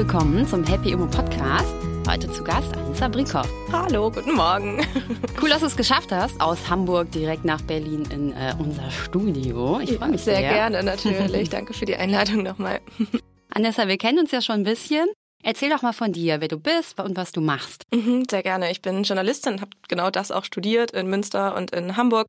willkommen 0.00 0.46
zum 0.46 0.64
Happy 0.64 0.92
Immo 0.92 1.04
Podcast. 1.04 1.74
Heute 2.08 2.32
zu 2.32 2.42
Gast 2.42 2.74
Anissa 2.74 3.06
Brinkhoff. 3.08 3.46
Hallo, 3.70 4.10
guten 4.10 4.34
Morgen. 4.34 4.80
Cool, 5.42 5.50
dass 5.50 5.60
du 5.60 5.66
es 5.66 5.76
geschafft 5.76 6.10
hast, 6.10 6.40
aus 6.40 6.70
Hamburg 6.70 7.12
direkt 7.12 7.44
nach 7.44 7.60
Berlin 7.60 8.08
in 8.10 8.32
äh, 8.32 8.54
unser 8.58 8.90
Studio. 8.90 9.78
Ich 9.78 9.98
freue 9.98 10.08
mich 10.08 10.22
sehr. 10.22 10.36
sehr. 10.36 10.48
Sehr 10.48 10.52
gerne, 10.54 10.82
natürlich. 10.82 11.50
Danke 11.50 11.74
für 11.74 11.84
die 11.84 11.96
Einladung 11.96 12.42
nochmal. 12.42 12.80
Anissa, 13.50 13.88
wir 13.88 13.98
kennen 13.98 14.20
uns 14.20 14.30
ja 14.30 14.40
schon 14.40 14.60
ein 14.60 14.64
bisschen. 14.64 15.06
Erzähl 15.42 15.68
doch 15.68 15.82
mal 15.82 15.92
von 15.92 16.14
dir, 16.14 16.40
wer 16.40 16.48
du 16.48 16.58
bist 16.58 16.98
und 16.98 17.18
was 17.18 17.32
du 17.32 17.42
machst. 17.42 17.84
Mhm, 17.92 18.24
sehr 18.30 18.42
gerne. 18.42 18.70
Ich 18.70 18.80
bin 18.80 19.02
Journalistin, 19.02 19.60
habe 19.60 19.72
genau 19.86 20.10
das 20.10 20.30
auch 20.30 20.46
studiert 20.46 20.92
in 20.92 21.08
Münster 21.08 21.54
und 21.54 21.72
in 21.72 21.98
Hamburg 21.98 22.26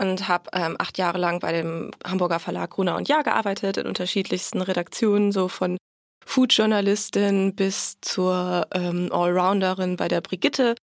und 0.00 0.26
habe 0.26 0.50
ähm, 0.52 0.74
acht 0.80 0.98
Jahre 0.98 1.18
lang 1.18 1.38
bei 1.38 1.52
dem 1.52 1.92
Hamburger 2.04 2.40
Verlag 2.40 2.70
Gruner 2.70 2.96
und 2.96 3.08
Jahr 3.08 3.22
gearbeitet 3.22 3.76
in 3.76 3.86
unterschiedlichsten 3.86 4.62
Redaktionen, 4.62 5.30
so 5.30 5.46
von 5.46 5.76
Food-Journalistin 6.26 7.54
bis 7.54 7.98
zur 8.00 8.66
ähm, 8.72 9.10
Allrounderin 9.12 9.96
bei 9.96 10.08
der 10.08 10.20
Brigitte. 10.20 10.74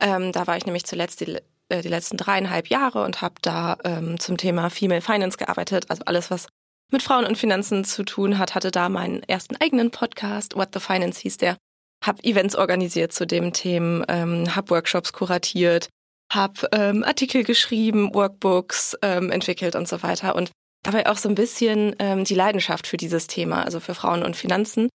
Ähm, 0.00 0.32
da 0.32 0.46
war 0.46 0.56
ich 0.56 0.66
nämlich 0.66 0.84
zuletzt 0.84 1.20
die, 1.20 1.38
äh, 1.68 1.82
die 1.82 1.88
letzten 1.88 2.16
dreieinhalb 2.16 2.68
Jahre 2.68 3.04
und 3.04 3.20
habe 3.20 3.34
da 3.42 3.76
ähm, 3.84 4.18
zum 4.20 4.36
Thema 4.36 4.70
Female 4.70 5.00
Finance 5.00 5.36
gearbeitet. 5.36 5.86
Also 5.88 6.02
alles, 6.06 6.30
was 6.30 6.46
mit 6.90 7.02
Frauen 7.02 7.26
und 7.26 7.36
Finanzen 7.36 7.84
zu 7.84 8.04
tun 8.04 8.38
hat, 8.38 8.54
hatte 8.54 8.70
da 8.70 8.88
meinen 8.88 9.22
ersten 9.24 9.56
eigenen 9.56 9.90
Podcast, 9.90 10.56
What 10.56 10.70
the 10.72 10.80
Finance 10.80 11.20
hieß 11.20 11.36
der. 11.38 11.56
Hab 12.04 12.24
Events 12.24 12.54
organisiert 12.54 13.12
zu 13.12 13.26
dem 13.26 13.52
Themen, 13.52 14.04
ähm, 14.08 14.54
hab 14.54 14.70
Workshops 14.70 15.12
kuratiert, 15.12 15.88
hab 16.32 16.64
ähm, 16.72 17.02
Artikel 17.04 17.42
geschrieben, 17.42 18.14
Workbooks 18.14 18.96
ähm, 19.02 19.30
entwickelt 19.30 19.74
und 19.74 19.88
so 19.88 20.02
weiter. 20.02 20.34
Und 20.36 20.50
dabei 20.82 21.08
auch 21.08 21.16
so 21.16 21.28
ein 21.28 21.34
bisschen 21.34 21.94
ähm, 21.98 22.24
die 22.24 22.34
Leidenschaft 22.34 22.86
für 22.86 22.96
dieses 22.96 23.26
Thema, 23.26 23.62
also 23.62 23.80
für 23.80 23.94
Frauen 23.94 24.22
und 24.22 24.36
Finanzen, 24.36 24.88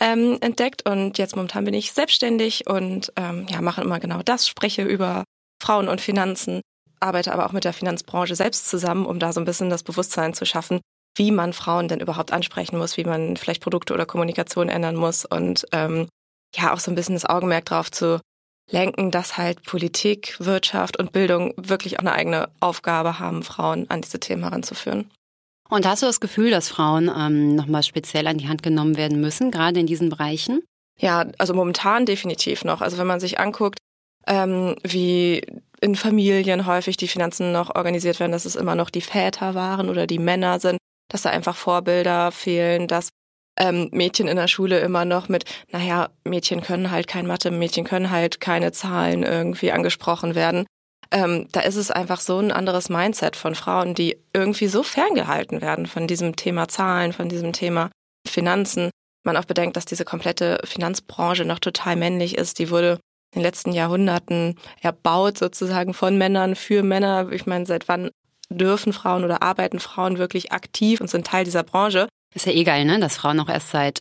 ähm, 0.00 0.38
entdeckt. 0.40 0.88
Und 0.88 1.18
jetzt 1.18 1.36
momentan 1.36 1.64
bin 1.64 1.74
ich 1.74 1.92
selbstständig 1.92 2.66
und 2.66 3.12
ähm, 3.16 3.46
ja, 3.50 3.60
mache 3.60 3.82
immer 3.82 4.00
genau 4.00 4.22
das, 4.22 4.48
spreche 4.48 4.82
über 4.82 5.24
Frauen 5.62 5.88
und 5.88 6.00
Finanzen, 6.00 6.60
arbeite 7.00 7.32
aber 7.32 7.46
auch 7.46 7.52
mit 7.52 7.64
der 7.64 7.72
Finanzbranche 7.72 8.34
selbst 8.34 8.68
zusammen, 8.68 9.06
um 9.06 9.18
da 9.18 9.32
so 9.32 9.40
ein 9.40 9.44
bisschen 9.44 9.70
das 9.70 9.82
Bewusstsein 9.82 10.34
zu 10.34 10.46
schaffen, 10.46 10.80
wie 11.16 11.30
man 11.30 11.52
Frauen 11.52 11.88
denn 11.88 12.00
überhaupt 12.00 12.32
ansprechen 12.32 12.78
muss, 12.78 12.96
wie 12.96 13.04
man 13.04 13.36
vielleicht 13.36 13.62
Produkte 13.62 13.94
oder 13.94 14.06
Kommunikation 14.06 14.68
ändern 14.68 14.96
muss 14.96 15.24
und 15.24 15.66
ähm, 15.72 16.08
ja 16.54 16.72
auch 16.72 16.80
so 16.80 16.90
ein 16.90 16.94
bisschen 16.94 17.14
das 17.14 17.24
Augenmerk 17.24 17.64
drauf 17.66 17.90
zu 17.90 18.20
lenken, 18.70 19.10
dass 19.10 19.36
halt 19.36 19.62
Politik, 19.64 20.36
Wirtschaft 20.38 20.98
und 20.98 21.12
Bildung 21.12 21.54
wirklich 21.56 21.98
auch 21.98 22.00
eine 22.00 22.12
eigene 22.12 22.50
Aufgabe 22.60 23.18
haben, 23.18 23.42
Frauen 23.42 23.88
an 23.88 24.02
diese 24.02 24.20
Themen 24.20 24.42
heranzuführen. 24.42 25.10
Und 25.70 25.86
hast 25.86 26.02
du 26.02 26.06
das 26.06 26.20
Gefühl, 26.20 26.50
dass 26.50 26.68
Frauen 26.68 27.10
ähm, 27.14 27.54
nochmal 27.54 27.82
speziell 27.82 28.26
an 28.26 28.38
die 28.38 28.48
Hand 28.48 28.62
genommen 28.62 28.96
werden 28.96 29.20
müssen, 29.20 29.50
gerade 29.50 29.80
in 29.80 29.86
diesen 29.86 30.08
Bereichen? 30.08 30.62
Ja, 30.98 31.26
also 31.38 31.54
momentan 31.54 32.06
definitiv 32.06 32.64
noch. 32.64 32.80
Also 32.80 32.98
wenn 32.98 33.06
man 33.06 33.20
sich 33.20 33.38
anguckt, 33.38 33.78
ähm, 34.26 34.76
wie 34.82 35.42
in 35.80 35.94
Familien 35.94 36.66
häufig 36.66 36.96
die 36.96 37.08
Finanzen 37.08 37.52
noch 37.52 37.74
organisiert 37.76 38.18
werden, 38.18 38.32
dass 38.32 38.46
es 38.46 38.56
immer 38.56 38.74
noch 38.74 38.90
die 38.90 39.00
Väter 39.00 39.54
waren 39.54 39.88
oder 39.90 40.06
die 40.06 40.18
Männer 40.18 40.58
sind, 40.58 40.78
dass 41.08 41.22
da 41.22 41.30
einfach 41.30 41.54
Vorbilder 41.54 42.32
fehlen, 42.32 42.88
dass 42.88 43.10
ähm, 43.58 43.88
Mädchen 43.92 44.26
in 44.28 44.36
der 44.36 44.48
Schule 44.48 44.80
immer 44.80 45.04
noch 45.04 45.28
mit, 45.28 45.44
naja, 45.70 46.08
Mädchen 46.24 46.62
können 46.62 46.90
halt 46.90 47.06
kein 47.06 47.26
Mathe, 47.26 47.50
Mädchen 47.50 47.84
können 47.84 48.10
halt 48.10 48.40
keine 48.40 48.72
Zahlen 48.72 49.22
irgendwie 49.22 49.70
angesprochen 49.72 50.34
werden 50.34 50.66
ähm, 51.10 51.48
da 51.52 51.60
ist 51.60 51.76
es 51.76 51.90
einfach 51.90 52.20
so 52.20 52.38
ein 52.38 52.52
anderes 52.52 52.88
Mindset 52.88 53.36
von 53.36 53.54
Frauen, 53.54 53.94
die 53.94 54.18
irgendwie 54.32 54.68
so 54.68 54.82
ferngehalten 54.82 55.60
werden 55.60 55.86
von 55.86 56.06
diesem 56.06 56.36
Thema 56.36 56.68
Zahlen, 56.68 57.12
von 57.12 57.28
diesem 57.28 57.52
Thema 57.52 57.90
Finanzen. 58.26 58.90
Man 59.24 59.36
auch 59.36 59.44
bedenkt, 59.44 59.76
dass 59.76 59.84
diese 59.84 60.04
komplette 60.04 60.60
Finanzbranche 60.64 61.44
noch 61.44 61.58
total 61.58 61.96
männlich 61.96 62.36
ist. 62.36 62.58
Die 62.58 62.70
wurde 62.70 63.00
in 63.34 63.40
den 63.40 63.42
letzten 63.42 63.72
Jahrhunderten 63.72 64.56
erbaut 64.80 65.38
sozusagen 65.38 65.94
von 65.94 66.16
Männern 66.16 66.54
für 66.54 66.82
Männer. 66.82 67.30
Ich 67.32 67.46
meine, 67.46 67.66
seit 67.66 67.88
wann 67.88 68.10
dürfen 68.50 68.92
Frauen 68.92 69.24
oder 69.24 69.42
arbeiten 69.42 69.80
Frauen 69.80 70.18
wirklich 70.18 70.52
aktiv 70.52 71.00
und 71.00 71.10
sind 71.10 71.26
Teil 71.26 71.44
dieser 71.44 71.62
Branche? 71.62 72.08
Ist 72.34 72.46
ja 72.46 72.52
eh 72.52 72.64
geil, 72.64 72.84
ne? 72.84 72.98
Dass 73.00 73.16
Frauen 73.16 73.40
auch 73.40 73.48
erst 73.48 73.70
seit 73.70 74.00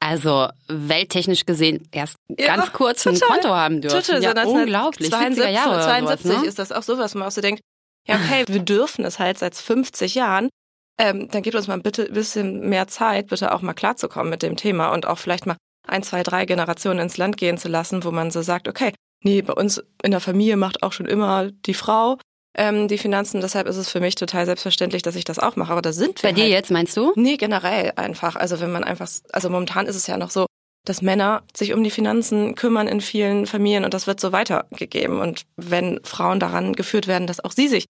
also 0.00 0.48
welttechnisch 0.68 1.46
gesehen 1.46 1.88
erst 1.90 2.16
ja, 2.28 2.56
ganz 2.56 2.72
kurz 2.72 3.04
total, 3.04 3.22
ein 3.22 3.32
Konto 3.32 3.48
haben 3.48 3.80
dürfen. 3.80 4.00
Total, 4.02 4.22
ja, 4.22 4.44
so 4.44 4.50
unglaublich. 4.50 5.10
72, 5.10 5.54
Jahre 5.54 5.80
72 5.80 6.26
sowas, 6.26 6.42
ne? 6.42 6.48
ist 6.48 6.58
das 6.58 6.72
auch 6.72 6.82
sowas, 6.82 7.14
wo 7.14 7.20
man 7.20 7.28
auch 7.28 7.32
so 7.32 7.40
denkt, 7.40 7.62
ja 8.06 8.16
okay, 8.16 8.44
wir 8.48 8.60
dürfen 8.60 9.04
es 9.04 9.18
halt 9.18 9.38
seit 9.38 9.54
50 9.54 10.14
Jahren. 10.14 10.50
Ähm, 10.98 11.28
dann 11.28 11.42
gebt 11.42 11.56
uns 11.56 11.66
mal 11.66 11.80
bitte 11.80 12.04
ein 12.04 12.12
bisschen 12.12 12.68
mehr 12.68 12.86
Zeit, 12.86 13.28
bitte 13.28 13.52
auch 13.52 13.62
mal 13.62 13.72
klarzukommen 13.72 14.30
mit 14.30 14.42
dem 14.42 14.56
Thema 14.56 14.92
und 14.92 15.06
auch 15.06 15.18
vielleicht 15.18 15.46
mal 15.46 15.56
ein, 15.86 16.02
zwei, 16.02 16.22
drei 16.22 16.44
Generationen 16.44 17.00
ins 17.00 17.16
Land 17.16 17.36
gehen 17.36 17.58
zu 17.58 17.68
lassen, 17.68 18.04
wo 18.04 18.10
man 18.10 18.30
so 18.30 18.42
sagt, 18.42 18.68
okay, 18.68 18.92
nee, 19.24 19.42
bei 19.42 19.52
uns 19.52 19.82
in 20.02 20.12
der 20.12 20.20
Familie 20.20 20.56
macht 20.56 20.82
auch 20.82 20.92
schon 20.92 21.06
immer 21.06 21.50
die 21.50 21.74
Frau 21.74 22.18
ähm, 22.56 22.88
die 22.88 22.98
Finanzen. 22.98 23.40
Deshalb 23.40 23.66
ist 23.66 23.76
es 23.76 23.90
für 23.90 24.00
mich 24.00 24.14
total 24.14 24.46
selbstverständlich, 24.46 25.02
dass 25.02 25.16
ich 25.16 25.24
das 25.24 25.38
auch 25.38 25.56
mache. 25.56 25.72
Aber 25.72 25.82
da 25.82 25.92
sind 25.92 26.22
wir. 26.22 26.30
Bei 26.30 26.34
dir 26.34 26.44
halt. 26.44 26.52
jetzt, 26.52 26.70
meinst 26.70 26.96
du? 26.96 27.12
Nee, 27.16 27.36
generell 27.36 27.92
einfach. 27.96 28.36
Also 28.36 28.60
wenn 28.60 28.72
man 28.72 28.84
einfach, 28.84 29.08
also 29.32 29.50
momentan 29.50 29.86
ist 29.86 29.96
es 29.96 30.06
ja 30.06 30.16
noch 30.16 30.30
so, 30.30 30.46
dass 30.84 31.02
Männer 31.02 31.42
sich 31.56 31.72
um 31.72 31.82
die 31.82 31.90
Finanzen 31.90 32.54
kümmern 32.54 32.88
in 32.88 33.00
vielen 33.00 33.46
Familien 33.46 33.84
und 33.84 33.94
das 33.94 34.06
wird 34.06 34.20
so 34.20 34.32
weitergegeben. 34.32 35.20
Und 35.20 35.44
wenn 35.56 36.00
Frauen 36.04 36.40
daran 36.40 36.74
geführt 36.74 37.06
werden, 37.06 37.26
dass 37.26 37.42
auch 37.42 37.52
sie 37.52 37.68
sich 37.68 37.86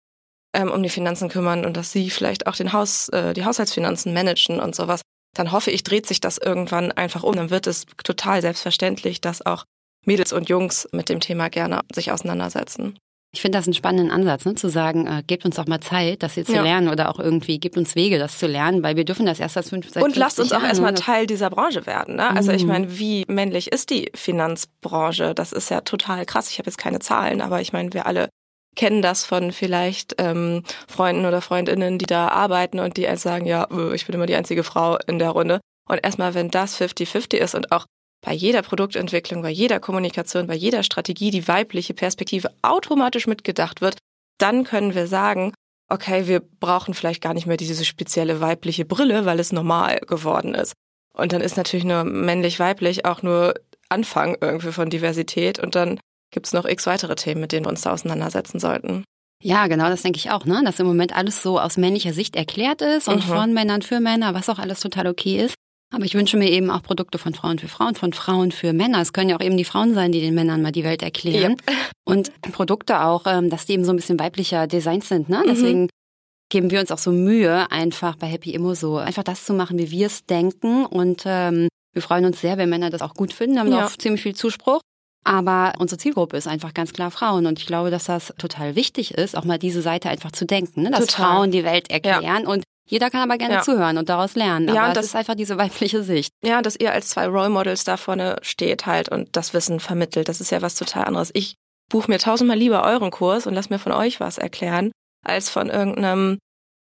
ähm, 0.54 0.70
um 0.70 0.82
die 0.82 0.88
Finanzen 0.88 1.28
kümmern 1.28 1.64
und 1.64 1.76
dass 1.76 1.92
sie 1.92 2.10
vielleicht 2.10 2.46
auch 2.46 2.56
den 2.56 2.72
Haus, 2.72 3.08
äh, 3.08 3.34
die 3.34 3.44
Haushaltsfinanzen 3.44 4.14
managen 4.14 4.60
und 4.60 4.74
sowas, 4.74 5.02
dann 5.36 5.50
hoffe 5.50 5.72
ich, 5.72 5.82
dreht 5.82 6.06
sich 6.06 6.20
das 6.20 6.38
irgendwann 6.38 6.92
einfach 6.92 7.24
um. 7.24 7.34
Dann 7.34 7.50
wird 7.50 7.66
es 7.66 7.86
total 8.04 8.40
selbstverständlich, 8.40 9.20
dass 9.20 9.44
auch 9.44 9.64
Mädels 10.06 10.32
und 10.32 10.48
Jungs 10.48 10.88
mit 10.92 11.08
dem 11.08 11.18
Thema 11.18 11.48
gerne 11.50 11.80
sich 11.92 12.12
auseinandersetzen. 12.12 12.96
Ich 13.34 13.42
finde 13.42 13.58
das 13.58 13.66
einen 13.66 13.74
spannenden 13.74 14.12
Ansatz, 14.12 14.44
ne? 14.44 14.54
zu 14.54 14.68
sagen, 14.68 15.08
äh, 15.08 15.22
gebt 15.26 15.44
uns 15.44 15.58
auch 15.58 15.66
mal 15.66 15.80
Zeit, 15.80 16.22
das 16.22 16.34
hier 16.34 16.44
zu 16.44 16.54
ja. 16.54 16.62
lernen 16.62 16.88
oder 16.88 17.10
auch 17.10 17.18
irgendwie 17.18 17.58
gebt 17.58 17.76
uns 17.76 17.96
Wege, 17.96 18.18
das 18.18 18.38
zu 18.38 18.46
lernen, 18.46 18.84
weil 18.84 18.94
wir 18.94 19.04
dürfen 19.04 19.26
das 19.26 19.40
erst 19.40 19.56
als 19.56 19.70
fünf, 19.70 19.90
seit 19.90 20.04
Und 20.04 20.14
lasst 20.14 20.38
uns 20.38 20.52
auch 20.52 20.58
Jahren, 20.58 20.68
erstmal 20.68 20.92
ne? 20.92 20.98
Teil 20.98 21.26
dieser 21.26 21.50
Branche 21.50 21.84
werden. 21.84 22.14
Ne? 22.16 22.30
Also 22.30 22.52
ich 22.52 22.64
meine, 22.64 22.96
wie 22.98 23.24
männlich 23.26 23.72
ist 23.72 23.90
die 23.90 24.10
Finanzbranche? 24.14 25.34
Das 25.34 25.52
ist 25.52 25.68
ja 25.68 25.80
total 25.80 26.24
krass. 26.26 26.48
Ich 26.50 26.58
habe 26.58 26.68
jetzt 26.68 26.78
keine 26.78 27.00
Zahlen, 27.00 27.40
aber 27.40 27.60
ich 27.60 27.72
meine, 27.72 27.92
wir 27.92 28.06
alle 28.06 28.28
kennen 28.76 29.02
das 29.02 29.24
von 29.24 29.50
vielleicht 29.50 30.14
ähm, 30.18 30.62
Freunden 30.86 31.26
oder 31.26 31.40
Freundinnen, 31.40 31.98
die 31.98 32.06
da 32.06 32.28
arbeiten 32.28 32.78
und 32.78 32.96
die 32.96 33.08
sagen, 33.16 33.46
ja, 33.46 33.66
äh, 33.70 33.94
ich 33.94 34.06
bin 34.06 34.14
immer 34.14 34.26
die 34.26 34.36
einzige 34.36 34.64
Frau 34.64 34.96
in 35.06 35.18
der 35.18 35.30
Runde. 35.30 35.60
Und 35.88 36.00
erstmal, 36.02 36.34
wenn 36.34 36.50
das 36.50 36.80
50-50 36.80 37.36
ist 37.36 37.54
und 37.54 37.72
auch 37.72 37.86
bei 38.24 38.32
jeder 38.32 38.62
Produktentwicklung, 38.62 39.42
bei 39.42 39.50
jeder 39.50 39.80
Kommunikation, 39.80 40.46
bei 40.46 40.54
jeder 40.54 40.82
Strategie 40.82 41.30
die 41.30 41.46
weibliche 41.46 41.94
Perspektive 41.94 42.50
automatisch 42.62 43.26
mitgedacht 43.26 43.80
wird, 43.80 43.98
dann 44.38 44.64
können 44.64 44.94
wir 44.94 45.06
sagen, 45.06 45.52
okay, 45.90 46.26
wir 46.26 46.40
brauchen 46.40 46.94
vielleicht 46.94 47.22
gar 47.22 47.34
nicht 47.34 47.46
mehr 47.46 47.56
diese 47.58 47.84
spezielle 47.84 48.40
weibliche 48.40 48.84
Brille, 48.84 49.26
weil 49.26 49.38
es 49.38 49.52
normal 49.52 50.00
geworden 50.06 50.54
ist. 50.54 50.72
Und 51.16 51.32
dann 51.32 51.42
ist 51.42 51.56
natürlich 51.56 51.84
nur 51.84 52.04
männlich-weiblich 52.04 53.04
auch 53.04 53.22
nur 53.22 53.54
Anfang 53.88 54.36
irgendwie 54.40 54.72
von 54.72 54.90
Diversität 54.90 55.58
und 55.58 55.74
dann 55.74 56.00
gibt's 56.32 56.52
noch 56.52 56.64
x 56.64 56.86
weitere 56.86 57.14
Themen, 57.14 57.42
mit 57.42 57.52
denen 57.52 57.66
wir 57.66 57.70
uns 57.70 57.82
da 57.82 57.92
auseinandersetzen 57.92 58.58
sollten. 58.58 59.04
Ja, 59.42 59.66
genau, 59.66 59.88
das 59.88 60.02
denke 60.02 60.16
ich 60.16 60.30
auch, 60.30 60.46
ne? 60.46 60.62
Dass 60.64 60.80
im 60.80 60.86
Moment 60.86 61.14
alles 61.14 61.42
so 61.42 61.60
aus 61.60 61.76
männlicher 61.76 62.14
Sicht 62.14 62.34
erklärt 62.34 62.80
ist 62.80 63.08
und 63.08 63.28
Mhm. 63.28 63.32
von 63.32 63.52
Männern 63.52 63.82
für 63.82 64.00
Männer, 64.00 64.32
was 64.34 64.48
auch 64.48 64.58
alles 64.58 64.80
total 64.80 65.06
okay 65.06 65.44
ist. 65.44 65.54
Aber 65.94 66.04
ich 66.04 66.14
wünsche 66.14 66.36
mir 66.36 66.50
eben 66.50 66.70
auch 66.70 66.82
Produkte 66.82 67.18
von 67.18 67.34
Frauen 67.34 67.58
für 67.58 67.68
Frauen, 67.68 67.94
von 67.94 68.12
Frauen 68.12 68.50
für 68.52 68.72
Männer. 68.72 69.00
Es 69.00 69.12
können 69.12 69.30
ja 69.30 69.36
auch 69.36 69.40
eben 69.44 69.56
die 69.56 69.64
Frauen 69.64 69.94
sein, 69.94 70.12
die 70.12 70.20
den 70.20 70.34
Männern 70.34 70.60
mal 70.62 70.72
die 70.72 70.84
Welt 70.84 71.02
erklären. 71.02 71.56
Und 72.04 72.32
Produkte 72.52 73.00
auch, 73.02 73.22
ähm, 73.26 73.50
dass 73.50 73.66
die 73.66 73.72
eben 73.74 73.84
so 73.84 73.92
ein 73.92 73.96
bisschen 73.96 74.18
weiblicher 74.18 74.66
Designs 74.66 75.08
sind. 75.08 75.28
Ne? 75.28 75.38
Mhm. 75.38 75.48
Deswegen 75.48 75.88
geben 76.50 76.70
wir 76.70 76.80
uns 76.80 76.90
auch 76.90 76.98
so 76.98 77.10
Mühe, 77.12 77.70
einfach 77.70 78.16
bei 78.16 78.26
Happy 78.26 78.50
Immo 78.52 78.74
so 78.74 78.96
einfach 78.98 79.22
das 79.22 79.44
zu 79.44 79.54
machen, 79.54 79.78
wie 79.78 79.90
wir 79.90 80.06
es 80.06 80.26
denken. 80.26 80.84
Und 80.86 81.22
ähm, 81.26 81.68
wir 81.92 82.02
freuen 82.02 82.24
uns 82.24 82.40
sehr, 82.40 82.58
wenn 82.58 82.68
Männer 82.68 82.90
das 82.90 83.02
auch 83.02 83.14
gut 83.14 83.32
finden. 83.32 83.58
Haben 83.58 83.70
Ja. 83.72 83.86
auch 83.86 83.96
ziemlich 83.96 84.22
viel 84.22 84.34
Zuspruch. 84.34 84.80
Aber 85.26 85.72
unsere 85.78 85.98
Zielgruppe 85.98 86.36
ist 86.36 86.46
einfach 86.46 86.74
ganz 86.74 86.92
klar 86.92 87.10
Frauen. 87.10 87.46
Und 87.46 87.58
ich 87.58 87.66
glaube, 87.66 87.90
dass 87.90 88.04
das 88.04 88.34
total 88.36 88.76
wichtig 88.76 89.14
ist, 89.14 89.36
auch 89.36 89.44
mal 89.44 89.58
diese 89.58 89.80
Seite 89.80 90.10
einfach 90.10 90.32
zu 90.32 90.44
denken. 90.44 90.82
Ne? 90.82 90.90
Dass 90.90 91.06
Total. 91.06 91.26
Frauen 91.26 91.50
die 91.50 91.64
Welt 91.64 91.90
erklären 91.90 92.46
und 92.46 92.62
jeder 92.86 93.10
kann 93.10 93.22
aber 93.22 93.38
gerne 93.38 93.54
Ja. 93.54 93.62
zuhören 93.62 93.96
und 93.98 94.08
daraus 94.08 94.34
lernen. 94.34 94.68
Ja, 94.68 94.82
Aber 94.82 94.88
es 94.88 94.94
das- 94.94 95.04
ist 95.06 95.16
einfach 95.16 95.34
diese 95.34 95.56
weibliche 95.58 96.02
Sicht. 96.02 96.32
Ja, 96.44 96.60
dass 96.62 96.76
ihr 96.76 96.92
als 96.92 97.08
zwei 97.08 97.26
Role 97.26 97.48
Models 97.50 97.84
da 97.84 97.96
vorne 97.96 98.36
steht 98.42 98.86
halt 98.86 99.08
und 99.08 99.36
das 99.36 99.54
Wissen 99.54 99.80
vermittelt. 99.80 100.28
Das 100.28 100.40
ist 100.40 100.50
ja 100.50 100.60
was 100.62 100.74
total 100.74 101.04
anderes. 101.04 101.30
Ich 101.34 101.54
buche 101.90 102.10
mir 102.10 102.18
tausendmal 102.18 102.58
lieber 102.58 102.84
euren 102.84 103.10
Kurs 103.10 103.46
und 103.46 103.54
lass 103.54 103.70
mir 103.70 103.78
von 103.78 103.92
euch 103.92 104.20
was 104.20 104.38
erklären, 104.38 104.90
als 105.24 105.48
von 105.50 105.68
irgendeinem 105.70 106.38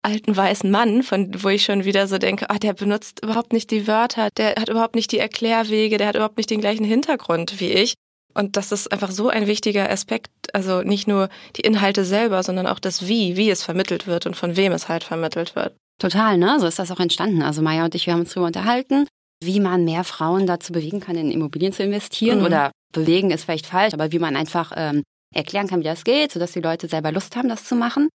alten 0.03 0.37
weißen 0.37 0.69
Mann, 0.69 1.01
von 1.01 1.31
wo 1.43 1.49
ich 1.49 1.63
schon 1.65 1.83
wieder 1.83 2.07
so 2.07 2.19
denke, 2.19 2.49
ah, 2.51 2.59
der 2.59 2.73
benutzt 2.73 3.21
überhaupt 3.23 3.53
nicht 3.53 3.71
die 3.71 3.87
Wörter, 3.87 4.29
der 4.37 4.49
hat 4.55 4.69
überhaupt 4.69 4.93
nicht 4.95 5.11
die 5.11 5.17
Erklärwege, 5.17 5.97
der 5.97 6.07
hat 6.07 6.15
überhaupt 6.15 6.37
nicht 6.37 6.49
den 6.51 6.61
gleichen 6.61 6.85
Hintergrund 6.85 7.59
wie 7.59 7.71
ich. 7.71 7.95
Und 8.35 8.57
das 8.57 8.71
ist 8.71 8.91
einfach 8.91 9.11
so 9.11 9.29
ein 9.29 9.47
wichtiger 9.47 9.89
Aspekt, 9.89 10.29
also 10.53 10.81
nicht 10.81 11.07
nur 11.07 11.29
die 11.55 11.61
Inhalte 11.61 12.05
selber, 12.05 12.43
sondern 12.43 12.67
auch 12.67 12.79
das 12.79 13.07
Wie, 13.07 13.37
wie 13.37 13.49
es 13.49 13.63
vermittelt 13.63 14.05
wird 14.05 14.25
und 14.25 14.35
von 14.35 14.55
wem 14.57 14.73
es 14.73 14.89
halt 14.89 15.03
vermittelt 15.05 15.55
wird. 15.55 15.75
Total, 15.99 16.37
ne? 16.37 16.59
So 16.59 16.67
ist 16.67 16.77
das 16.77 16.91
auch 16.91 16.99
entstanden. 16.99 17.41
Also 17.41 17.61
Maya 17.61 17.85
und 17.85 17.95
ich, 17.95 18.05
wir 18.05 18.13
haben 18.13 18.19
uns 18.21 18.33
drüber 18.33 18.47
unterhalten. 18.47 19.07
wie 19.43 19.59
man 19.59 19.83
mehr 19.83 20.03
Frauen 20.03 20.47
dazu 20.47 20.73
bewegen 20.73 20.99
kann, 20.99 21.15
in 21.15 21.31
Immobilien 21.31 21.73
zu 21.73 21.83
investieren. 21.83 22.39
Mhm. 22.39 22.45
Oder 22.45 22.71
bewegen 22.93 23.31
ist 23.31 23.43
vielleicht 23.43 23.67
falsch, 23.67 23.93
aber 23.93 24.11
wie 24.11 24.19
man 24.19 24.35
einfach 24.35 24.71
ähm, 24.75 25.03
erklären 25.33 25.67
kann, 25.67 25.81
wie 25.81 25.85
das 25.85 26.03
geht, 26.03 26.31
sodass 26.31 26.53
die 26.53 26.61
Leute 26.61 26.87
selber 26.87 27.11
Lust 27.11 27.35
haben, 27.35 27.49
das 27.49 27.65
zu 27.65 27.75
machen. 27.75 28.09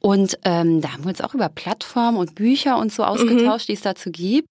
Und 0.00 0.38
ähm, 0.44 0.80
da 0.82 0.92
haben 0.92 1.04
wir 1.04 1.08
uns 1.08 1.22
auch 1.22 1.34
über 1.34 1.48
Plattformen 1.48 2.18
und 2.18 2.34
Bücher 2.34 2.78
und 2.78 2.92
so 2.92 3.02
mhm. 3.02 3.08
ausgetauscht, 3.08 3.68
mhm. 3.68 3.72
die 3.72 3.76
es 3.76 3.82
dazu 3.82 4.10
gibt. 4.10 4.48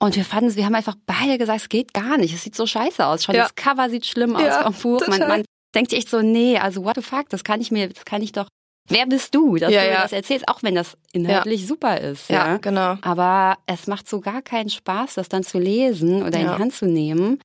Und 0.00 0.16
wir 0.16 0.24
fanden 0.24 0.50
es, 0.50 0.56
wir 0.56 0.66
haben 0.66 0.74
einfach 0.74 0.96
beide 1.06 1.38
gesagt, 1.38 1.60
es 1.60 1.68
geht 1.68 1.94
gar 1.94 2.18
nicht. 2.18 2.34
Es 2.34 2.42
sieht 2.42 2.56
so 2.56 2.66
scheiße 2.66 3.06
aus. 3.06 3.24
Schon 3.24 3.34
ja. 3.34 3.42
das 3.42 3.54
Cover 3.54 3.88
sieht 3.88 4.06
schlimm 4.06 4.36
ja, 4.38 4.66
aus 4.66 4.74
vom 4.74 4.98
Buch. 4.98 5.06
Man, 5.06 5.20
man, 5.20 5.44
denkt 5.74 5.90
sich 5.90 6.00
echt 6.00 6.10
so, 6.10 6.22
nee, 6.22 6.58
also 6.58 6.84
what 6.84 6.96
the 6.96 7.02
fuck, 7.02 7.28
das 7.28 7.44
kann 7.44 7.60
ich 7.60 7.70
mir, 7.70 7.88
das 7.88 8.04
kann 8.04 8.22
ich 8.22 8.32
doch. 8.32 8.48
Wer 8.88 9.06
bist 9.06 9.34
du, 9.34 9.56
dass 9.56 9.72
ja, 9.72 9.82
du 9.82 9.90
mir 9.90 9.96
das 9.96 10.12
erzählst, 10.12 10.46
auch 10.46 10.62
wenn 10.62 10.74
das 10.74 10.96
inhaltlich 11.12 11.66
super 11.66 12.00
ist. 12.00 12.28
Ja, 12.28 12.58
genau. 12.58 12.98
Aber 13.00 13.56
es 13.66 13.86
macht 13.86 14.08
so 14.08 14.20
gar 14.20 14.42
keinen 14.42 14.68
Spaß, 14.68 15.14
das 15.14 15.30
dann 15.30 15.42
zu 15.42 15.58
lesen 15.58 16.22
oder 16.22 16.38
in 16.38 16.48
die 16.48 16.52
Hand 16.52 16.74
zu 16.74 16.84
nehmen. 16.84 17.40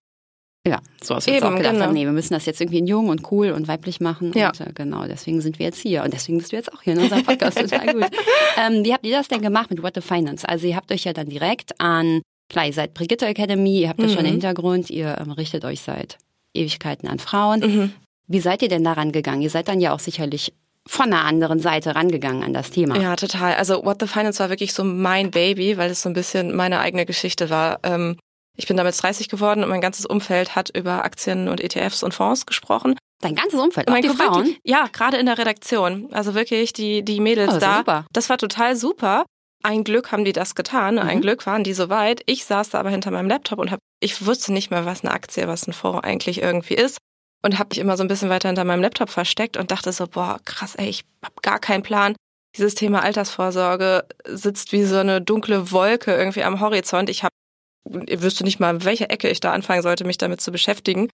Ja, 0.67 0.81
so 1.01 1.15
hast 1.15 1.27
du 1.27 1.31
uns 1.31 1.41
auch 1.41 1.55
gedacht 1.55 1.73
genau. 1.73 1.85
haben, 1.85 1.93
nee, 1.93 2.03
wir 2.03 2.11
müssen 2.11 2.33
das 2.33 2.45
jetzt 2.45 2.59
irgendwie 2.59 2.79
in 2.79 2.87
jung 2.87 3.07
und 3.07 3.31
cool 3.31 3.51
und 3.51 3.69
weiblich 3.69 4.01
machen. 4.01 4.33
Ja. 4.35 4.49
Und 4.49 4.59
äh, 4.59 4.73
genau, 4.73 5.05
deswegen 5.07 5.39
sind 5.39 5.57
wir 5.57 5.67
jetzt 5.67 5.79
hier. 5.79 6.03
Und 6.03 6.13
deswegen 6.13 6.37
bist 6.37 6.51
du 6.51 6.57
jetzt 6.57 6.73
auch 6.73 6.81
hier 6.81 6.93
in 6.93 6.99
unserem 6.99 7.23
Podcast. 7.23 7.57
Total 7.61 7.93
gut. 7.93 8.09
Ähm, 8.57 8.83
wie 8.83 8.93
habt 8.93 9.05
ihr 9.05 9.15
das 9.15 9.29
denn 9.29 9.41
gemacht 9.41 9.69
mit 9.69 9.81
What 9.81 9.95
the 9.95 10.01
Finance? 10.01 10.47
Also 10.47 10.67
ihr 10.67 10.75
habt 10.75 10.91
euch 10.91 11.05
ja 11.05 11.13
dann 11.13 11.29
direkt 11.29 11.79
an, 11.79 12.21
klar, 12.49 12.65
ihr 12.65 12.73
seid 12.73 12.93
Brigitte 12.93 13.25
Academy, 13.25 13.81
ihr 13.81 13.89
habt 13.89 13.99
mhm. 13.99 14.03
das 14.03 14.13
schon 14.13 14.25
im 14.25 14.31
Hintergrund, 14.31 14.89
ihr 14.89 15.17
ähm, 15.19 15.31
richtet 15.31 15.63
euch 15.65 15.81
seit 15.81 16.17
Ewigkeiten 16.53 17.07
an 17.07 17.19
Frauen. 17.19 17.59
Mhm. 17.59 17.93
Wie 18.27 18.39
seid 18.39 18.61
ihr 18.61 18.69
denn 18.69 18.83
daran 18.83 19.11
gegangen? 19.11 19.41
Ihr 19.41 19.49
seid 19.49 19.67
dann 19.67 19.79
ja 19.79 19.93
auch 19.93 19.99
sicherlich 19.99 20.53
von 20.85 21.07
einer 21.13 21.23
anderen 21.23 21.59
Seite 21.59 21.95
rangegangen 21.95 22.43
an 22.43 22.53
das 22.53 22.71
Thema. 22.71 22.97
Ja, 22.99 23.15
total. 23.15 23.55
Also 23.55 23.85
What 23.85 23.97
the 23.99 24.07
Finance 24.07 24.39
war 24.39 24.49
wirklich 24.49 24.73
so 24.73 24.83
mein 24.83 25.31
Baby, 25.31 25.77
weil 25.77 25.91
es 25.91 26.01
so 26.01 26.09
ein 26.09 26.13
bisschen 26.13 26.55
meine 26.55 26.79
eigene 26.79 27.05
Geschichte 27.05 27.49
war. 27.49 27.79
Ähm, 27.83 28.17
ich 28.57 28.67
bin 28.67 28.75
damit 28.75 29.01
30 29.01 29.29
geworden 29.29 29.63
und 29.63 29.69
mein 29.69 29.81
ganzes 29.81 30.05
Umfeld 30.05 30.55
hat 30.55 30.75
über 30.75 31.05
Aktien 31.05 31.47
und 31.47 31.61
ETFs 31.61 32.03
und 32.03 32.13
Fonds 32.13 32.45
gesprochen. 32.45 32.97
Dein 33.21 33.35
ganzes 33.35 33.59
Umfeld, 33.59 33.87
auch 33.87 33.93
mein 33.93 34.01
die 34.01 34.09
Frauen? 34.09 34.55
Ja, 34.63 34.87
gerade 34.91 35.17
in 35.17 35.25
der 35.25 35.37
Redaktion. 35.37 36.09
Also 36.11 36.33
wirklich 36.33 36.73
die, 36.73 37.03
die 37.03 37.19
Mädels 37.19 37.49
oh, 37.49 37.53
das 37.53 37.63
da. 37.63 37.77
Super. 37.77 38.05
Das 38.11 38.29
war 38.29 38.37
total 38.37 38.75
super. 38.75 39.25
Ein 39.63 39.83
Glück 39.83 40.11
haben 40.11 40.25
die 40.25 40.33
das 40.33 40.55
getan. 40.55 40.95
Mhm. 40.95 41.01
Ein 41.01 41.21
Glück 41.21 41.45
waren 41.45 41.63
die 41.63 41.73
so 41.73 41.89
weit. 41.89 42.21
Ich 42.25 42.45
saß 42.45 42.69
da 42.69 42.79
aber 42.79 42.89
hinter 42.89 43.11
meinem 43.11 43.27
Laptop 43.27 43.59
und 43.59 43.71
hab, 43.71 43.79
ich 43.99 44.25
wusste 44.25 44.53
nicht 44.53 44.71
mehr, 44.71 44.85
was 44.85 45.03
eine 45.03 45.13
Aktie, 45.13 45.47
was 45.47 45.67
ein 45.67 45.73
Fonds 45.73 46.03
eigentlich 46.03 46.41
irgendwie 46.41 46.75
ist 46.75 46.97
und 47.43 47.57
habe 47.57 47.69
mich 47.69 47.79
immer 47.79 47.97
so 47.97 48.03
ein 48.03 48.07
bisschen 48.07 48.29
weiter 48.29 48.49
hinter 48.49 48.65
meinem 48.65 48.81
Laptop 48.81 49.09
versteckt 49.09 49.57
und 49.57 49.71
dachte 49.71 49.91
so, 49.91 50.07
boah, 50.07 50.39
krass, 50.45 50.75
ey, 50.75 50.89
ich 50.89 51.05
habe 51.23 51.35
gar 51.41 51.59
keinen 51.59 51.83
Plan. 51.83 52.15
Dieses 52.57 52.75
Thema 52.75 53.03
Altersvorsorge 53.03 54.05
sitzt 54.25 54.71
wie 54.71 54.83
so 54.83 54.97
eine 54.97 55.21
dunkle 55.21 55.71
Wolke 55.71 56.13
irgendwie 56.13 56.43
am 56.43 56.59
Horizont. 56.59 57.09
Ich 57.09 57.23
habe, 57.23 57.33
ihr 58.07 58.21
wüsste 58.21 58.43
nicht 58.43 58.59
mal, 58.59 58.83
welche 58.83 59.09
Ecke 59.09 59.29
ich 59.29 59.39
da 59.39 59.53
anfangen 59.53 59.83
sollte, 59.83 60.03
mich 60.03 60.17
damit 60.17 60.41
zu 60.41 60.51
beschäftigen. 60.51 61.09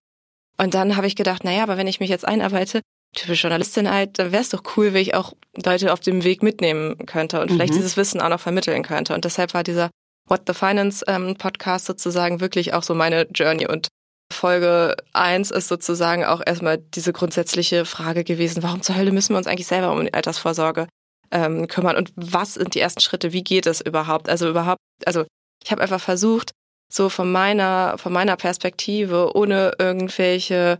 Und 0.58 0.74
dann 0.74 0.96
habe 0.96 1.06
ich 1.06 1.16
gedacht, 1.16 1.44
naja, 1.44 1.62
aber 1.62 1.76
wenn 1.76 1.86
ich 1.86 2.00
mich 2.00 2.08
jetzt 2.08 2.26
einarbeite, 2.26 2.80
typische 3.14 3.42
Journalistin 3.42 3.90
halt, 3.90 4.18
dann 4.18 4.32
wäre 4.32 4.42
es 4.42 4.50
doch 4.50 4.62
cool, 4.76 4.92
wenn 4.92 5.02
ich 5.02 5.14
auch 5.14 5.32
Leute 5.64 5.92
auf 5.92 6.00
dem 6.00 6.24
Weg 6.24 6.42
mitnehmen 6.42 7.06
könnte 7.06 7.40
und 7.40 7.50
mhm. 7.50 7.54
vielleicht 7.54 7.74
dieses 7.74 7.96
Wissen 7.96 8.20
auch 8.20 8.28
noch 8.28 8.40
vermitteln 8.40 8.82
könnte. 8.82 9.14
Und 9.14 9.24
deshalb 9.24 9.54
war 9.54 9.62
dieser 9.62 9.90
What 10.28 10.42
the 10.46 10.54
Finance 10.54 11.04
ähm, 11.06 11.36
Podcast 11.36 11.86
sozusagen 11.86 12.40
wirklich 12.40 12.74
auch 12.74 12.82
so 12.82 12.94
meine 12.94 13.26
Journey 13.32 13.66
und 13.66 13.88
Folge 14.32 14.96
eins 15.12 15.50
ist 15.50 15.68
sozusagen 15.68 16.24
auch 16.24 16.42
erstmal 16.44 16.78
diese 16.78 17.12
grundsätzliche 17.12 17.84
Frage 17.84 18.24
gewesen, 18.24 18.62
warum 18.62 18.82
zur 18.82 18.96
Hölle 18.96 19.12
müssen 19.12 19.34
wir 19.34 19.38
uns 19.38 19.46
eigentlich 19.46 19.68
selber 19.68 19.92
um 19.92 20.04
die 20.04 20.14
Altersvorsorge 20.14 20.88
ähm, 21.30 21.68
kümmern 21.68 21.96
und 21.96 22.12
was 22.16 22.54
sind 22.54 22.74
die 22.74 22.80
ersten 22.80 23.00
Schritte, 23.00 23.32
wie 23.32 23.44
geht 23.44 23.66
es 23.66 23.80
überhaupt? 23.80 24.28
Also 24.28 24.48
überhaupt, 24.48 24.80
also 25.04 25.24
ich 25.64 25.70
habe 25.70 25.82
einfach 25.82 26.00
versucht, 26.00 26.52
so 26.88 27.08
von 27.08 27.30
meiner 27.30 27.98
von 27.98 28.12
meiner 28.12 28.36
Perspektive 28.36 29.36
ohne 29.36 29.72
irgendwelche 29.78 30.78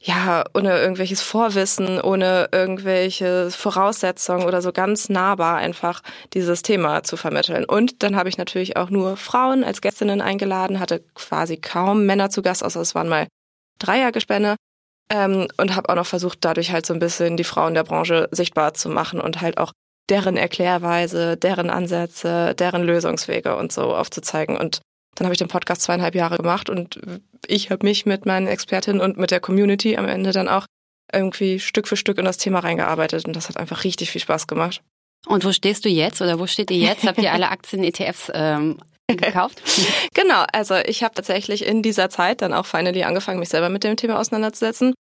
ja 0.00 0.44
ohne 0.54 0.78
irgendwelches 0.78 1.22
Vorwissen 1.22 2.00
ohne 2.00 2.48
irgendwelche 2.52 3.50
Voraussetzungen 3.50 4.46
oder 4.46 4.62
so 4.62 4.72
ganz 4.72 5.08
nahbar 5.08 5.56
einfach 5.56 6.00
dieses 6.32 6.62
Thema 6.62 7.02
zu 7.02 7.16
vermitteln. 7.16 7.64
Und 7.64 8.02
dann 8.02 8.16
habe 8.16 8.28
ich 8.28 8.38
natürlich 8.38 8.76
auch 8.76 8.90
nur 8.90 9.16
Frauen 9.16 9.64
als 9.64 9.80
Gästinnen 9.80 10.20
eingeladen 10.20 10.80
hatte 10.80 11.04
quasi 11.14 11.56
kaum 11.56 12.06
Männer 12.06 12.30
zu 12.30 12.42
Gast 12.42 12.64
außer 12.64 12.80
es 12.80 12.94
waren 12.94 13.08
mal 13.08 13.26
Dreiergespänne 13.78 14.56
ähm, 15.10 15.48
und 15.58 15.76
habe 15.76 15.88
auch 15.88 15.96
noch 15.96 16.06
versucht 16.06 16.38
dadurch 16.42 16.72
halt 16.72 16.86
so 16.86 16.94
ein 16.94 17.00
bisschen 17.00 17.36
die 17.36 17.44
Frauen 17.44 17.74
der 17.74 17.84
Branche 17.84 18.28
sichtbar 18.30 18.74
zu 18.74 18.88
machen 18.88 19.20
und 19.20 19.40
halt 19.40 19.58
auch 19.58 19.72
deren 20.10 20.36
Erklärweise, 20.36 21.36
deren 21.36 21.70
Ansätze, 21.70 22.54
deren 22.54 22.82
Lösungswege 22.82 23.56
und 23.56 23.72
so 23.72 23.94
aufzuzeigen. 23.94 24.56
Und 24.56 24.80
dann 25.14 25.26
habe 25.26 25.34
ich 25.34 25.38
den 25.38 25.48
Podcast 25.48 25.82
zweieinhalb 25.82 26.14
Jahre 26.14 26.36
gemacht 26.36 26.70
und 26.70 27.00
ich 27.46 27.70
habe 27.70 27.86
mich 27.86 28.06
mit 28.06 28.26
meinen 28.26 28.46
Expertinnen 28.46 29.00
und 29.00 29.16
mit 29.16 29.30
der 29.30 29.40
Community 29.40 29.96
am 29.96 30.06
Ende 30.06 30.32
dann 30.32 30.48
auch 30.48 30.66
irgendwie 31.12 31.60
Stück 31.60 31.88
für 31.88 31.96
Stück 31.96 32.18
in 32.18 32.24
das 32.24 32.38
Thema 32.38 32.60
reingearbeitet 32.60 33.26
und 33.26 33.36
das 33.36 33.48
hat 33.48 33.56
einfach 33.56 33.84
richtig 33.84 34.10
viel 34.10 34.20
Spaß 34.20 34.46
gemacht. 34.46 34.82
Und 35.26 35.44
wo 35.44 35.52
stehst 35.52 35.84
du 35.84 35.88
jetzt 35.88 36.20
oder 36.20 36.38
wo 36.38 36.46
steht 36.46 36.70
ihr 36.70 36.78
jetzt? 36.78 37.06
Habt 37.06 37.18
ihr 37.18 37.32
alle 37.32 37.48
Aktien, 37.50 37.82
ETFs 37.82 38.30
ähm, 38.34 38.78
gekauft? 39.06 39.62
genau, 40.14 40.44
also 40.52 40.76
ich 40.76 41.02
habe 41.02 41.14
tatsächlich 41.14 41.64
in 41.66 41.82
dieser 41.82 42.10
Zeit 42.10 42.42
dann 42.42 42.52
auch 42.52 42.66
finally 42.66 43.04
angefangen, 43.04 43.38
mich 43.38 43.48
selber 43.48 43.68
mit 43.68 43.84
dem 43.84 43.96
Thema 43.96 44.18
auseinanderzusetzen 44.18 44.94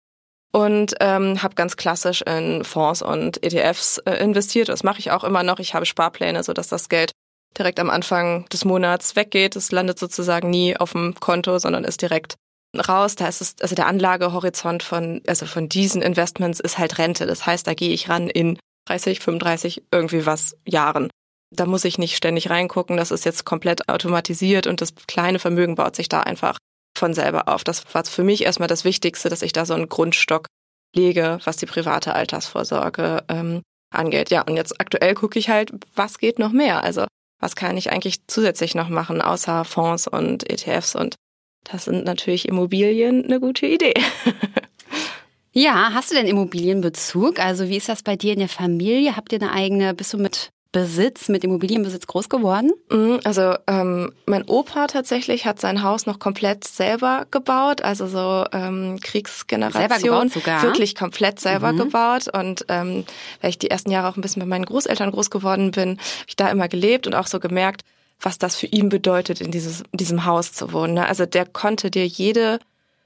und 0.52 0.94
ähm, 1.00 1.42
habe 1.42 1.54
ganz 1.54 1.76
klassisch 1.76 2.22
in 2.22 2.64
Fonds 2.64 3.02
und 3.02 3.42
ETFs 3.42 3.98
äh, 3.98 4.14
investiert. 4.22 4.68
Das 4.68 4.84
mache 4.84 5.00
ich 5.00 5.10
auch 5.10 5.24
immer 5.24 5.42
noch. 5.42 5.58
Ich 5.58 5.74
habe 5.74 5.86
Sparpläne, 5.86 6.42
sodass 6.44 6.68
das 6.68 6.88
Geld 6.88 7.12
direkt 7.58 7.80
am 7.80 7.90
Anfang 7.90 8.46
des 8.48 8.64
Monats 8.64 9.16
weggeht. 9.16 9.56
Es 9.56 9.72
landet 9.72 9.98
sozusagen 9.98 10.50
nie 10.50 10.76
auf 10.76 10.92
dem 10.92 11.14
Konto, 11.18 11.58
sondern 11.58 11.84
ist 11.84 12.02
direkt 12.02 12.36
raus. 12.76 13.16
Da 13.16 13.28
ist 13.28 13.40
es, 13.40 13.56
also 13.60 13.74
der 13.74 13.86
Anlagehorizont 13.86 14.82
von, 14.82 15.20
also 15.26 15.46
von 15.46 15.68
diesen 15.68 16.02
Investments 16.02 16.60
ist 16.60 16.78
halt 16.78 16.98
Rente. 16.98 17.26
Das 17.26 17.46
heißt, 17.46 17.66
da 17.66 17.74
gehe 17.74 17.92
ich 17.92 18.08
ran 18.08 18.28
in 18.28 18.58
30, 18.86 19.20
35, 19.20 19.82
irgendwie 19.90 20.26
was 20.26 20.56
Jahren. 20.66 21.08
Da 21.54 21.66
muss 21.66 21.84
ich 21.84 21.98
nicht 21.98 22.16
ständig 22.16 22.50
reingucken. 22.50 22.96
Das 22.96 23.10
ist 23.10 23.24
jetzt 23.24 23.44
komplett 23.44 23.88
automatisiert 23.88 24.66
und 24.66 24.80
das 24.80 24.94
kleine 25.06 25.38
Vermögen 25.38 25.74
baut 25.74 25.96
sich 25.96 26.08
da 26.08 26.20
einfach 26.20 26.58
von 26.96 27.14
selber 27.14 27.48
auf. 27.48 27.64
Das 27.64 27.94
war 27.94 28.04
für 28.04 28.24
mich 28.24 28.44
erstmal 28.44 28.68
das 28.68 28.84
Wichtigste, 28.84 29.28
dass 29.28 29.42
ich 29.42 29.52
da 29.52 29.66
so 29.66 29.74
einen 29.74 29.88
Grundstock 29.88 30.46
lege, 30.94 31.38
was 31.44 31.56
die 31.56 31.66
private 31.66 32.14
Altersvorsorge 32.14 33.24
ähm, 33.28 33.62
angeht. 33.90 34.30
Ja, 34.30 34.42
und 34.42 34.56
jetzt 34.56 34.80
aktuell 34.80 35.14
gucke 35.14 35.38
ich 35.38 35.48
halt, 35.48 35.72
was 35.94 36.18
geht 36.18 36.38
noch 36.38 36.52
mehr. 36.52 36.82
Also 36.82 37.06
was 37.42 37.56
kann 37.56 37.76
ich 37.76 37.90
eigentlich 37.90 38.26
zusätzlich 38.28 38.74
noch 38.74 38.88
machen, 38.88 39.20
außer 39.20 39.64
Fonds 39.64 40.06
und 40.06 40.48
ETFs 40.48 40.94
und 40.94 41.16
das 41.64 41.84
sind 41.84 42.04
natürlich 42.04 42.48
Immobilien 42.48 43.24
eine 43.24 43.40
gute 43.40 43.66
Idee. 43.66 43.94
ja, 45.52 45.90
hast 45.92 46.10
du 46.10 46.14
denn 46.14 46.26
Immobilienbezug? 46.26 47.40
Also 47.40 47.68
wie 47.68 47.76
ist 47.76 47.88
das 47.88 48.02
bei 48.02 48.16
dir 48.16 48.32
in 48.32 48.38
der 48.38 48.48
Familie? 48.48 49.16
Habt 49.16 49.32
ihr 49.32 49.42
eine 49.42 49.52
eigene, 49.52 49.92
bist 49.92 50.12
du 50.12 50.18
mit 50.18 50.50
Besitz, 50.72 51.28
mit 51.28 51.44
Immobilienbesitz 51.44 52.06
groß 52.06 52.30
geworden? 52.30 52.72
Mhm, 52.90 53.20
also 53.24 53.54
ähm, 53.66 54.10
mein 54.24 54.44
Opa 54.44 54.86
tatsächlich 54.86 55.44
hat 55.44 55.60
sein 55.60 55.82
Haus 55.82 56.06
noch 56.06 56.18
komplett 56.18 56.64
selber 56.64 57.26
gebaut, 57.30 57.82
also 57.82 58.06
so 58.06 58.46
ähm, 58.52 58.98
Kriegsgeneration, 59.00 60.30
sogar. 60.30 60.62
wirklich 60.62 60.94
komplett 60.94 61.40
selber 61.40 61.72
mhm. 61.72 61.78
gebaut. 61.78 62.28
Und 62.32 62.64
ähm, 62.68 63.04
weil 63.42 63.50
ich 63.50 63.58
die 63.58 63.70
ersten 63.70 63.90
Jahre 63.90 64.08
auch 64.08 64.16
ein 64.16 64.22
bisschen 64.22 64.40
mit 64.40 64.48
meinen 64.48 64.64
Großeltern 64.64 65.10
groß 65.10 65.30
geworden 65.30 65.72
bin, 65.72 65.90
habe 65.90 66.26
ich 66.26 66.36
da 66.36 66.48
immer 66.48 66.68
gelebt 66.68 67.06
und 67.06 67.14
auch 67.14 67.26
so 67.26 67.38
gemerkt, 67.38 67.82
was 68.18 68.38
das 68.38 68.56
für 68.56 68.66
ihn 68.66 68.88
bedeutet, 68.88 69.40
in, 69.40 69.50
dieses, 69.50 69.82
in 69.92 69.98
diesem 69.98 70.24
Haus 70.24 70.52
zu 70.52 70.72
wohnen. 70.72 70.94
Ne? 70.94 71.06
Also 71.06 71.26
der 71.26 71.44
konnte 71.44 71.90
dir 71.90 72.06
jede 72.06 72.60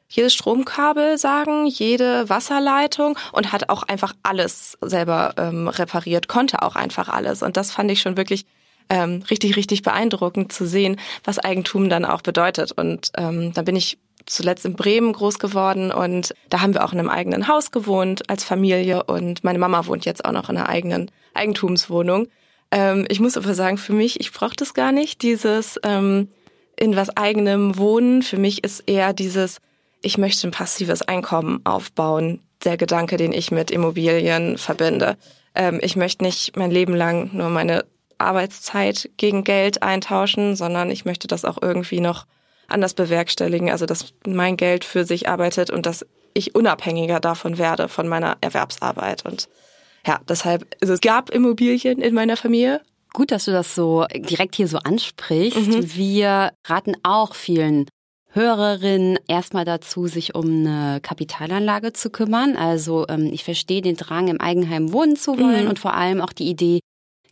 jedes 0.08 0.34
Stromkabel 0.34 1.18
sagen, 1.18 1.66
jede 1.66 2.28
Wasserleitung 2.28 3.18
und 3.32 3.52
hat 3.52 3.68
auch 3.68 3.82
einfach 3.82 4.14
alles 4.22 4.78
selber 4.80 5.34
ähm, 5.36 5.68
repariert, 5.68 6.28
konnte 6.28 6.62
auch 6.62 6.76
einfach 6.76 7.08
alles. 7.08 7.42
Und 7.42 7.56
das 7.56 7.72
fand 7.72 7.90
ich 7.90 8.00
schon 8.00 8.16
wirklich 8.16 8.46
ähm, 8.88 9.22
richtig, 9.30 9.56
richtig 9.56 9.82
beeindruckend 9.82 10.52
zu 10.52 10.66
sehen, 10.66 11.00
was 11.24 11.38
Eigentum 11.38 11.88
dann 11.88 12.04
auch 12.04 12.22
bedeutet. 12.22 12.72
Und 12.72 13.10
ähm, 13.16 13.52
dann 13.52 13.64
bin 13.64 13.76
ich 13.76 13.98
zuletzt 14.26 14.64
in 14.64 14.74
Bremen 14.74 15.12
groß 15.12 15.38
geworden 15.38 15.92
und 15.92 16.34
da 16.50 16.60
haben 16.60 16.74
wir 16.74 16.84
auch 16.84 16.92
in 16.92 16.98
einem 16.98 17.08
eigenen 17.08 17.48
Haus 17.48 17.70
gewohnt 17.70 18.28
als 18.28 18.42
Familie 18.42 19.04
und 19.04 19.44
meine 19.44 19.58
Mama 19.58 19.86
wohnt 19.86 20.04
jetzt 20.04 20.24
auch 20.24 20.32
noch 20.32 20.50
in 20.50 20.56
einer 20.56 20.68
eigenen 20.68 21.10
Eigentumswohnung. 21.34 22.26
Ähm, 22.72 23.06
ich 23.08 23.20
muss 23.20 23.36
aber 23.36 23.54
sagen, 23.54 23.78
für 23.78 23.92
mich, 23.92 24.18
ich 24.20 24.32
brauche 24.32 24.56
das 24.56 24.74
gar 24.74 24.90
nicht, 24.90 25.22
dieses 25.22 25.78
ähm, 25.84 26.28
in 26.76 26.96
was 26.96 27.16
eigenem 27.16 27.78
Wohnen. 27.78 28.22
Für 28.22 28.36
mich 28.36 28.64
ist 28.64 28.80
eher 28.80 29.12
dieses, 29.12 29.58
ich 30.06 30.18
möchte 30.18 30.46
ein 30.46 30.52
passives 30.52 31.02
Einkommen 31.02 31.60
aufbauen, 31.64 32.40
der 32.64 32.76
Gedanke, 32.76 33.16
den 33.16 33.32
ich 33.32 33.50
mit 33.50 33.72
Immobilien 33.72 34.56
verbinde. 34.56 35.16
Ähm, 35.56 35.80
ich 35.82 35.96
möchte 35.96 36.22
nicht 36.22 36.56
mein 36.56 36.70
Leben 36.70 36.94
lang 36.94 37.30
nur 37.32 37.50
meine 37.50 37.84
Arbeitszeit 38.16 39.10
gegen 39.16 39.42
Geld 39.42 39.82
eintauschen, 39.82 40.54
sondern 40.54 40.92
ich 40.92 41.04
möchte 41.04 41.26
das 41.26 41.44
auch 41.44 41.58
irgendwie 41.60 41.98
noch 41.98 42.24
anders 42.68 42.94
bewerkstelligen, 42.94 43.68
also 43.68 43.84
dass 43.84 44.14
mein 44.24 44.56
Geld 44.56 44.84
für 44.84 45.04
sich 45.04 45.28
arbeitet 45.28 45.70
und 45.70 45.86
dass 45.86 46.06
ich 46.34 46.54
unabhängiger 46.54 47.18
davon 47.18 47.58
werde 47.58 47.88
von 47.88 48.06
meiner 48.06 48.36
Erwerbsarbeit. 48.40 49.26
Und 49.26 49.48
ja, 50.06 50.20
deshalb, 50.28 50.66
also 50.80 50.94
es 50.94 51.00
gab 51.00 51.30
Immobilien 51.30 52.00
in 52.00 52.14
meiner 52.14 52.36
Familie, 52.36 52.80
Gut, 53.12 53.32
dass 53.32 53.46
du 53.46 53.50
das 53.50 53.74
so 53.74 54.04
direkt 54.14 54.56
hier 54.56 54.68
so 54.68 54.76
ansprichst. 54.76 55.56
Mhm. 55.56 55.94
Wir 55.94 56.52
raten 56.66 56.96
auch 57.02 57.34
vielen 57.34 57.86
Hörerinnen 58.36 59.18
erstmal 59.26 59.64
dazu, 59.64 60.06
sich 60.06 60.34
um 60.34 60.44
eine 60.44 61.00
Kapitalanlage 61.00 61.94
zu 61.94 62.10
kümmern. 62.10 62.54
Also 62.56 63.06
ähm, 63.08 63.30
ich 63.32 63.44
verstehe 63.44 63.80
den 63.80 63.96
Drang, 63.96 64.28
im 64.28 64.40
Eigenheim 64.40 64.92
wohnen 64.92 65.16
zu 65.16 65.38
wollen 65.38 65.64
mhm. 65.64 65.70
und 65.70 65.78
vor 65.78 65.94
allem 65.94 66.20
auch 66.20 66.32
die 66.32 66.48
Idee, 66.48 66.80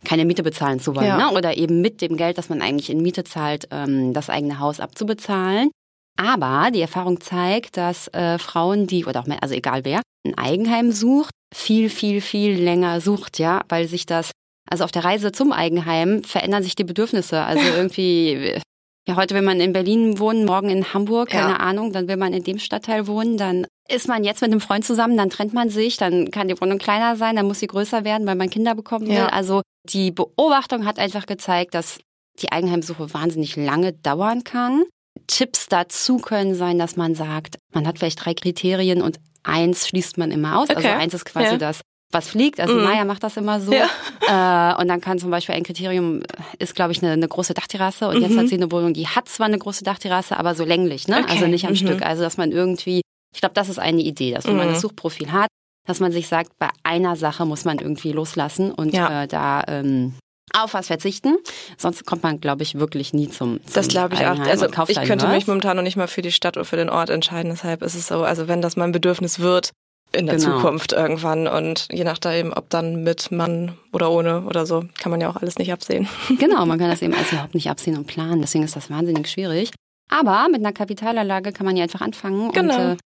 keine 0.03 0.25
Miete 0.25 0.43
bezahlen 0.43 0.79
zu 0.79 0.95
wollen. 0.95 1.05
Ja. 1.05 1.17
Ne? 1.17 1.37
Oder 1.37 1.57
eben 1.57 1.81
mit 1.81 2.01
dem 2.01 2.17
Geld, 2.17 2.37
das 2.37 2.49
man 2.49 2.61
eigentlich 2.61 2.89
in 2.89 3.01
Miete 3.01 3.23
zahlt, 3.23 3.67
ähm, 3.71 4.13
das 4.13 4.29
eigene 4.29 4.59
Haus 4.59 4.79
abzubezahlen. 4.79 5.69
Aber 6.17 6.71
die 6.71 6.81
Erfahrung 6.81 7.21
zeigt, 7.21 7.77
dass 7.77 8.07
äh, 8.09 8.39
Frauen, 8.39 8.87
die, 8.87 9.05
oder 9.05 9.19
auch 9.19 9.27
mehr, 9.27 9.43
also 9.43 9.53
egal 9.53 9.85
wer, 9.85 10.01
ein 10.25 10.37
Eigenheim 10.37 10.91
sucht, 10.91 11.31
viel, 11.53 11.89
viel, 11.89 12.21
viel 12.21 12.61
länger 12.61 12.99
sucht, 12.99 13.37
ja, 13.37 13.61
weil 13.69 13.87
sich 13.87 14.05
das, 14.05 14.31
also 14.69 14.83
auf 14.83 14.91
der 14.91 15.03
Reise 15.03 15.31
zum 15.31 15.51
Eigenheim 15.51 16.23
verändern 16.23 16.63
sich 16.63 16.75
die 16.75 16.83
Bedürfnisse. 16.83 17.41
Also 17.41 17.63
irgendwie, 17.75 18.59
ja, 19.07 19.15
heute 19.15 19.35
will 19.35 19.43
man 19.43 19.59
in 19.59 19.73
Berlin 19.73 20.19
wohnen, 20.19 20.45
morgen 20.45 20.69
in 20.69 20.93
Hamburg, 20.93 21.29
keine 21.29 21.53
ja. 21.53 21.57
Ahnung, 21.57 21.93
dann 21.93 22.07
will 22.07 22.17
man 22.17 22.33
in 22.33 22.43
dem 22.43 22.57
Stadtteil 22.57 23.07
wohnen, 23.07 23.37
dann 23.37 23.67
ist 23.87 24.07
man 24.07 24.23
jetzt 24.23 24.41
mit 24.41 24.51
einem 24.51 24.61
Freund 24.61 24.83
zusammen, 24.83 25.15
dann 25.15 25.29
trennt 25.29 25.53
man 25.53 25.69
sich, 25.69 25.97
dann 25.97 26.31
kann 26.31 26.47
die 26.47 26.59
Wohnung 26.59 26.79
kleiner 26.79 27.15
sein, 27.15 27.35
dann 27.35 27.45
muss 27.45 27.59
sie 27.59 27.67
größer 27.67 28.03
werden, 28.03 28.25
weil 28.25 28.35
man 28.35 28.49
Kinder 28.49 28.73
bekommen 28.73 29.07
will. 29.07 29.15
Ja. 29.15 29.27
Also 29.27 29.61
die 29.83 30.11
Beobachtung 30.11 30.85
hat 30.85 30.97
einfach 30.97 31.27
gezeigt, 31.27 31.75
dass 31.75 31.99
die 32.41 32.51
Eigenheimsuche 32.51 33.13
wahnsinnig 33.13 33.55
lange 33.55 33.93
dauern 33.93 34.43
kann. 34.43 34.83
Tipps 35.27 35.67
dazu 35.67 36.17
können 36.17 36.55
sein, 36.55 36.79
dass 36.79 36.97
man 36.97 37.15
sagt, 37.15 37.57
man 37.73 37.87
hat 37.87 37.99
vielleicht 37.99 38.25
drei 38.25 38.33
Kriterien 38.33 39.01
und 39.01 39.19
eins 39.43 39.87
schließt 39.87 40.17
man 40.17 40.31
immer 40.31 40.57
aus. 40.57 40.69
Also 40.69 40.79
okay. 40.79 40.89
Also 40.89 41.01
eins 41.03 41.13
ist 41.13 41.25
quasi 41.25 41.51
ja. 41.51 41.57
das, 41.57 41.81
was 42.15 42.29
fliegt. 42.29 42.59
Also 42.59 42.73
mhm. 42.73 42.83
Maya 42.83 43.05
macht 43.05 43.21
das 43.21 43.37
immer 43.37 43.61
so. 43.61 43.71
Ja. 43.71 43.87
Äh, 44.27 44.81
und 44.81 44.87
dann 44.87 45.01
kann 45.01 45.19
zum 45.19 45.29
Beispiel 45.29 45.53
ein 45.53 45.63
Kriterium 45.63 46.23
ist, 46.57 46.73
glaube 46.73 46.91
ich, 46.93 47.03
eine, 47.03 47.11
eine 47.11 47.27
große 47.27 47.53
Dachterrasse. 47.53 48.07
Und 48.07 48.15
mhm. 48.15 48.23
jetzt 48.23 48.37
hat 48.37 48.47
sie 48.47 48.55
eine 48.55 48.71
Wohnung, 48.71 48.93
die 48.93 49.07
hat 49.07 49.29
zwar 49.29 49.45
eine 49.45 49.59
große 49.59 49.83
Dachterrasse, 49.83 50.37
aber 50.39 50.55
so 50.55 50.65
länglich, 50.65 51.07
ne? 51.07 51.19
Okay. 51.19 51.33
Also 51.33 51.47
nicht 51.47 51.65
am 51.65 51.71
mhm. 51.71 51.75
Stück. 51.75 52.01
Also 52.01 52.23
dass 52.23 52.37
man 52.37 52.51
irgendwie, 52.51 53.01
ich 53.33 53.41
glaube, 53.41 53.53
das 53.53 53.69
ist 53.69 53.77
eine 53.77 54.01
Idee, 54.01 54.33
dass 54.33 54.47
wenn 54.47 54.55
man 54.55 54.67
das 54.67 54.77
mhm. 54.77 54.81
Suchprofil 54.81 55.31
hat, 55.31 55.49
dass 55.85 55.99
man 55.99 56.11
sich 56.11 56.27
sagt, 56.27 56.57
bei 56.57 56.69
einer 56.83 57.15
Sache 57.15 57.45
muss 57.45 57.65
man 57.65 57.77
irgendwie 57.77 58.11
loslassen 58.11 58.71
und 58.71 58.93
ja. 58.93 59.23
äh, 59.23 59.27
da 59.27 59.63
ähm, 59.67 60.13
auf 60.53 60.73
was 60.73 60.87
verzichten. 60.87 61.37
Sonst 61.77 62.05
kommt 62.05 62.23
man, 62.23 62.39
glaube 62.39 62.63
ich, 62.63 62.75
wirklich 62.75 63.13
nie 63.13 63.29
zum, 63.29 63.59
zum 63.63 63.73
Das 63.73 63.87
glaube 63.89 64.15
ich 64.15 64.21
auch. 64.25 64.39
Also 64.39 64.67
ich 64.87 65.01
könnte 65.03 65.27
mich 65.27 65.47
momentan 65.47 65.75
noch 65.75 65.83
nicht 65.83 65.97
mal 65.97 66.07
für 66.07 66.21
die 66.21 66.31
Stadt 66.31 66.57
oder 66.57 66.65
für 66.65 66.77
den 66.77 66.89
Ort 66.89 67.09
entscheiden. 67.09 67.51
Deshalb 67.51 67.83
ist 67.83 67.95
es 67.95 68.07
so, 68.07 68.23
also 68.23 68.47
wenn 68.47 68.61
das 68.61 68.75
mein 68.75 68.91
Bedürfnis 68.91 69.39
wird 69.39 69.71
in 70.15 70.25
der 70.25 70.37
genau. 70.37 70.57
Zukunft 70.57 70.93
irgendwann 70.93 71.47
und 71.47 71.87
je 71.91 72.03
nachdem, 72.03 72.53
ob 72.53 72.69
dann 72.69 73.03
mit 73.03 73.31
Mann 73.31 73.77
oder 73.93 74.11
ohne 74.11 74.41
oder 74.45 74.65
so, 74.65 74.83
kann 74.97 75.11
man 75.11 75.21
ja 75.21 75.29
auch 75.29 75.35
alles 75.35 75.57
nicht 75.57 75.71
absehen. 75.71 76.07
Genau, 76.39 76.65
man 76.65 76.79
kann 76.79 76.89
das 76.89 77.01
eben 77.01 77.13
alles 77.13 77.31
überhaupt 77.31 77.55
nicht 77.55 77.69
absehen 77.69 77.97
und 77.97 78.07
planen. 78.07 78.41
Deswegen 78.41 78.63
ist 78.63 78.75
das 78.75 78.89
wahnsinnig 78.89 79.29
schwierig. 79.29 79.71
Aber 80.09 80.47
mit 80.49 80.59
einer 80.59 80.73
Kapitalanlage 80.73 81.51
kann 81.51 81.65
man 81.65 81.75
ja 81.77 81.83
einfach 81.83 82.01
anfangen. 82.01 82.51
Genau. 82.51 82.75
Und, 82.75 82.93
äh, 82.93 82.97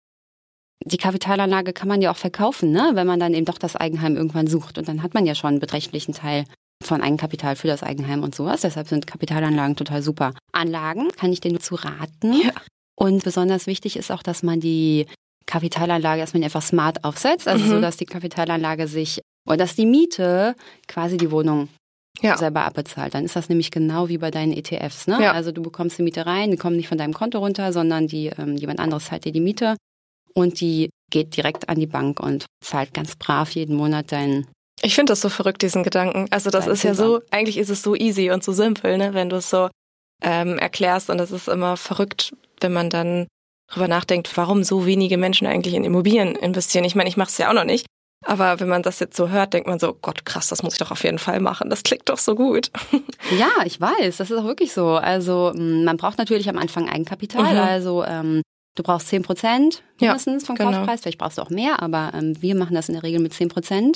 die 0.85 0.97
Kapitalanlage 0.97 1.73
kann 1.73 1.87
man 1.87 2.01
ja 2.01 2.11
auch 2.11 2.17
verkaufen, 2.17 2.71
ne? 2.71 2.91
wenn 2.93 3.07
man 3.07 3.19
dann 3.19 3.33
eben 3.33 3.45
doch 3.45 3.57
das 3.57 3.75
Eigenheim 3.75 4.15
irgendwann 4.15 4.47
sucht. 4.47 4.77
Und 4.77 4.87
dann 4.87 5.03
hat 5.03 5.13
man 5.13 5.25
ja 5.25 5.35
schon 5.35 5.49
einen 5.49 5.59
beträchtlichen 5.59 6.13
Teil 6.13 6.45
von 6.81 7.01
Eigenkapital 7.01 7.55
für 7.55 7.67
das 7.67 7.83
Eigenheim 7.83 8.23
und 8.23 8.33
sowas. 8.33 8.61
Deshalb 8.61 8.87
sind 8.87 9.05
Kapitalanlagen 9.05 9.75
total 9.75 10.01
super. 10.01 10.33
Anlagen 10.53 11.09
kann 11.09 11.33
ich 11.33 11.41
dir 11.41 11.51
nur 11.51 11.59
zu 11.59 11.75
raten. 11.75 12.33
Ja. 12.41 12.51
Und 12.95 13.23
besonders 13.23 13.67
wichtig 13.67 13.97
ist 13.97 14.11
auch, 14.11 14.23
dass 14.23 14.43
man 14.43 14.59
die 14.59 15.05
Kapitalanlage 15.49 16.21
erstmal 16.21 16.43
einfach 16.43 16.61
smart 16.61 17.03
aufsetzt, 17.03 17.47
also 17.47 17.65
mhm. 17.65 17.69
so, 17.69 17.81
dass 17.81 17.97
die 17.97 18.05
Kapitalanlage 18.05 18.87
sich 18.87 19.19
oder 19.47 19.57
dass 19.57 19.75
die 19.75 19.87
Miete 19.87 20.55
quasi 20.87 21.17
die 21.17 21.31
Wohnung 21.31 21.69
ja. 22.21 22.37
selber 22.37 22.65
abbezahlt. 22.65 23.15
Dann 23.15 23.25
ist 23.25 23.35
das 23.35 23.49
nämlich 23.49 23.71
genau 23.71 24.09
wie 24.09 24.19
bei 24.19 24.29
deinen 24.29 24.53
ETFs. 24.53 25.07
Ne? 25.07 25.21
Ja. 25.21 25.31
Also 25.31 25.51
du 25.51 25.61
bekommst 25.61 25.97
die 25.97 26.03
Miete 26.03 26.25
rein, 26.25 26.51
die 26.51 26.57
kommen 26.57 26.75
nicht 26.75 26.87
von 26.87 26.97
deinem 26.97 27.13
Konto 27.13 27.39
runter, 27.39 27.73
sondern 27.73 28.07
die 28.07 28.27
ähm, 28.27 28.55
jemand 28.57 28.79
anderes 28.79 29.05
zahlt 29.05 29.25
dir 29.25 29.31
die 29.31 29.41
Miete 29.41 29.75
und 30.35 30.61
die 30.61 30.89
geht 31.11 31.35
direkt 31.35 31.67
an 31.67 31.79
die 31.79 31.87
Bank 31.87 32.19
und 32.19 32.45
zahlt 32.63 32.93
ganz 32.93 33.15
brav 33.15 33.49
jeden 33.51 33.75
Monat 33.75 34.11
deinen 34.11 34.47
ich 34.81 34.95
finde 34.95 35.11
das 35.11 35.19
so 35.19 35.27
verrückt, 35.27 35.61
diesen 35.61 35.83
Gedanken. 35.83 36.27
Also 36.29 36.49
das 36.49 36.65
ist 36.65 36.83
ja 36.83 36.93
so, 36.93 37.19
eigentlich 37.31 37.57
ist 37.57 37.69
es 37.69 37.81
so 37.81 37.95
easy 37.95 38.31
und 38.31 38.45
so 38.45 38.53
simpel, 38.53 38.97
ne, 38.97 39.13
wenn 39.13 39.29
du 39.29 39.35
es 39.35 39.49
so 39.49 39.69
ähm, 40.23 40.57
erklärst. 40.57 41.09
Und 41.09 41.17
das 41.17 41.31
ist 41.31 41.49
immer 41.49 41.75
verrückt, 41.75 42.33
wenn 42.61 42.71
man 42.71 42.89
dann 42.89 43.27
drüber 43.71 43.87
nachdenkt, 43.87 44.35
warum 44.35 44.63
so 44.63 44.85
wenige 44.85 45.17
Menschen 45.17 45.47
eigentlich 45.47 45.73
in 45.73 45.83
Immobilien 45.83 46.35
investieren. 46.35 46.85
Ich 46.85 46.95
meine, 46.95 47.09
ich 47.09 47.17
mache 47.17 47.29
es 47.29 47.37
ja 47.37 47.49
auch 47.49 47.53
noch 47.53 47.65
nicht. 47.65 47.85
Aber 48.25 48.59
wenn 48.59 48.67
man 48.67 48.83
das 48.83 48.99
jetzt 48.99 49.15
so 49.15 49.29
hört, 49.29 49.53
denkt 49.53 49.67
man 49.67 49.79
so, 49.79 49.93
Gott, 49.93 50.25
krass, 50.25 50.49
das 50.49 50.61
muss 50.61 50.73
ich 50.73 50.79
doch 50.79 50.91
auf 50.91 51.03
jeden 51.03 51.19
Fall 51.19 51.39
machen. 51.39 51.69
Das 51.69 51.83
klingt 51.83 52.09
doch 52.09 52.17
so 52.17 52.35
gut. 52.35 52.71
Ja, 53.37 53.49
ich 53.63 53.79
weiß, 53.79 54.17
das 54.17 54.31
ist 54.31 54.37
auch 54.37 54.45
wirklich 54.45 54.73
so. 54.73 54.87
Also 54.87 55.51
mm, 55.53 55.83
man 55.83 55.97
braucht 55.97 56.17
natürlich 56.17 56.49
am 56.49 56.57
Anfang 56.57 56.89
Eigenkapital. 56.89 57.53
Mhm. 57.53 57.59
Also 57.59 58.03
ähm, 58.03 58.41
du 58.75 58.81
brauchst 58.81 59.09
10 59.09 59.21
Prozent 59.21 59.83
mindestens 59.99 60.43
ja, 60.43 60.47
vom 60.47 60.55
genau. 60.55 60.71
Kaufpreis. 60.71 61.01
Vielleicht 61.01 61.19
brauchst 61.19 61.37
du 61.37 61.43
auch 61.43 61.51
mehr, 61.51 61.79
aber 61.83 62.11
ähm, 62.15 62.41
wir 62.41 62.55
machen 62.55 62.73
das 62.73 62.89
in 62.89 62.93
der 62.93 63.03
Regel 63.03 63.19
mit 63.19 63.33
10 63.33 63.49
Prozent. 63.49 63.95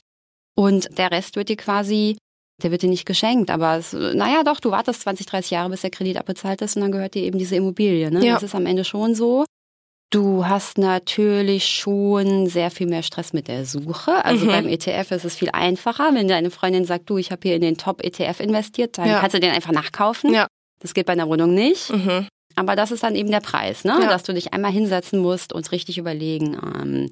Und 0.55 0.95
der 0.99 1.09
Rest 1.09 1.35
wird 1.35 1.49
dir 1.49 1.57
quasi, 1.57 2.17
der 2.61 2.69
wird 2.69 2.83
dir 2.83 2.89
nicht 2.89 3.05
geschenkt. 3.05 3.49
Aber 3.49 3.77
es, 3.77 3.93
naja, 3.93 4.43
doch, 4.43 4.59
du 4.59 4.69
wartest 4.69 5.01
20, 5.01 5.25
30 5.25 5.51
Jahre, 5.51 5.69
bis 5.71 5.81
der 5.81 5.89
Kredit 5.89 6.17
abbezahlt 6.17 6.61
ist 6.61 6.75
und 6.75 6.83
dann 6.83 6.91
gehört 6.91 7.15
dir 7.15 7.23
eben 7.23 7.39
diese 7.39 7.55
Immobilie. 7.55 8.11
Ne? 8.11 8.23
Ja. 8.23 8.35
Das 8.35 8.43
ist 8.43 8.53
am 8.53 8.67
Ende 8.67 8.83
schon 8.83 9.15
so. 9.15 9.45
Du 10.13 10.45
hast 10.45 10.77
natürlich 10.77 11.65
schon 11.65 12.45
sehr 12.45 12.69
viel 12.69 12.85
mehr 12.85 13.01
Stress 13.01 13.33
mit 13.33 13.47
der 13.47 13.65
Suche. 13.65 14.23
Also 14.23 14.45
mhm. 14.45 14.49
beim 14.49 14.67
ETF 14.67 15.09
ist 15.09 15.25
es 15.25 15.35
viel 15.35 15.49
einfacher. 15.51 16.13
Wenn 16.13 16.27
deine 16.27 16.51
Freundin 16.51 16.85
sagt, 16.85 17.09
du, 17.09 17.17
ich 17.17 17.31
habe 17.31 17.41
hier 17.41 17.55
in 17.55 17.63
den 17.63 17.77
Top-ETF 17.77 18.39
investiert, 18.39 18.99
dann 18.99 19.07
ja. 19.07 19.19
kannst 19.19 19.33
du 19.33 19.39
den 19.39 19.49
einfach 19.49 19.71
nachkaufen. 19.71 20.31
Ja. 20.31 20.45
Das 20.81 20.93
geht 20.93 21.07
bei 21.07 21.13
einer 21.13 21.27
Wohnung 21.27 21.55
nicht. 21.55 21.89
Mhm. 21.89 22.27
Aber 22.55 22.75
das 22.75 22.91
ist 22.91 23.01
dann 23.01 23.15
eben 23.15 23.31
der 23.31 23.39
Preis, 23.39 23.85
ne? 23.85 23.97
Ja. 23.99 24.07
dass 24.07 24.21
du 24.21 24.35
dich 24.35 24.53
einmal 24.53 24.71
hinsetzen 24.71 25.19
musst 25.19 25.51
und 25.51 25.71
richtig 25.71 25.97
überlegen, 25.97 26.59
ähm, 26.63 27.09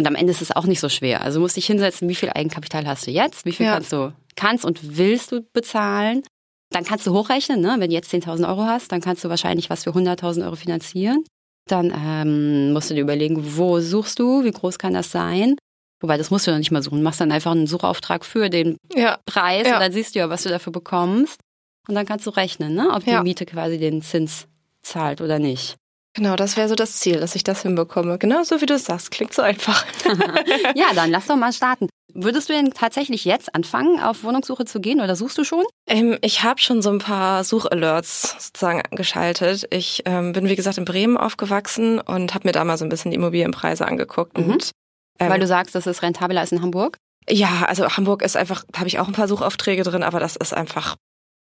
und 0.00 0.06
am 0.08 0.14
Ende 0.14 0.32
ist 0.32 0.40
es 0.40 0.56
auch 0.56 0.64
nicht 0.64 0.80
so 0.80 0.88
schwer. 0.88 1.20
Also 1.20 1.38
musst 1.38 1.56
dich 1.56 1.66
hinsetzen, 1.66 2.08
wie 2.08 2.14
viel 2.14 2.30
Eigenkapital 2.30 2.86
hast 2.86 3.06
du 3.06 3.10
jetzt, 3.10 3.44
wie 3.44 3.52
viel 3.52 3.66
kannst 3.66 3.92
du, 3.92 4.12
kannst 4.36 4.64
und 4.64 4.96
willst 4.96 5.32
du 5.32 5.42
bezahlen. 5.52 6.22
Dann 6.70 6.84
kannst 6.84 7.06
du 7.06 7.12
hochrechnen, 7.12 7.60
ne? 7.60 7.76
wenn 7.78 7.90
du 7.90 7.94
jetzt 7.94 8.12
10.000 8.12 8.48
Euro 8.48 8.64
hast, 8.64 8.90
dann 8.90 9.02
kannst 9.02 9.22
du 9.22 9.28
wahrscheinlich 9.28 9.68
was 9.68 9.84
für 9.84 9.90
100.000 9.90 10.44
Euro 10.44 10.56
finanzieren. 10.56 11.22
Dann 11.66 11.92
ähm, 11.96 12.72
musst 12.72 12.90
du 12.90 12.94
dir 12.94 13.00
überlegen, 13.00 13.56
wo 13.56 13.80
suchst 13.80 14.18
du, 14.18 14.44
wie 14.44 14.50
groß 14.50 14.78
kann 14.78 14.94
das 14.94 15.10
sein. 15.10 15.56
Wobei, 16.00 16.18
das 16.18 16.30
musst 16.30 16.46
du 16.46 16.50
noch 16.50 16.58
nicht 16.58 16.70
mal 16.70 16.82
suchen. 16.82 16.98
Du 16.98 17.04
machst 17.04 17.20
dann 17.20 17.32
einfach 17.32 17.52
einen 17.52 17.66
Suchauftrag 17.66 18.24
für 18.24 18.50
den 18.50 18.76
ja. 18.94 19.18
Preis 19.24 19.66
ja. 19.66 19.74
und 19.74 19.80
dann 19.80 19.92
siehst 19.92 20.14
du 20.14 20.18
ja, 20.18 20.28
was 20.28 20.42
du 20.42 20.50
dafür 20.50 20.72
bekommst. 20.72 21.40
Und 21.88 21.94
dann 21.94 22.06
kannst 22.06 22.26
du 22.26 22.30
rechnen, 22.30 22.74
ne? 22.74 22.90
ob 22.90 23.04
die 23.04 23.18
Miete 23.22 23.46
quasi 23.46 23.78
den 23.78 24.02
Zins 24.02 24.46
zahlt 24.82 25.20
oder 25.20 25.38
nicht. 25.38 25.76
Genau, 26.14 26.36
das 26.36 26.56
wäre 26.56 26.68
so 26.68 26.76
das 26.76 27.00
Ziel, 27.00 27.18
dass 27.18 27.34
ich 27.34 27.42
das 27.42 27.62
hinbekomme. 27.62 28.18
Genau 28.18 28.44
so 28.44 28.60
wie 28.60 28.66
du 28.66 28.74
es 28.74 28.84
sagst. 28.84 29.10
Klingt 29.10 29.34
so 29.34 29.42
einfach. 29.42 29.84
ja, 30.76 30.94
dann 30.94 31.10
lass 31.10 31.26
doch 31.26 31.36
mal 31.36 31.52
starten. 31.52 31.88
Würdest 32.16 32.48
du 32.48 32.52
denn 32.52 32.70
tatsächlich 32.70 33.24
jetzt 33.24 33.52
anfangen, 33.56 33.98
auf 33.98 34.22
Wohnungssuche 34.22 34.64
zu 34.64 34.80
gehen 34.80 35.00
oder 35.00 35.16
suchst 35.16 35.36
du 35.36 35.42
schon? 35.42 35.64
Ähm, 35.88 36.16
ich 36.20 36.44
habe 36.44 36.60
schon 36.60 36.80
so 36.80 36.90
ein 36.90 37.00
paar 37.00 37.42
Suchalerts 37.42 38.36
sozusagen 38.38 38.82
geschaltet. 38.92 39.66
Ich 39.70 40.02
ähm, 40.04 40.32
bin, 40.32 40.48
wie 40.48 40.54
gesagt, 40.54 40.78
in 40.78 40.84
Bremen 40.84 41.16
aufgewachsen 41.16 41.98
und 41.98 42.32
habe 42.32 42.46
mir 42.46 42.52
da 42.52 42.64
mal 42.64 42.78
so 42.78 42.84
ein 42.84 42.88
bisschen 42.88 43.10
die 43.10 43.16
Immobilienpreise 43.16 43.84
angeguckt. 43.84 44.38
Mhm. 44.38 44.52
Und, 44.52 44.70
ähm, 45.18 45.30
Weil 45.30 45.40
du 45.40 45.48
sagst, 45.48 45.74
das 45.74 45.88
ist 45.88 46.02
rentabler 46.02 46.40
als 46.40 46.52
in 46.52 46.62
Hamburg? 46.62 46.96
Ja, 47.28 47.64
also 47.66 47.88
Hamburg 47.88 48.22
ist 48.22 48.36
einfach, 48.36 48.64
habe 48.76 48.86
ich 48.86 49.00
auch 49.00 49.08
ein 49.08 49.14
paar 49.14 49.28
Suchaufträge 49.28 49.82
drin, 49.82 50.04
aber 50.04 50.20
das 50.20 50.36
ist 50.36 50.54
einfach 50.54 50.94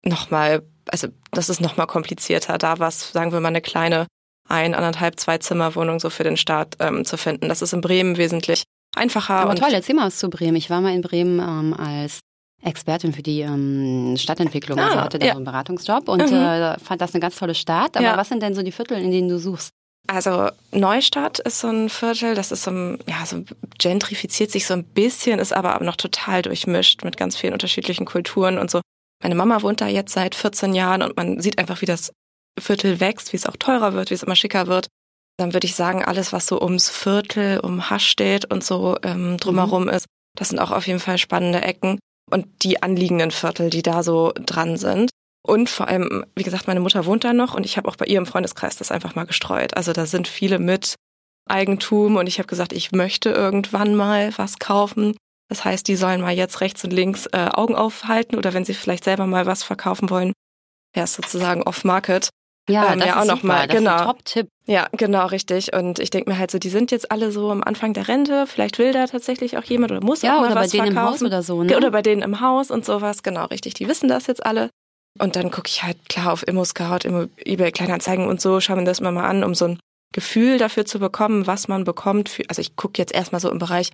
nochmal, 0.04 0.62
also 0.87 1.09
das 1.33 1.49
ist 1.49 1.61
nochmal 1.61 1.88
komplizierter. 1.88 2.59
Da 2.59 2.78
war 2.78 2.88
es, 2.88 3.11
sagen 3.11 3.33
wir 3.33 3.40
mal, 3.40 3.49
eine 3.49 3.62
kleine 3.62 4.07
ein, 4.52 4.75
anderthalb, 4.75 5.18
zwei 5.18 5.38
Zimmerwohnung 5.38 5.99
so 5.99 6.11
für 6.11 6.25
den 6.25 6.37
Start 6.37 6.76
ähm, 6.78 7.04
zu 7.04 7.16
finden. 7.16 7.49
Das 7.49 7.62
ist 7.62 7.73
in 7.73 7.80
Bremen 7.80 8.16
wesentlich 8.16 8.64
einfacher. 8.94 9.35
Aber 9.35 9.54
toll, 9.54 9.71
erzähl 9.73 9.94
mal 9.94 10.06
was 10.06 10.18
zu 10.18 10.28
Bremen. 10.30 10.56
Ich 10.56 10.71
war 10.71 10.80
mal 10.80 10.94
in 10.94 11.00
Bremen 11.00 11.40
ähm, 11.40 11.75
als 11.75 12.21
Expertin 12.62 13.12
für 13.12 13.23
die 13.23 13.40
ähm, 13.40 14.14
Stadtentwicklung, 14.16 14.78
also 14.78 14.90
ah, 14.90 14.92
also 14.92 15.04
hatte 15.04 15.18
da 15.18 15.26
ja. 15.26 15.32
so 15.32 15.38
einen 15.38 15.47
Beratungsjob 15.47 16.09
und 16.09 16.30
mhm. 16.30 16.37
äh, 16.37 16.78
fand 16.78 17.00
das 17.00 17.12
eine 17.12 17.21
ganz 17.21 17.37
tolle 17.37 17.54
Stadt. 17.54 17.97
Aber 17.97 18.04
ja. 18.04 18.16
was 18.16 18.28
sind 18.28 18.42
denn 18.42 18.54
so 18.54 18.62
die 18.62 18.71
Viertel, 18.71 18.99
in 18.99 19.11
denen 19.11 19.28
du 19.28 19.38
suchst? 19.38 19.71
Also 20.06 20.49
Neustadt 20.73 21.38
ist 21.38 21.61
so 21.61 21.68
ein 21.68 21.88
Viertel, 21.88 22.35
das 22.35 22.52
ist 22.52 22.64
so, 22.64 22.71
ein, 22.71 22.99
ja, 23.09 23.25
so 23.25 23.44
gentrifiziert 23.78 24.50
sich 24.50 24.66
so 24.66 24.75
ein 24.75 24.85
bisschen, 24.85 25.38
ist 25.38 25.52
aber 25.52 25.82
noch 25.82 25.97
total 25.97 26.42
durchmischt 26.42 27.04
mit 27.04 27.16
ganz 27.16 27.37
vielen 27.37 27.52
unterschiedlichen 27.52 28.04
Kulturen 28.04 28.59
und 28.59 28.71
so. 28.71 28.80
Meine 29.23 29.37
Mama 29.37 29.62
wohnt 29.62 29.80
da 29.80 29.87
jetzt 29.87 30.12
seit 30.12 30.35
14 30.35 30.75
Jahren 30.75 31.02
und 31.02 31.16
man 31.16 31.40
sieht 31.40 31.59
einfach, 31.59 31.80
wie 31.80 31.87
das 31.87 32.12
Viertel 32.59 33.00
wächst, 33.00 33.32
wie 33.32 33.37
es 33.37 33.47
auch 33.47 33.56
teurer 33.56 33.94
wird, 33.94 34.11
wie 34.11 34.14
es 34.14 34.23
immer 34.23 34.37
schicker 34.37 34.66
wird, 34.66 34.88
dann 35.38 35.52
würde 35.52 35.66
ich 35.66 35.75
sagen, 35.75 36.04
alles, 36.04 36.32
was 36.32 36.47
so 36.47 36.61
ums 36.61 36.90
Viertel, 36.90 37.61
um 37.61 37.90
Haschstedt 37.90 38.50
und 38.50 38.62
so 38.62 38.97
ähm, 39.02 39.38
drumherum 39.38 39.85
mhm. 39.85 39.90
ist, 39.90 40.06
das 40.37 40.50
sind 40.50 40.59
auch 40.59 40.71
auf 40.71 40.87
jeden 40.87 41.00
Fall 41.00 41.18
spannende 41.18 41.62
Ecken 41.62 41.99
und 42.30 42.47
die 42.62 42.82
anliegenden 42.82 43.30
Viertel, 43.30 43.71
die 43.71 43.82
da 43.82 44.02
so 44.02 44.32
dran 44.35 44.76
sind. 44.76 45.11
Und 45.44 45.68
vor 45.68 45.88
allem, 45.88 46.25
wie 46.37 46.44
gesagt, 46.44 46.68
meine 46.68 46.80
Mutter 46.80 47.04
wohnt 47.04 47.25
da 47.25 47.32
noch 47.32 47.54
und 47.54 47.66
ich 47.66 47.76
habe 47.76 47.88
auch 47.88 47.97
bei 47.97 48.06
ihr 48.06 48.18
im 48.18 48.26
Freundeskreis 48.26 48.76
das 48.76 48.92
einfach 48.92 49.14
mal 49.14 49.25
gestreut. 49.25 49.76
Also 49.76 49.92
da 49.92 50.06
sind 50.06 50.28
viele 50.28 50.59
mit 50.59 50.94
Eigentum 51.49 52.16
und 52.16 52.28
ich 52.28 52.38
habe 52.38 52.47
gesagt, 52.47 52.73
ich 52.73 52.92
möchte 52.92 53.30
irgendwann 53.30 53.97
mal 53.97 54.32
was 54.38 54.59
kaufen. 54.59 55.16
Das 55.49 55.64
heißt, 55.64 55.88
die 55.88 55.97
sollen 55.97 56.21
mal 56.21 56.32
jetzt 56.32 56.61
rechts 56.61 56.85
und 56.85 56.92
links 56.92 57.26
äh, 57.26 57.49
Augen 57.52 57.75
aufhalten 57.75 58.37
oder 58.37 58.54
wenn 58.54 58.64
sie 58.64 58.75
vielleicht 58.75 59.04
selber 59.04 59.26
mal 59.26 59.44
was 59.44 59.64
verkaufen 59.64 60.09
wollen, 60.09 60.32
wäre 60.94 61.04
es 61.04 61.14
sozusagen 61.14 61.64
off-market. 61.64 62.30
Ja, 62.69 62.92
ähm, 62.92 63.00
das 63.00 63.09
ja 63.09 63.21
auch 63.21 63.25
noch 63.25 63.42
mal. 63.42 63.66
Das 63.66 63.76
genau. 63.76 63.95
ist 63.95 64.00
ein 64.00 64.07
Top-Tipp. 64.07 64.49
Ja, 64.66 64.88
genau, 64.92 65.26
richtig. 65.26 65.73
Und 65.73 65.99
ich 65.99 66.11
denke 66.11 66.31
mir 66.31 66.38
halt 66.38 66.50
so, 66.50 66.59
die 66.59 66.69
sind 66.69 66.90
jetzt 66.90 67.11
alle 67.11 67.33
so 67.33 67.50
am 67.50 67.62
Anfang 67.62 67.92
der 67.92 68.07
Rente. 68.09 68.47
Vielleicht 68.47 68.78
will 68.78 68.92
da 68.92 69.07
tatsächlich 69.07 69.59
auch 69.59 69.64
jemand 69.64 69.90
oder 69.90 70.04
muss 70.04 70.23
ja, 70.23 70.37
auch 70.37 70.40
mal 70.42 70.52
oder 70.52 70.61
was 70.61 70.71
bei 70.71 70.78
denen 70.78 70.92
verkaufen. 70.92 71.07
im 71.07 71.12
Haus 71.12 71.23
oder 71.23 71.42
so, 71.42 71.62
ne? 71.64 71.76
Oder 71.76 71.90
bei 71.90 72.02
denen 72.02 72.23
im 72.23 72.40
Haus 72.40 72.71
und 72.71 72.85
sowas. 72.85 73.23
Genau, 73.23 73.47
richtig. 73.47 73.75
Die 73.75 73.88
wissen 73.88 74.09
das 74.09 74.28
jetzt 74.28 74.47
alle. 74.47 74.71
Und 75.19 75.37
dann 75.37 75.50
gucke 75.50 75.69
ich 75.69 75.83
halt 75.83 76.09
klar 76.09 76.33
auf 76.33 76.47
Immo-Scout, 76.47 77.00
Immo 77.04 77.26
eBay 77.45 77.71
Kleinanzeigen 77.71 78.26
und 78.26 78.40
so, 78.40 78.61
schaue 78.61 78.76
mir 78.76 78.85
das 78.85 79.00
immer 79.00 79.12
mal 79.12 79.28
an, 79.28 79.45
um 79.45 79.54
so 79.54 79.66
ein 79.66 79.78
Gefühl 80.14 80.57
dafür 80.59 80.87
zu 80.87 80.99
bekommen, 80.99 81.47
was 81.47 81.69
man 81.69 81.85
bekommt. 81.85 82.28
Für, 82.28 82.45
also 82.49 82.61
ich 82.61 82.76
gucke 82.76 82.95
jetzt 82.99 83.12
erstmal 83.12 83.40
so 83.40 83.50
im 83.50 83.59
Bereich 83.59 83.90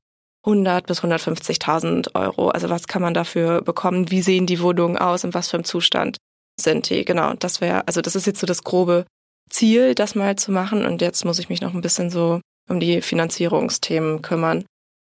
100 0.47 0.87
bis 0.87 1.03
150.000 1.03 2.15
Euro. 2.15 2.51
Also 2.51 2.71
was 2.71 2.87
kann 2.87 3.03
man 3.03 3.15
dafür 3.15 3.63
bekommen? 3.63 4.11
Wie 4.11 4.23
sehen 4.23 4.47
die 4.47 4.61
Wohnungen 4.61 4.99
aus? 4.99 5.25
In 5.25 5.35
was 5.35 5.49
für 5.49 5.57
einem 5.57 5.65
Zustand 5.65 6.19
die? 6.65 7.05
Genau, 7.05 7.35
das 7.35 7.61
wäre, 7.61 7.87
also 7.87 8.01
das 8.01 8.17
ist 8.17 8.27
jetzt 8.27 8.41
so 8.41 8.47
das 8.47 8.65
grobe 8.65 9.07
Ziel, 9.51 9.95
das 9.95 10.15
mal 10.15 10.37
zu 10.37 10.53
machen. 10.53 10.85
Und 10.85 11.01
jetzt 11.01 11.25
muss 11.25 11.39
ich 11.39 11.49
mich 11.49 11.61
noch 11.61 11.75
ein 11.75 11.81
bisschen 11.81 12.11
so 12.11 12.41
um 12.69 12.81
die 12.81 13.01
Finanzierungsthemen 13.01 14.23
kümmern, 14.23 14.65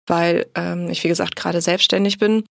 weil 0.06 0.46
ähm, 0.54 0.88
ich, 0.90 1.04
wie 1.04 1.08
gesagt, 1.08 1.36
gerade 1.36 1.60
selbstständig 1.60 2.18
bin 2.18 2.44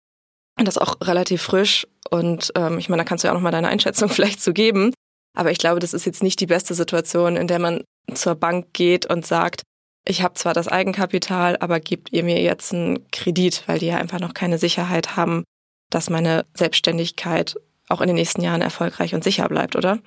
und 0.59 0.69
das 0.69 0.79
auch 0.79 0.97
relativ 1.01 1.43
frisch. 1.43 1.87
Und 2.11 2.53
ähm, 2.57 2.79
ich 2.79 2.89
meine, 2.89 3.03
da 3.03 3.05
kannst 3.05 3.25
du 3.25 3.29
ja 3.29 3.33
auch 3.33 3.37
noch 3.37 3.43
mal 3.43 3.51
deine 3.51 3.69
Einschätzung 3.69 4.09
vielleicht 4.11 4.41
zu 4.41 4.53
geben. 4.53 4.93
Aber 5.37 5.51
ich 5.51 5.59
glaube, 5.59 5.81
das 5.81 5.95
ist 5.95 6.05
jetzt 6.05 6.23
nicht 6.23 6.41
die 6.41 6.47
beste 6.47 6.75
Situation, 6.75 7.37
in 7.37 7.47
der 7.47 7.59
man 7.59 7.83
zur 8.15 8.35
Bank 8.35 8.73
geht 8.73 9.07
und 9.07 9.27
sagt, 9.27 9.63
ich 10.05 10.23
habe 10.23 10.35
zwar 10.35 10.53
das 10.53 10.69
Eigenkapital, 10.69 11.57
aber 11.59 11.81
gebt 11.81 12.13
ihr 12.13 12.25
mir 12.25 12.41
jetzt 12.43 12.73
einen 12.73 13.09
Kredit, 13.11 13.63
weil 13.67 13.79
die 13.79 13.87
ja 13.87 13.97
einfach 13.97 14.19
noch 14.19 14.35
keine 14.35 14.59
Sicherheit 14.59 15.17
haben, 15.17 15.45
dass 15.91 16.11
meine 16.11 16.45
Selbstständigkeit 16.55 17.57
auch 17.89 18.01
in 18.01 18.07
den 18.07 18.17
nächsten 18.17 18.43
Jahren 18.43 18.63
erfolgreich 18.63 19.15
und 19.15 19.25
sicher 19.25 19.49
bleibt, 19.49 19.77
oder? 19.77 19.99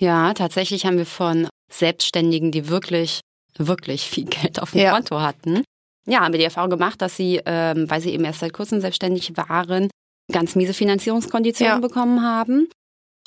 Ja, 0.00 0.34
tatsächlich 0.34 0.86
haben 0.86 0.98
wir 0.98 1.06
von 1.06 1.48
Selbstständigen, 1.70 2.50
die 2.50 2.68
wirklich, 2.68 3.20
wirklich 3.56 4.02
viel 4.02 4.24
Geld 4.24 4.60
auf 4.60 4.72
dem 4.72 4.80
ja. 4.80 4.92
Konto 4.92 5.20
hatten, 5.20 5.62
ja, 6.06 6.20
haben 6.20 6.32
wir 6.32 6.38
die 6.38 6.44
Erfahrung 6.44 6.70
gemacht, 6.70 7.00
dass 7.00 7.16
sie, 7.16 7.40
ähm, 7.46 7.88
weil 7.88 8.00
sie 8.00 8.10
eben 8.10 8.24
erst 8.24 8.40
seit 8.40 8.52
kurzem 8.52 8.80
selbstständig 8.80 9.36
waren, 9.36 9.88
ganz 10.32 10.56
miese 10.56 10.74
Finanzierungskonditionen 10.74 11.80
ja. 11.80 11.80
bekommen 11.80 12.22
haben 12.22 12.68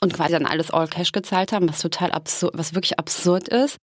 und 0.02 0.14
quasi 0.14 0.34
dann 0.34 0.46
alles 0.46 0.72
all 0.72 0.88
cash 0.88 1.12
gezahlt 1.12 1.52
haben, 1.52 1.70
was 1.70 1.80
total 1.80 2.12
absurd, 2.12 2.58
was 2.58 2.74
wirklich 2.74 3.00
absurd 3.00 3.48
ist. 3.48 3.78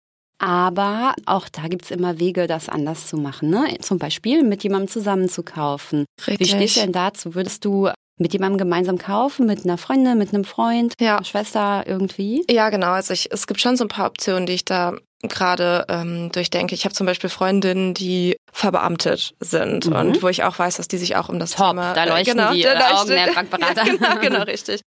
Aber 0.42 1.14
auch 1.26 1.50
da 1.50 1.68
gibt's 1.68 1.92
immer 1.92 2.20
Wege, 2.20 2.48
das 2.48 2.70
anders 2.70 3.08
zu 3.08 3.18
machen. 3.18 3.50
Ne? 3.50 3.78
Zum 3.82 4.00
Beispiel 4.00 4.42
mit 4.44 4.64
jemandem 4.64 4.88
zusammen 4.88 5.28
zu 5.28 5.44
kaufen. 5.44 6.06
Richtig. 6.26 6.40
Wie 6.40 6.46
stehst 6.52 6.78
du 6.78 6.82
denn 6.82 6.94
dazu? 6.94 7.36
Würdest 7.36 7.66
du 7.66 7.90
mit 8.20 8.34
jemandem 8.34 8.58
gemeinsam 8.58 8.98
kaufen, 8.98 9.46
mit 9.46 9.64
einer 9.64 9.78
Freundin, 9.78 10.18
mit 10.18 10.34
einem 10.34 10.44
Freund, 10.44 10.94
ja. 11.00 11.18
einer 11.18 11.26
Schwester 11.26 11.84
irgendwie? 11.88 12.46
Ja, 12.50 12.70
genau. 12.70 12.92
Also 12.92 13.14
ich, 13.14 13.32
es 13.32 13.48
gibt 13.48 13.62
schon 13.62 13.78
so 13.78 13.86
ein 13.86 13.90
paar 13.90 14.08
Optionen, 14.08 14.46
die 14.46 14.54
ich 14.54 14.66
da 14.66 14.94
gerade 15.24 15.86
ähm, 15.90 16.32
durchdenke. 16.32 16.76
Ich 16.76 16.86
habe 16.86 16.96
zum 16.96 17.06
Beispiel 17.06 17.30
Freundinnen, 17.30 17.94
die 17.94 18.38
verbeamtet 18.52 19.34
sind 19.40 19.88
mhm. 19.88 19.96
und 19.96 20.24
wo 20.24 20.28
ich 20.30 20.44
auch 20.44 20.58
weiß, 20.58 20.78
dass 20.78 20.88
die 20.88 20.98
sich 20.98 21.16
auch 21.16 21.30
um 21.30 21.40
das 21.40 21.52
Top, 21.52 21.70
Thema 21.70 21.94
da 21.94 22.06
leuchten 22.06 22.38
äh, 22.38 22.42
genau, 22.42 22.54
die 22.54 22.62
da 22.62 22.74
leuchten, 22.74 22.98
Augen 22.98 23.10
der 23.10 23.34
Bankberater. 23.34 23.86
ja, 23.88 23.94
genau, 23.94 24.20
genau, 24.22 24.42
richtig 24.44 24.82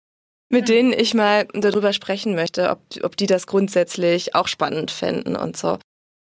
mit 0.51 0.69
denen 0.69 0.93
ich 0.93 1.15
mal 1.15 1.47
darüber 1.53 1.93
sprechen 1.93 2.35
möchte, 2.35 2.71
ob, 2.71 2.81
ob 3.03 3.17
die 3.17 3.27
das 3.27 3.47
grundsätzlich 3.47 4.35
auch 4.35 4.49
spannend 4.49 4.91
finden 4.91 5.37
und 5.37 5.57
so. 5.57 5.79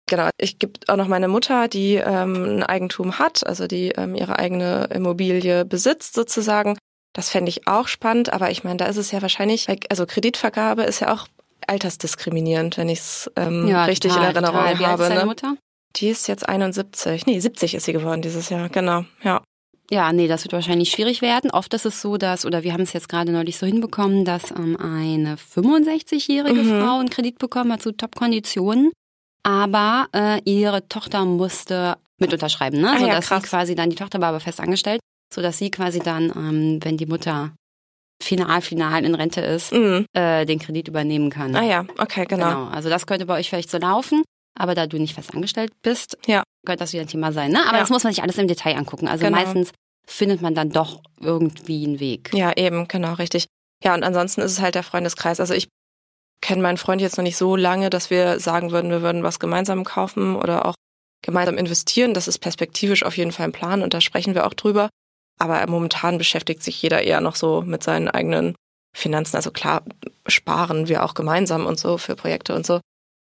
Genau, 0.09 0.31
ich 0.39 0.59
gebe 0.59 0.75
auch 0.87 0.97
noch 0.97 1.09
meine 1.09 1.29
Mutter, 1.29 1.67
die 1.69 1.95
ähm, 1.95 2.59
ein 2.59 2.63
Eigentum 2.63 3.19
hat, 3.19 3.45
also 3.45 3.67
die 3.67 3.89
ähm, 3.91 4.15
ihre 4.15 4.39
eigene 4.39 4.89
Immobilie 4.93 5.65
besitzt 5.65 6.15
sozusagen. 6.15 6.79
Das 7.16 7.30
fände 7.30 7.49
ich 7.49 7.66
auch 7.66 7.88
spannend, 7.88 8.30
aber 8.30 8.50
ich 8.50 8.62
meine, 8.62 8.76
da 8.76 8.85
ist 8.85 8.99
es 8.99 9.11
ja 9.11 9.23
wahrscheinlich, 9.23 9.68
also 9.88 10.05
Kreditvergabe 10.05 10.83
ist 10.83 11.00
ja 11.00 11.14
auch 11.14 11.29
altersdiskriminierend, 11.66 12.76
wenn 12.76 12.90
ich 12.90 12.98
es 12.98 13.31
ähm, 13.37 13.66
ja, 13.66 13.87
richtig 13.87 14.12
total, 14.12 14.29
in 14.29 14.37
Erinnerung 14.37 14.61
total. 14.61 14.79
Wie 14.79 14.85
habe. 14.85 14.90
Alt 14.90 15.00
ist 15.00 15.09
deine 15.09 15.20
ne? 15.20 15.26
Mutter? 15.26 15.57
Die 15.96 16.09
ist 16.09 16.29
jetzt 16.29 16.46
71. 16.46 17.24
Nee, 17.24 17.40
70 17.40 17.74
ist 17.74 17.87
sie 17.87 17.94
geworden 17.94 18.20
dieses 18.20 18.50
Jahr, 18.50 18.68
genau, 18.68 19.07
ja. 19.22 19.40
Ja, 19.90 20.12
nee, 20.12 20.29
das 20.29 20.44
wird 20.44 20.52
wahrscheinlich 20.52 20.90
schwierig 20.90 21.22
werden. 21.22 21.50
Oft 21.50 21.72
ist 21.72 21.87
es 21.87 22.02
so, 22.02 22.18
dass, 22.18 22.44
oder 22.44 22.64
wir 22.64 22.74
haben 22.74 22.83
es 22.83 22.92
jetzt 22.92 23.09
gerade 23.09 23.33
neulich 23.33 23.57
so 23.57 23.64
hinbekommen, 23.64 24.26
dass 24.26 24.50
ähm, 24.50 24.76
eine 24.76 25.37
65-jährige 25.37 26.64
mhm. 26.64 26.68
Frau 26.68 26.98
einen 26.98 27.09
Kredit 27.09 27.38
bekommen 27.38 27.72
hat 27.72 27.81
zu 27.81 27.92
Top-Konditionen, 27.92 28.92
aber 29.42 30.09
äh, 30.14 30.42
ihre 30.44 30.87
Tochter 30.87 31.24
musste 31.24 31.96
mit 32.18 32.35
unterschreiben, 32.35 32.79
ne? 32.79 32.90
Ah, 32.90 32.98
so 32.98 33.07
dass 33.07 33.31
ja, 33.31 33.40
sie 33.40 33.46
quasi 33.46 33.74
dann, 33.74 33.88
die 33.88 33.96
Tochter 33.96 34.20
war 34.20 34.29
aber 34.29 34.40
fest 34.40 34.61
angestellt, 34.61 35.00
so 35.33 35.43
dass 35.43 35.59
sie 35.59 35.71
quasi 35.71 35.99
dann, 35.99 36.33
ähm, 36.35 36.79
wenn 36.83 36.97
die 36.97 37.07
Mutter 37.07 37.53
final, 38.23 38.62
final 38.62 39.05
in 39.05 39.15
Rente 39.15 39.41
ist, 39.41 39.73
mhm. 39.73 40.07
äh, 40.12 40.45
den 40.47 40.59
Kredit 40.59 40.89
übernehmen 40.89 41.31
kann. 41.31 41.55
Ah 41.55 41.65
ja, 41.65 41.87
okay, 41.99 42.25
genau. 42.27 42.49
genau. 42.49 42.65
Also 42.69 42.89
das 42.89 43.07
könnte 43.07 43.27
bei 43.27 43.39
euch 43.39 43.49
vielleicht 43.49 43.71
so 43.71 43.79
laufen. 43.79 44.23
Aber 44.59 44.75
da 44.75 44.87
du 44.87 44.99
nicht 44.99 45.15
fest 45.15 45.35
angestellt 45.35 45.71
bist, 45.83 46.17
ja. 46.27 46.43
könnte 46.65 46.83
das 46.83 46.95
wieder 46.95 47.03
ein 47.03 47.09
Thema 47.09 47.31
sein. 47.31 47.53
Ne? 47.53 47.61
Aber 47.67 47.75
ja. 47.75 47.81
das 47.81 47.91
muss 47.91 48.05
man 48.05 48.12
sich 48.15 48.23
alles 48.23 48.39
im 48.39 48.49
Detail 48.49 48.77
angucken. 48.77 49.07
Also 49.07 49.27
genau. 49.27 49.37
meistens 49.37 49.71
findet 50.07 50.41
man 50.41 50.55
dann 50.55 50.71
doch 50.71 51.03
irgendwie 51.21 51.85
einen 51.85 52.01
Weg. 52.01 52.31
Ja, 52.33 52.53
eben, 52.57 52.89
genau, 52.89 53.12
richtig. 53.15 53.49
Ja, 53.85 53.95
und 53.95 54.03
ansonsten 54.03 54.41
ist 54.41 54.53
es 54.53 54.61
halt 54.61 54.75
der 54.75 54.83
Freundeskreis. 54.83 55.41
Also 55.41 55.53
ich 55.53 55.69
kenne 56.41 56.62
meinen 56.62 56.79
Freund 56.79 57.03
jetzt 57.03 57.19
noch 57.19 57.23
nicht 57.23 57.37
so 57.37 57.55
lange, 57.55 57.91
dass 57.91 58.09
wir 58.09 58.41
sagen 58.41 58.71
würden, 58.71 58.91
wir 58.91 59.03
würden 59.03 59.23
was 59.23 59.39
gemeinsam 59.39 59.85
kaufen 59.85 60.37
oder 60.37 60.65
auch 60.65 60.75
gemeinsam 61.23 61.59
investieren. 61.59 62.15
Das 62.15 62.29
ist 62.29 62.39
perspektivisch 62.39 63.03
auf 63.03 63.17
jeden 63.17 63.33
Fall 63.33 63.47
ein 63.47 63.53
Plan 63.53 63.83
und 63.83 63.93
da 63.93 64.01
sprechen 64.01 64.35
wir 64.35 64.47
auch 64.47 64.55
drüber. 64.55 64.89
Aber 65.38 65.66
momentan 65.68 66.18
beschäftigt 66.18 66.62
sich 66.62 66.81
jeder 66.81 67.03
eher 67.03 67.20
noch 67.20 67.37
so 67.37 67.62
mit 67.62 67.83
seinen 67.83 68.09
eigenen 68.09 68.55
Finanzen. 68.96 69.37
Also 69.37 69.51
klar, 69.51 69.83
sparen 70.27 70.88
wir 70.88 71.05
auch 71.05 71.14
gemeinsam 71.14 71.66
und 71.66 71.79
so 71.79 71.99
für 71.99 72.16
Projekte 72.16 72.55
und 72.55 72.64
so. 72.66 72.81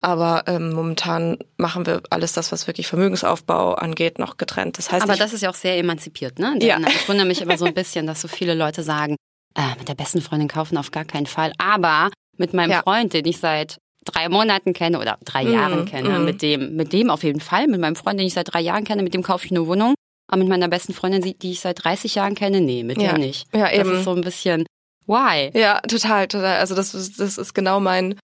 Aber 0.02 0.44
ähm, 0.46 0.72
momentan 0.72 1.38
machen 1.56 1.86
wir 1.86 2.02
alles 2.10 2.32
das, 2.32 2.52
was 2.52 2.66
wirklich 2.66 2.86
Vermögensaufbau 2.86 3.74
angeht, 3.74 4.18
noch 4.18 4.36
getrennt. 4.36 4.78
Das 4.78 4.92
heißt, 4.92 5.02
aber 5.02 5.16
das 5.16 5.32
ist 5.32 5.42
ja 5.42 5.50
auch 5.50 5.54
sehr 5.54 5.78
emanzipiert, 5.78 6.38
ne? 6.38 6.56
Ja. 6.60 6.78
Ich 6.78 7.08
wundere 7.08 7.26
mich 7.26 7.40
immer 7.40 7.58
so 7.58 7.64
ein 7.64 7.74
bisschen, 7.74 8.06
dass 8.06 8.20
so 8.20 8.28
viele 8.28 8.54
Leute 8.54 8.82
sagen, 8.82 9.16
äh, 9.56 9.74
mit 9.78 9.88
der 9.88 9.94
besten 9.94 10.20
Freundin 10.20 10.48
kaufen 10.48 10.76
auf 10.76 10.90
gar 10.90 11.04
keinen 11.04 11.26
Fall. 11.26 11.52
Aber 11.58 12.10
mit 12.36 12.52
meinem 12.52 12.70
ja. 12.70 12.82
Freund, 12.82 13.14
den 13.14 13.24
ich 13.24 13.38
seit 13.38 13.78
drei 14.04 14.28
Monaten 14.28 14.74
kenne 14.74 15.00
oder 15.00 15.18
drei 15.24 15.44
mm, 15.44 15.52
Jahren 15.52 15.84
kenne, 15.86 16.18
mm. 16.18 16.24
mit 16.24 16.42
dem, 16.42 16.76
mit 16.76 16.92
dem 16.92 17.10
auf 17.10 17.24
jeden 17.24 17.40
Fall, 17.40 17.66
mit 17.66 17.80
meinem 17.80 17.96
Freund, 17.96 18.20
den 18.20 18.26
ich 18.26 18.34
seit 18.34 18.52
drei 18.52 18.60
Jahren 18.60 18.84
kenne, 18.84 19.02
mit 19.02 19.14
dem 19.14 19.22
kaufe 19.22 19.46
ich 19.46 19.50
eine 19.50 19.66
Wohnung. 19.66 19.94
Aber 20.28 20.38
mit 20.38 20.48
meiner 20.48 20.68
besten 20.68 20.92
Freundin, 20.92 21.22
die 21.22 21.52
ich 21.52 21.60
seit 21.60 21.84
30 21.84 22.16
Jahren 22.16 22.34
kenne, 22.34 22.60
nee, 22.60 22.82
mit 22.82 23.00
ja. 23.00 23.10
der 23.10 23.18
nicht. 23.18 23.46
Ja, 23.54 23.70
eben. 23.72 23.88
Das 23.88 23.98
ist 23.98 24.04
so 24.04 24.12
ein 24.12 24.22
bisschen, 24.22 24.66
why? 25.06 25.50
Ja, 25.54 25.80
total, 25.80 26.26
total. 26.28 26.58
Also 26.58 26.74
das, 26.74 26.92
das 26.92 27.38
ist 27.38 27.54
genau 27.54 27.80
mein, 27.80 28.18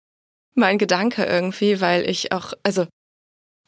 mein 0.55 0.79
Gedanke 0.79 1.25
irgendwie, 1.25 1.81
weil 1.81 2.09
ich 2.09 2.33
auch, 2.33 2.53
also 2.62 2.87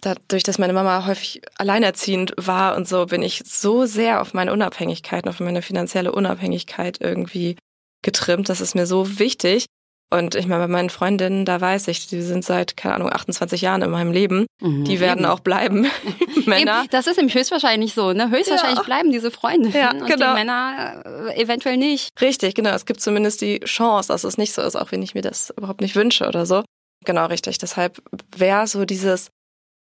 dadurch, 0.00 0.42
dass 0.42 0.58
meine 0.58 0.72
Mama 0.72 1.06
häufig 1.06 1.42
alleinerziehend 1.56 2.34
war 2.36 2.76
und 2.76 2.88
so, 2.88 3.06
bin 3.06 3.22
ich 3.22 3.42
so 3.44 3.86
sehr 3.86 4.20
auf 4.20 4.34
meine 4.34 4.52
Unabhängigkeit, 4.52 5.26
auf 5.28 5.40
meine 5.40 5.62
finanzielle 5.62 6.12
Unabhängigkeit 6.12 7.00
irgendwie 7.00 7.56
getrimmt. 8.02 8.48
Das 8.48 8.60
ist 8.60 8.74
mir 8.74 8.86
so 8.86 9.18
wichtig. 9.18 9.66
Und 10.10 10.34
ich 10.36 10.46
meine, 10.46 10.62
bei 10.62 10.68
meinen 10.68 10.90
Freundinnen, 10.90 11.44
da 11.44 11.60
weiß 11.60 11.88
ich, 11.88 12.06
die 12.06 12.22
sind 12.22 12.44
seit, 12.44 12.76
keine 12.76 12.94
Ahnung, 12.94 13.12
28 13.12 13.60
Jahren 13.60 13.82
in 13.82 13.90
meinem 13.90 14.12
Leben. 14.12 14.46
Mhm, 14.60 14.84
die 14.84 15.00
werden 15.00 15.26
auch 15.26 15.40
bleiben. 15.40 15.86
Männer. 16.46 16.80
Eben, 16.80 16.90
das 16.90 17.06
ist 17.06 17.16
nämlich 17.16 17.34
höchstwahrscheinlich 17.34 17.94
so, 17.94 18.12
ne? 18.12 18.30
Höchstwahrscheinlich 18.30 18.78
ja. 18.78 18.84
bleiben 18.84 19.10
diese 19.10 19.30
Freundinnen 19.30 19.74
ja, 19.74 19.90
genau. 19.90 20.04
und 20.04 20.08
die 20.08 20.12
genau. 20.14 20.34
Männer 20.34 21.02
äh, 21.04 21.42
eventuell 21.42 21.76
nicht. 21.76 22.10
Richtig, 22.20 22.54
genau. 22.54 22.70
Es 22.70 22.86
gibt 22.86 23.00
zumindest 23.00 23.40
die 23.40 23.60
Chance, 23.60 24.08
dass 24.08 24.24
es 24.24 24.38
nicht 24.38 24.52
so 24.52 24.62
ist, 24.62 24.76
auch 24.76 24.92
wenn 24.92 25.02
ich 25.02 25.14
mir 25.14 25.22
das 25.22 25.52
überhaupt 25.56 25.80
nicht 25.80 25.96
wünsche 25.96 26.28
oder 26.28 26.46
so. 26.46 26.62
Genau, 27.04 27.26
richtig. 27.26 27.58
Deshalb 27.58 28.00
wäre 28.36 28.66
so 28.66 28.84
dieses 28.84 29.30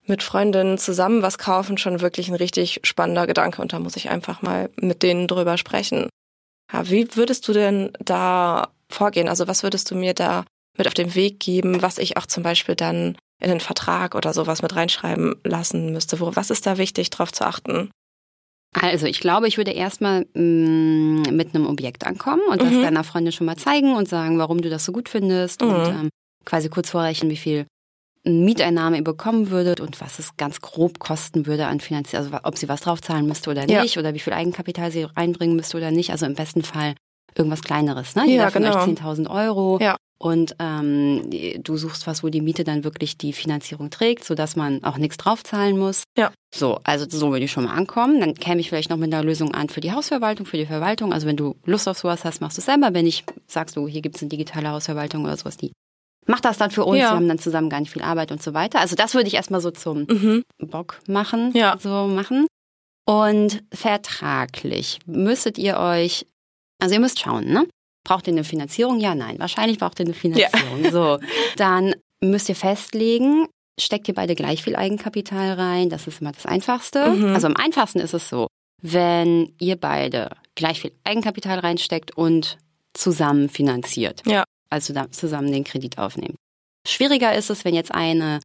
mit 0.08 0.24
Freundinnen 0.24 0.78
zusammen 0.78 1.22
was 1.22 1.38
kaufen 1.38 1.78
schon 1.78 2.02
wirklich 2.02 2.30
ein 2.30 2.36
richtig 2.36 2.82
spannender 2.84 3.26
Gedanke 3.28 3.62
und 3.62 3.74
da 3.74 3.80
muss 3.80 3.96
ich 3.96 4.10
einfach 4.10 4.42
mal 4.42 4.70
mit 4.76 5.04
denen 5.04 5.28
drüber 5.28 5.58
sprechen. 5.58 6.10
Ja, 6.72 6.90
wie 6.90 7.16
würdest 7.16 7.48
du 7.48 7.54
denn 7.54 7.92
da 8.00 8.70
vorgehen? 8.90 9.28
Also 9.28 9.48
was 9.48 9.64
würdest 9.64 9.92
du 9.92 9.96
mir 9.96 10.14
da 10.14 10.46
mit 10.78 10.88
auf 10.88 10.94
den 10.94 11.16
Weg 11.16 11.40
geben, 11.40 11.82
was 11.82 11.98
ich 11.98 12.18
auch 12.18 12.26
zum 12.26 12.44
Beispiel 12.44 12.76
dann 12.76 13.18
in 13.42 13.50
den 13.50 13.60
Vertrag 13.60 14.16
oder 14.16 14.34
sowas 14.34 14.62
mit 14.62 14.76
reinschreiben 14.76 15.36
lassen 15.44 15.92
müsste? 15.92 16.20
Wo, 16.20 16.36
was 16.36 16.50
ist 16.50 16.66
da 16.66 16.78
wichtig, 16.78 17.10
darauf 17.10 17.32
zu 17.32 17.46
achten? 17.46 17.90
Also 18.74 19.06
ich 19.06 19.22
glaube, 19.22 19.48
ich 19.48 19.58
würde 19.58 19.72
erstmal 19.72 20.26
mm, 20.34 21.22
mit 21.32 21.56
einem 21.56 21.66
Objekt 21.66 22.06
ankommen 22.06 22.42
und 22.50 22.62
mhm. 22.62 22.72
das 22.72 22.82
deiner 22.82 23.04
Freundin 23.06 23.32
schon 23.32 23.46
mal 23.46 23.56
zeigen 23.56 23.96
und 23.96 24.10
sagen, 24.10 24.38
warum 24.38 24.62
du 24.62 24.70
das 24.70 24.84
so 24.84 24.92
gut 24.92 25.08
findest 25.08 25.62
mhm. 25.62 25.70
und 25.70 25.88
ähm, 25.88 26.10
quasi 26.44 26.70
kurz 26.70 26.90
vorrechnen, 26.90 27.32
wie 27.32 27.38
viel 27.38 27.68
Mieteinnahme 28.26 28.98
ihr 28.98 29.04
bekommen 29.04 29.50
würdet 29.50 29.80
und 29.80 30.02
was 30.02 30.20
es 30.20 30.36
ganz 30.36 30.60
grob 30.60 31.00
kosten 31.00 31.46
würde 31.46 31.68
an 31.68 31.80
finanziell, 31.80 32.24
also 32.24 32.38
ob 32.44 32.58
sie 32.58 32.68
was 32.68 32.82
draufzahlen 32.82 33.28
müsste 33.28 33.52
oder 33.52 33.66
nicht 33.66 33.96
ja. 33.96 34.00
oder 34.00 34.14
wie 34.14 34.20
viel 34.20 34.34
Eigenkapital 34.34 34.92
sie 34.92 35.04
reinbringen 35.04 35.56
müsste 35.56 35.78
oder 35.78 35.92
nicht. 35.92 36.10
Also 36.10 36.26
im 36.26 36.34
besten 36.34 36.64
Fall 36.64 36.96
irgendwas 37.38 37.62
Kleineres, 37.62 38.16
ne? 38.16 38.26
Jeder 38.26 38.44
ja, 38.44 38.50
genau. 38.50 38.72
10.000 38.72 39.30
Euro. 39.30 39.80
Ja. 39.82 39.98
und 40.18 40.56
ähm, 40.60 41.30
du 41.62 41.78
suchst 41.78 42.08
was, 42.08 42.24
wo 42.24 42.30
die 42.30 42.42
Miete 42.42 42.64
dann 42.64 42.84
wirklich 42.84 43.18
die 43.18 43.34
Finanzierung 43.34 43.90
trägt, 43.90 44.24
sodass 44.24 44.56
man 44.56 44.84
auch 44.84 44.98
nichts 44.98 45.18
draufzahlen 45.18 45.78
muss. 45.78 46.04
Ja. 46.18 46.32
So, 46.54 46.80
also 46.84 47.06
so 47.10 47.32
würde 47.32 47.46
ich 47.46 47.52
schon 47.52 47.66
mal 47.66 47.74
ankommen. 47.76 48.22
Dann 48.22 48.34
käme 48.34 48.62
ich 48.62 48.70
vielleicht 48.70 48.90
noch 48.90 48.98
mit 48.98 49.14
einer 49.14 49.24
Lösung 49.24 49.54
an 49.54 49.70
für 49.70 49.82
die 49.82 49.92
Hausverwaltung, 49.92 50.46
für 50.46 50.58
die 50.58 50.66
Verwaltung. 50.66 51.12
Also 51.12 51.28
wenn 51.28 51.36
du 51.36 51.56
Lust 51.66 51.88
auf 51.88 51.98
sowas 51.98 52.24
hast, 52.24 52.40
machst 52.40 52.58
du 52.58 52.62
es 52.62 52.66
selber. 52.66 52.94
Wenn 52.94 53.06
nicht, 53.06 53.26
sagst 53.48 53.76
du, 53.76 53.88
hier 53.88 54.02
gibt 54.02 54.16
es 54.16 54.22
eine 54.22 54.30
digitale 54.30 54.70
Hausverwaltung 54.70 55.26
oder 55.26 55.36
sowas, 55.36 55.58
die 55.58 55.74
macht 56.26 56.46
das 56.46 56.58
dann 56.58 56.72
für 56.72 56.86
uns. 56.86 57.00
Ja. 57.00 57.12
Wir 57.12 57.16
haben 57.16 57.28
dann 57.28 57.40
zusammen 57.40 57.70
gar 57.70 57.80
nicht 57.80 57.92
viel 57.92 58.02
Arbeit 58.02 58.32
und 58.32 58.42
so 58.42 58.54
weiter. 58.54 58.80
Also 58.80 58.96
das 58.96 59.14
würde 59.14 59.28
ich 59.28 59.36
erstmal 59.36 59.62
so 59.62 59.72
zum 59.72 60.06
mhm. 60.10 60.44
Bock 60.60 61.00
machen, 61.08 61.52
ja. 61.54 61.78
so 61.78 62.08
machen. 62.08 62.48
Und 63.06 63.64
vertraglich 63.72 65.00
müsstet 65.06 65.58
ihr 65.58 65.78
euch, 65.78 66.26
also 66.82 66.96
ihr 66.96 67.02
müsst 67.02 67.20
schauen, 67.20 67.46
ne? 67.46 67.68
Braucht 68.04 68.28
ihr 68.28 68.34
eine 68.34 68.44
Finanzierung? 68.44 69.00
Ja, 69.00 69.16
nein. 69.16 69.40
Wahrscheinlich 69.40 69.80
braucht 69.80 70.00
ihr 70.00 70.06
eine 70.06 70.14
Finanzierung. 70.14 70.84
Ja. 70.84 70.92
So, 70.92 71.20
dann 71.58 71.96
müsst 72.22 72.50
ihr 72.50 72.56
festlegen, 72.56 73.48
steckt 73.80 74.08
ihr 74.08 74.14
beide 74.14 74.36
gleich 74.36 74.64
viel 74.64 74.76
Eigenkapital 74.76 75.54
rein. 75.54 75.90
Das 75.90 76.08
ist 76.08 76.22
immer 76.22 76.32
das 76.32 76.46
Einfachste. 76.46 77.10
Mhm. 77.10 77.34
Also 77.34 77.48
am 77.48 77.56
einfachsten 77.56 78.00
ist 78.00 78.14
es 78.14 78.30
so, 78.30 78.48
wenn 78.82 79.54
ihr 79.60 79.76
beide 79.76 80.30
gleich 80.54 80.82
viel 80.82 80.92
Eigenkapital 81.04 81.60
reinsteckt 81.60 82.16
und 82.16 82.58
zusammen 82.94 83.50
finanziert. 83.50 84.22
Ja. 84.26 84.44
Also 84.70 84.94
zusammen 85.12 85.52
den 85.52 85.64
Kredit 85.64 85.98
aufnehmt. 85.98 86.36
Schwieriger 86.88 87.36
ist 87.36 87.50
es, 87.50 87.66
wenn 87.66 87.74
jetzt 87.74 87.94
eine 87.94 88.40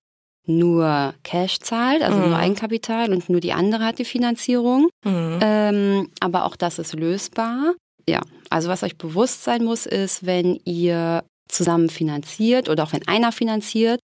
nur 0.47 1.15
Cash 1.23 1.61
zahlt, 1.61 2.03
also 2.03 2.19
mhm. 2.19 2.31
nur 2.31 2.39
Eigenkapital 2.39 3.13
und 3.13 3.29
nur 3.29 3.41
die 3.41 3.53
andere 3.53 3.85
hat 3.85 3.99
die 3.99 4.05
Finanzierung. 4.05 4.89
Mhm. 5.05 5.39
Ähm, 5.43 6.11
aber 6.21 6.45
auch 6.45 6.57
das 6.57 6.79
ist 6.79 6.95
lösbar. 6.95 7.75
Ja, 8.11 8.23
also 8.51 8.69
was 8.69 8.83
euch 8.83 8.99
bewusst 8.99 9.45
sein 9.45 9.65
muss, 9.65 9.87
ist, 9.87 10.27
wenn 10.27 10.59
ihr 10.65 11.23
zusammen 11.49 11.91
finanziert 11.91 12.69
oder 12.69 12.83
auch 12.83 12.93
wenn 12.93 13.07
einer 13.07 13.31
finanziert, 13.31 14.01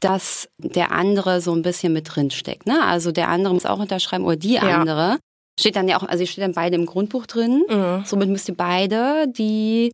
dass 0.00 0.48
der 0.58 0.92
andere 0.92 1.40
so 1.40 1.54
ein 1.54 1.62
bisschen 1.62 1.94
mit 1.94 2.14
drin 2.14 2.30
steckt. 2.30 2.66
Ne? 2.66 2.84
Also 2.84 3.10
der 3.10 3.28
andere 3.28 3.54
muss 3.54 3.64
auch 3.64 3.78
unterschreiben 3.78 4.24
oder 4.24 4.36
die 4.36 4.58
andere. 4.58 5.00
Ja. 5.00 5.18
Steht 5.58 5.76
dann 5.76 5.88
ja 5.88 5.98
auch, 5.98 6.02
also 6.02 6.22
ihr 6.22 6.26
steht 6.26 6.44
dann 6.44 6.52
beide 6.52 6.76
im 6.76 6.84
Grundbuch 6.84 7.26
drin. 7.26 7.64
Mhm. 7.68 8.04
Somit 8.04 8.28
müsst 8.28 8.48
ihr 8.48 8.54
beide 8.54 9.26
die 9.28 9.92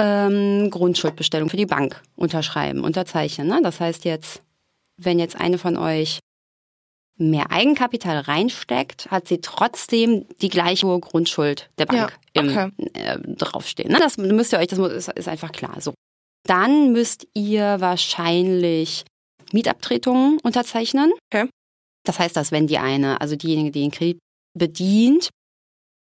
ähm, 0.00 0.68
Grundschuldbestellung 0.68 1.48
für 1.48 1.56
die 1.56 1.66
Bank 1.66 2.02
unterschreiben, 2.16 2.82
unterzeichnen. 2.82 3.46
Ne? 3.46 3.60
Das 3.62 3.78
heißt 3.78 4.04
jetzt, 4.04 4.42
wenn 5.00 5.20
jetzt 5.20 5.40
eine 5.40 5.56
von 5.56 5.76
euch 5.76 6.18
mehr 7.18 7.50
Eigenkapital 7.50 8.18
reinsteckt, 8.18 9.10
hat 9.10 9.28
sie 9.28 9.40
trotzdem 9.40 10.26
die 10.40 10.48
gleiche 10.48 10.86
hohe 10.86 11.00
Grundschuld 11.00 11.70
der 11.78 11.86
Bank 11.86 12.18
ja, 12.34 12.42
okay. 12.42 12.70
im, 12.78 12.94
äh, 12.94 13.18
draufstehen. 13.36 13.92
Ne? 13.92 13.98
Das 13.98 14.16
müsst 14.18 14.52
ihr 14.52 14.58
euch, 14.58 14.68
das 14.68 14.78
ist, 14.78 15.08
ist 15.08 15.28
einfach 15.28 15.52
klar. 15.52 15.80
So. 15.80 15.94
Dann 16.46 16.92
müsst 16.92 17.26
ihr 17.34 17.80
wahrscheinlich 17.80 19.04
Mietabtretungen 19.52 20.38
unterzeichnen. 20.42 21.12
Okay. 21.32 21.48
Das 22.04 22.18
heißt, 22.18 22.36
dass 22.36 22.50
wenn 22.50 22.66
die 22.66 22.78
eine, 22.78 23.20
also 23.20 23.36
diejenige, 23.36 23.70
die 23.70 23.82
den 23.82 23.90
Kredit 23.90 24.18
bedient, 24.58 25.30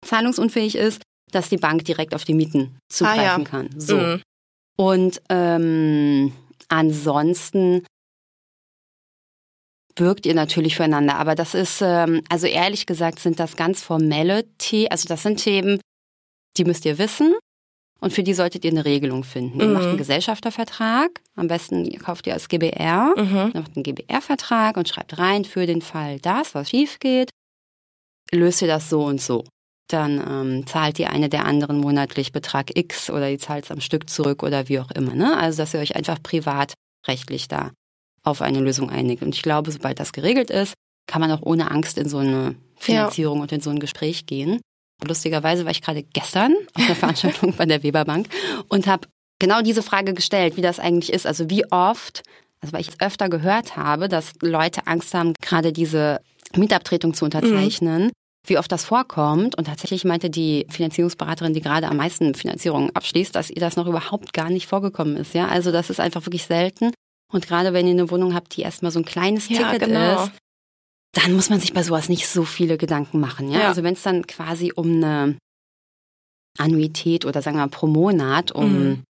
zahlungsunfähig 0.05 0.75
ist, 0.75 1.01
dass 1.31 1.49
die 1.49 1.57
Bank 1.57 1.85
direkt 1.85 2.15
auf 2.15 2.25
die 2.25 2.33
Mieten 2.33 2.77
zugreifen 2.89 3.19
ah, 3.19 3.37
ja. 3.37 3.43
kann. 3.43 3.69
So. 3.77 3.97
Mhm. 3.97 4.21
Und 4.77 5.21
ähm, 5.29 6.33
ansonsten 6.67 7.85
birgt 9.95 10.25
ihr 10.25 10.33
natürlich 10.33 10.75
füreinander. 10.75 11.15
Aber 11.15 11.35
das 11.35 11.53
ist, 11.53 11.81
ähm, 11.81 12.21
also 12.29 12.47
ehrlich 12.47 12.85
gesagt, 12.85 13.19
sind 13.19 13.39
das 13.39 13.55
ganz 13.55 13.81
formelle 13.81 14.45
Themen. 14.57 14.91
Also 14.91 15.07
das 15.07 15.23
sind 15.23 15.37
Themen, 15.37 15.79
die 16.57 16.65
müsst 16.65 16.85
ihr 16.85 16.97
wissen. 16.97 17.33
Und 17.99 18.11
für 18.11 18.23
die 18.23 18.33
solltet 18.33 18.65
ihr 18.65 18.71
eine 18.71 18.83
Regelung 18.83 19.23
finden. 19.23 19.61
Ihr 19.61 19.67
macht 19.67 19.83
einen 19.83 19.93
mhm. 19.93 19.97
Gesellschaftervertrag. 19.97 21.21
Am 21.37 21.47
besten 21.47 21.85
ihr 21.85 21.99
kauft 21.99 22.27
ihr 22.27 22.33
als 22.33 22.49
GBR. 22.49 23.13
Mhm. 23.15 23.51
Ihr 23.53 23.61
macht 23.61 23.77
einen 23.77 23.83
GBR-Vertrag 23.83 24.75
und 24.75 24.89
schreibt 24.89 25.17
rein 25.17 25.45
für 25.45 25.65
den 25.65 25.81
Fall 25.81 26.19
das, 26.19 26.53
was 26.53 26.69
schief 26.69 26.99
geht. 26.99 27.29
Löst 28.29 28.61
ihr 28.61 28.67
das 28.67 28.89
so 28.89 29.05
und 29.05 29.21
so. 29.21 29.45
Dann 29.87 30.19
ähm, 30.19 30.67
zahlt 30.67 30.97
die 30.97 31.05
eine 31.05 31.29
der 31.29 31.45
anderen 31.45 31.79
monatlich 31.79 32.33
Betrag 32.33 32.77
X 32.77 33.09
oder 33.09 33.29
die 33.29 33.37
zahlt 33.37 33.65
es 33.65 33.71
am 33.71 33.79
Stück 33.79 34.09
zurück 34.09 34.43
oder 34.43 34.67
wie 34.67 34.79
auch 34.79 34.91
immer. 34.91 35.15
Ne? 35.15 35.37
Also 35.37 35.59
dass 35.59 35.73
ihr 35.73 35.79
euch 35.79 35.95
einfach 35.95 36.21
privatrechtlich 36.21 37.47
da 37.47 37.71
auf 38.23 38.41
eine 38.41 38.59
Lösung 38.59 38.89
einigt. 38.89 39.21
Und 39.21 39.35
ich 39.35 39.41
glaube, 39.41 39.71
sobald 39.71 39.99
das 39.99 40.13
geregelt 40.13 40.49
ist, 40.49 40.73
kann 41.07 41.21
man 41.21 41.31
auch 41.31 41.41
ohne 41.41 41.71
Angst 41.71 41.97
in 41.97 42.09
so 42.09 42.17
eine 42.17 42.55
Finanzierung 42.75 43.37
ja. 43.37 43.43
und 43.43 43.51
in 43.51 43.61
so 43.61 43.69
ein 43.69 43.79
Gespräch 43.79 44.25
gehen. 44.25 44.61
Lustigerweise 45.05 45.65
war 45.65 45.71
ich 45.71 45.81
gerade 45.81 46.03
gestern 46.03 46.53
auf 46.73 46.83
einer 46.83 46.95
Veranstaltung 46.95 47.53
bei 47.55 47.65
der 47.65 47.83
Weberbank 47.83 48.27
und 48.69 48.87
habe 48.87 49.07
genau 49.39 49.61
diese 49.61 49.83
Frage 49.83 50.13
gestellt, 50.13 50.55
wie 50.57 50.61
das 50.61 50.79
eigentlich 50.79 51.11
ist. 51.11 51.27
Also 51.27 51.49
wie 51.49 51.69
oft, 51.71 52.23
also 52.61 52.73
weil 52.73 52.81
ich 52.81 52.89
es 52.89 52.99
öfter 52.99 53.29
gehört 53.29 53.75
habe, 53.75 54.07
dass 54.07 54.33
Leute 54.41 54.87
Angst 54.87 55.13
haben, 55.13 55.33
gerade 55.41 55.73
diese 55.73 56.21
Mietabtretung 56.55 57.13
zu 57.13 57.25
unterzeichnen. 57.25 58.05
Mhm. 58.05 58.11
Wie 58.45 58.57
oft 58.57 58.71
das 58.71 58.83
vorkommt. 58.83 59.57
Und 59.57 59.65
tatsächlich 59.65 60.03
meinte 60.03 60.29
die 60.29 60.65
Finanzierungsberaterin, 60.69 61.53
die 61.53 61.61
gerade 61.61 61.87
am 61.87 61.95
meisten 61.95 62.35
Finanzierungen 62.35 62.93
abschließt, 62.93 63.33
dass 63.33 63.49
ihr 63.49 63.61
das 63.61 63.77
noch 63.77 63.87
überhaupt 63.87 64.33
gar 64.33 64.49
nicht 64.49 64.67
vorgekommen 64.67 65.15
ist. 65.15 65.33
Ja, 65.33 65.47
also 65.47 65.71
das 65.71 65.89
ist 65.89 66.01
einfach 66.01 66.25
wirklich 66.25 66.43
selten. 66.43 66.91
Und 67.33 67.47
gerade 67.47 67.73
wenn 67.73 67.87
ihr 67.87 67.93
eine 67.93 68.11
Wohnung 68.11 68.35
habt, 68.35 68.55
die 68.55 68.61
erstmal 68.61 68.91
so 68.91 68.99
ein 68.99 69.05
kleines 69.05 69.49
ja, 69.49 69.71
Ticket 69.71 69.89
genau. 69.89 70.23
ist, 70.23 70.31
dann 71.13 71.33
muss 71.33 71.49
man 71.49 71.59
sich 71.59 71.73
bei 71.73 71.83
sowas 71.83 72.09
nicht 72.09 72.27
so 72.27 72.43
viele 72.43 72.77
Gedanken 72.77 73.19
machen. 73.19 73.51
Ja? 73.51 73.61
ja. 73.61 73.67
Also 73.67 73.83
wenn 73.83 73.95
es 73.95 74.03
dann 74.03 74.25
quasi 74.27 74.71
um 74.73 75.03
eine 75.03 75.37
Annuität 76.57 77.25
oder 77.25 77.41
sagen 77.41 77.57
wir 77.57 77.63
mal 77.63 77.69
pro 77.69 77.87
Monat 77.87 78.51
um 78.51 78.73
mhm. 78.73 79.03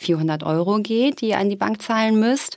400 0.00 0.42
Euro 0.42 0.78
geht, 0.78 1.20
die 1.20 1.28
ihr 1.28 1.38
an 1.38 1.50
die 1.50 1.56
Bank 1.56 1.82
zahlen 1.82 2.18
müsst, 2.18 2.56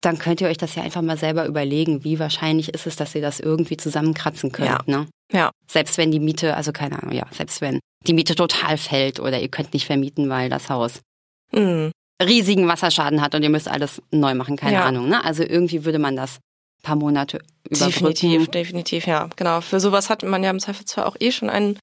dann 0.00 0.18
könnt 0.18 0.40
ihr 0.40 0.46
euch 0.46 0.58
das 0.58 0.76
ja 0.76 0.84
einfach 0.84 1.02
mal 1.02 1.18
selber 1.18 1.46
überlegen, 1.46 2.04
wie 2.04 2.20
wahrscheinlich 2.20 2.72
ist 2.72 2.86
es, 2.86 2.94
dass 2.94 3.14
ihr 3.16 3.22
das 3.22 3.40
irgendwie 3.40 3.76
zusammenkratzen 3.76 4.52
könnt. 4.52 4.68
Ja. 4.68 4.78
Ne? 4.86 5.08
ja. 5.32 5.50
Selbst 5.68 5.98
wenn 5.98 6.12
die 6.12 6.20
Miete, 6.20 6.54
also 6.54 6.70
keine 6.70 7.02
Ahnung, 7.02 7.14
ja, 7.14 7.26
selbst 7.32 7.60
wenn 7.60 7.80
die 8.06 8.12
Miete 8.12 8.36
total 8.36 8.78
fällt 8.78 9.18
oder 9.18 9.40
ihr 9.40 9.48
könnt 9.48 9.72
nicht 9.72 9.86
vermieten, 9.86 10.28
weil 10.28 10.48
das 10.48 10.68
Haus 10.70 11.00
mhm 11.52 11.90
riesigen 12.22 12.68
Wasserschaden 12.68 13.20
hat 13.20 13.34
und 13.34 13.42
ihr 13.42 13.50
müsst 13.50 13.68
alles 13.68 14.02
neu 14.10 14.34
machen, 14.34 14.56
keine 14.56 14.74
ja. 14.74 14.84
Ahnung. 14.84 15.08
Ne? 15.08 15.24
Also 15.24 15.42
irgendwie 15.42 15.84
würde 15.84 15.98
man 15.98 16.16
das 16.16 16.38
paar 16.82 16.96
Monate 16.96 17.40
überbrücken. 17.68 17.90
Definitiv, 17.90 18.48
definitiv, 18.48 19.06
ja. 19.06 19.28
Genau. 19.36 19.60
Für 19.60 19.80
sowas 19.80 20.08
hat 20.08 20.22
man 20.22 20.42
ja 20.44 20.50
im 20.50 20.60
Zweifel 20.60 20.84
zwar 20.84 21.06
auch 21.06 21.16
eh 21.18 21.32
schon 21.32 21.50
einen 21.50 21.78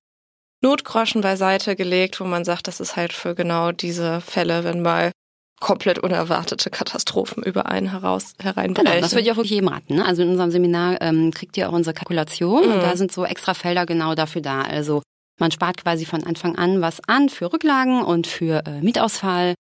Notgroschen 0.61 1.21
beiseite 1.21 1.75
gelegt, 1.75 2.19
wo 2.19 2.23
man 2.23 2.45
sagt, 2.45 2.67
das 2.67 2.79
ist 2.79 2.95
halt 2.95 3.11
für 3.11 3.35
genau 3.35 3.71
diese 3.73 4.21
Fälle, 4.21 4.63
wenn 4.63 4.81
mal 4.81 5.11
komplett 5.59 5.99
unerwartete 5.99 6.69
Katastrophen 6.69 7.43
über 7.43 7.67
einen 7.67 7.91
heraus 7.91 8.33
hereinbrechen. 8.41 8.85
Genau, 8.85 9.01
das 9.01 9.11
würde 9.11 9.23
ich 9.23 9.31
auch 9.31 9.37
wirklich 9.37 9.51
jedem 9.51 9.69
raten. 9.69 9.95
Ne? 9.95 10.05
Also 10.05 10.21
in 10.21 10.29
unserem 10.29 10.51
Seminar 10.51 11.01
ähm, 11.01 11.31
kriegt 11.31 11.55
ihr 11.57 11.69
auch 11.69 11.73
unsere 11.73 11.93
Kalkulation 11.93 12.65
mhm. 12.65 12.73
und 12.73 12.83
da 12.83 12.95
sind 12.95 13.11
so 13.11 13.25
extra 13.25 13.53
Felder 13.53 13.85
genau 13.85 14.15
dafür 14.15 14.41
da. 14.41 14.61
Also 14.61 15.01
man 15.39 15.51
spart 15.51 15.77
quasi 15.81 16.05
von 16.05 16.23
Anfang 16.23 16.57
an 16.57 16.81
was 16.81 17.01
an 17.07 17.29
für 17.29 17.51
Rücklagen 17.51 18.03
und 18.03 18.27
für 18.27 18.65
äh, 18.65 18.81
Mietausfall 18.81 19.53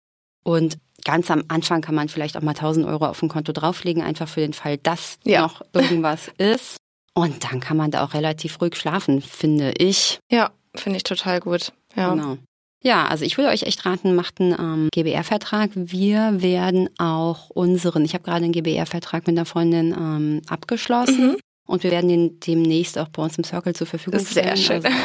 und 0.43 0.77
ganz 1.03 1.29
am 1.31 1.43
Anfang 1.47 1.81
kann 1.81 1.95
man 1.95 2.09
vielleicht 2.09 2.37
auch 2.37 2.41
mal 2.41 2.51
1000 2.51 2.85
Euro 2.85 3.05
auf 3.05 3.21
ein 3.21 3.29
Konto 3.29 3.51
drauflegen, 3.51 4.03
einfach 4.03 4.27
für 4.27 4.41
den 4.41 4.53
Fall, 4.53 4.77
dass 4.77 5.17
ja. 5.23 5.41
noch 5.41 5.61
irgendwas 5.73 6.31
ist. 6.37 6.77
Und 7.13 7.43
dann 7.43 7.59
kann 7.59 7.77
man 7.77 7.91
da 7.91 8.03
auch 8.03 8.13
relativ 8.13 8.59
ruhig 8.59 8.75
schlafen, 8.75 9.21
finde 9.21 9.73
ich. 9.77 10.19
Ja, 10.31 10.51
finde 10.75 10.97
ich 10.97 11.03
total 11.03 11.39
gut. 11.39 11.71
Ja. 11.95 12.09
Genau. 12.09 12.37
Ja, 12.85 13.07
also 13.07 13.23
ich 13.23 13.37
würde 13.37 13.49
euch 13.49 13.63
echt 13.63 13.85
raten, 13.85 14.13
macht 14.13 14.41
einen 14.41 14.51
ähm, 14.59 14.89
GBR-Vertrag. 14.93 15.69
Wir 15.73 16.41
werden 16.41 16.89
auch 16.97 17.49
unseren, 17.49 18.03
ich 18.03 18.13
habe 18.13 18.25
gerade 18.25 18.43
einen 18.43 18.51
GBR-Vertrag 18.51 19.25
mit 19.25 19.37
einer 19.37 19.45
Freundin 19.45 19.93
ähm, 19.97 20.41
abgeschlossen. 20.49 21.27
Mhm. 21.27 21.37
Und 21.65 21.83
wir 21.83 21.91
werden 21.91 22.09
den 22.09 22.39
demnächst 22.41 22.97
auch 22.97 23.07
bei 23.07 23.23
uns 23.23 23.37
im 23.37 23.45
Circle 23.45 23.73
zur 23.73 23.87
Verfügung 23.87 24.19
stellen. 24.19 24.57
Sehr 24.57 24.81
schön. 24.81 24.85
Also, 24.85 24.97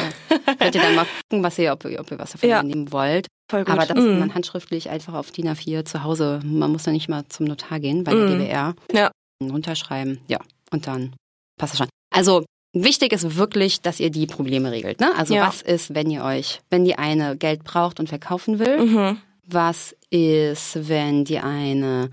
äh, 0.45 0.55
könnt 0.57 0.75
ihr 0.75 0.81
dann 0.81 0.95
mal 0.95 1.05
gucken, 1.29 1.41
was 1.41 1.57
ihr, 1.57 1.71
ob, 1.71 1.85
ob 1.85 2.11
ihr 2.11 2.19
was 2.19 2.33
davon 2.33 2.49
ja. 2.49 2.61
nehmen 2.61 2.91
wollt. 2.91 3.27
Voll 3.49 3.65
gut. 3.65 3.73
Aber 3.73 3.85
das 3.85 3.97
mhm. 3.97 4.19
man 4.19 4.35
handschriftlich 4.35 4.89
einfach 4.89 5.15
auf 5.15 5.31
DIN 5.31 5.49
A4 5.49 5.83
zu 5.83 6.03
Hause. 6.03 6.39
Man 6.43 6.71
muss 6.71 6.83
da 6.83 6.91
nicht 6.91 7.09
mal 7.09 7.25
zum 7.29 7.47
Notar 7.47 7.79
gehen 7.79 8.03
bei 8.03 8.13
der 8.13 8.27
mhm. 8.27 8.39
GBR. 8.39 8.75
Ja. 8.93 9.11
Runterschreiben. 9.41 10.19
Ja. 10.27 10.39
Und 10.71 10.85
dann 10.85 11.15
passt 11.57 11.73
das 11.73 11.79
schon. 11.79 11.89
Also 12.13 12.45
wichtig 12.73 13.11
ist 13.11 13.35
wirklich, 13.37 13.81
dass 13.81 13.99
ihr 13.99 14.11
die 14.11 14.27
Probleme 14.27 14.71
regelt. 14.71 14.99
Ne? 14.99 15.11
Also 15.17 15.33
ja. 15.33 15.47
was 15.47 15.63
ist, 15.63 15.95
wenn 15.95 16.11
ihr 16.11 16.23
euch, 16.23 16.61
wenn 16.69 16.85
die 16.85 16.97
eine 16.97 17.35
Geld 17.37 17.63
braucht 17.63 17.99
und 17.99 18.07
verkaufen 18.07 18.59
will? 18.59 18.85
Mhm. 18.85 19.17
Was 19.47 19.95
ist, 20.11 20.87
wenn 20.87 21.25
die 21.25 21.39
eine 21.39 22.11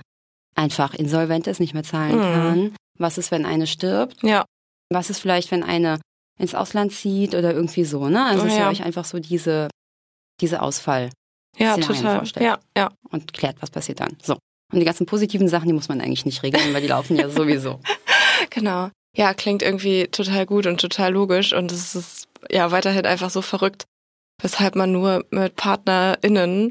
einfach 0.54 0.94
insolvent 0.94 1.46
ist, 1.48 1.60
nicht 1.60 1.74
mehr 1.74 1.82
zahlen 1.82 2.16
mhm. 2.16 2.20
kann? 2.20 2.74
Was 2.98 3.18
ist, 3.18 3.30
wenn 3.30 3.44
eine 3.44 3.66
stirbt? 3.66 4.22
Ja. 4.22 4.46
Was 4.88 5.10
ist 5.10 5.18
vielleicht, 5.18 5.50
wenn 5.50 5.62
eine 5.62 6.00
ins 6.38 6.54
Ausland 6.54 6.92
zieht 6.92 7.34
oder 7.34 7.52
irgendwie 7.52 7.84
so, 7.84 8.08
ne? 8.08 8.24
Also, 8.24 8.44
dass 8.44 8.54
ja. 8.54 8.64
ihr 8.64 8.70
euch 8.70 8.84
einfach 8.84 9.04
so 9.04 9.18
diese, 9.18 9.68
diese 10.40 10.62
Ausfall 10.62 11.10
ja, 11.58 11.76
total. 11.76 12.18
vorstellt. 12.18 12.44
Ja, 12.46 12.58
ja. 12.76 12.90
Und 13.10 13.32
klärt, 13.32 13.56
was 13.60 13.70
passiert 13.70 14.00
dann. 14.00 14.16
So. 14.22 14.34
Und 14.72 14.80
die 14.80 14.84
ganzen 14.84 15.06
positiven 15.06 15.48
Sachen, 15.48 15.68
die 15.68 15.72
muss 15.74 15.88
man 15.88 16.00
eigentlich 16.00 16.24
nicht 16.26 16.42
regeln, 16.42 16.74
weil 16.74 16.82
die 16.82 16.88
laufen 16.88 17.16
ja 17.16 17.28
sowieso. 17.30 17.80
Genau. 18.50 18.90
Ja, 19.16 19.32
klingt 19.32 19.62
irgendwie 19.62 20.08
total 20.08 20.44
gut 20.44 20.66
und 20.66 20.80
total 20.80 21.12
logisch 21.12 21.52
und 21.54 21.72
es 21.72 21.94
ist 21.94 22.28
ja 22.50 22.70
weiterhin 22.70 23.06
einfach 23.06 23.30
so 23.30 23.40
verrückt, 23.42 23.84
weshalb 24.42 24.76
man 24.76 24.92
nur 24.92 25.24
mit 25.30 25.56
PartnerInnen 25.56 26.70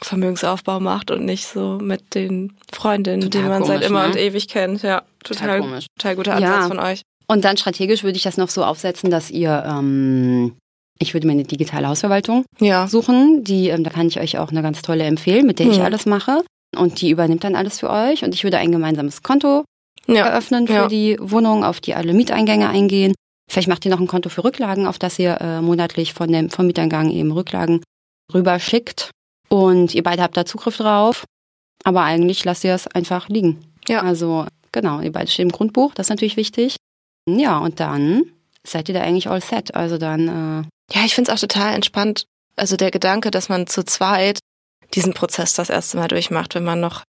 Vermögensaufbau 0.00 0.78
macht 0.80 1.10
und 1.10 1.24
nicht 1.24 1.46
so 1.46 1.78
mit 1.80 2.14
den 2.14 2.56
Freundinnen, 2.72 3.20
Total 3.22 3.42
die 3.42 3.48
man 3.48 3.62
komisch, 3.62 3.68
seit 3.80 3.84
immer 3.84 4.02
ne? 4.02 4.08
und 4.08 4.16
ewig 4.16 4.48
kennt. 4.48 4.82
Ja, 4.82 5.02
total, 5.24 5.60
komisch. 5.60 5.86
total 5.98 6.16
guter 6.16 6.34
Ansatz 6.36 6.62
Ja. 6.62 6.68
von 6.68 6.78
euch. 6.78 7.02
Und 7.26 7.44
dann 7.44 7.56
strategisch 7.56 8.04
würde 8.04 8.16
ich 8.16 8.22
das 8.22 8.36
noch 8.36 8.48
so 8.48 8.64
aufsetzen, 8.64 9.10
dass 9.10 9.30
ihr, 9.30 9.64
ähm, 9.66 10.56
ich 11.00 11.14
würde 11.14 11.26
mir 11.26 11.32
eine 11.34 11.44
digitale 11.44 11.88
Hausverwaltung 11.88 12.44
Ja, 12.60 12.88
suchen. 12.88 13.44
Die, 13.44 13.68
ähm, 13.68 13.84
da 13.84 13.90
kann 13.90 14.08
ich 14.08 14.18
euch 14.20 14.38
auch 14.38 14.50
eine 14.50 14.62
ganz 14.62 14.82
tolle 14.82 15.04
empfehlen, 15.04 15.46
mit 15.46 15.58
der 15.58 15.66
ich 15.68 15.76
Hm. 15.78 15.84
alles 15.84 16.06
mache. 16.06 16.42
Und 16.76 17.00
die 17.00 17.10
übernimmt 17.10 17.44
dann 17.44 17.54
alles 17.54 17.80
für 17.80 17.88
euch. 17.90 18.24
Und 18.24 18.34
ich 18.34 18.44
würde 18.44 18.58
ein 18.58 18.72
gemeinsames 18.72 19.22
Konto 19.22 19.64
ja, 20.06 20.26
eröffnen 20.26 20.66
für 20.66 20.88
die 20.88 21.16
Wohnung, 21.20 21.64
auf 21.64 21.80
die 21.80 21.94
alle 21.94 22.12
Mieteingänge 22.14 22.68
eingehen. 22.68 23.14
Vielleicht 23.50 23.68
macht 23.68 23.84
ihr 23.86 23.90
noch 23.90 24.00
ein 24.00 24.06
Konto 24.06 24.28
für 24.28 24.44
Rücklagen, 24.44 24.86
auf 24.86 24.98
das 24.98 25.18
ihr 25.18 25.40
äh, 25.40 25.60
monatlich 25.62 26.12
von 26.12 26.30
dem 26.30 26.50
vom 26.50 26.66
Mieteingang 26.66 27.10
eben 27.10 27.32
Rücklagen 27.32 27.80
rüberschickt. 28.34 29.10
Und 29.48 29.94
ihr 29.94 30.02
beide 30.02 30.22
habt 30.22 30.36
da 30.36 30.44
Zugriff 30.44 30.76
drauf. 30.76 31.24
Aber 31.84 32.02
eigentlich 32.02 32.44
lasst 32.44 32.64
ihr 32.64 32.74
es 32.74 32.86
einfach 32.88 33.28
liegen. 33.28 33.60
Ja. 33.88 34.02
Also 34.02 34.46
genau, 34.72 35.00
ihr 35.00 35.12
beide 35.12 35.30
stehen 35.30 35.48
im 35.48 35.52
Grundbuch, 35.52 35.94
das 35.94 36.06
ist 36.06 36.10
natürlich 36.10 36.36
wichtig. 36.36 36.76
Ja, 37.28 37.58
und 37.58 37.80
dann 37.80 38.24
seid 38.66 38.88
ihr 38.88 38.94
da 38.94 39.00
eigentlich 39.02 39.30
all 39.30 39.40
set. 39.40 39.74
Also 39.74 39.96
dann, 39.96 40.64
äh, 40.64 40.68
Ja, 40.92 41.04
ich 41.04 41.14
finde 41.14 41.30
es 41.30 41.36
auch 41.36 41.40
total 41.40 41.74
entspannt. 41.74 42.24
Also 42.56 42.76
der 42.76 42.90
Gedanke, 42.90 43.30
dass 43.30 43.48
man 43.48 43.66
zu 43.66 43.84
zweit 43.84 44.38
diesen 44.94 45.14
Prozess 45.14 45.54
das 45.54 45.70
erste 45.70 45.96
Mal 45.98 46.08
durchmacht, 46.08 46.54
wenn 46.54 46.64
man 46.64 46.80
noch 46.80 47.02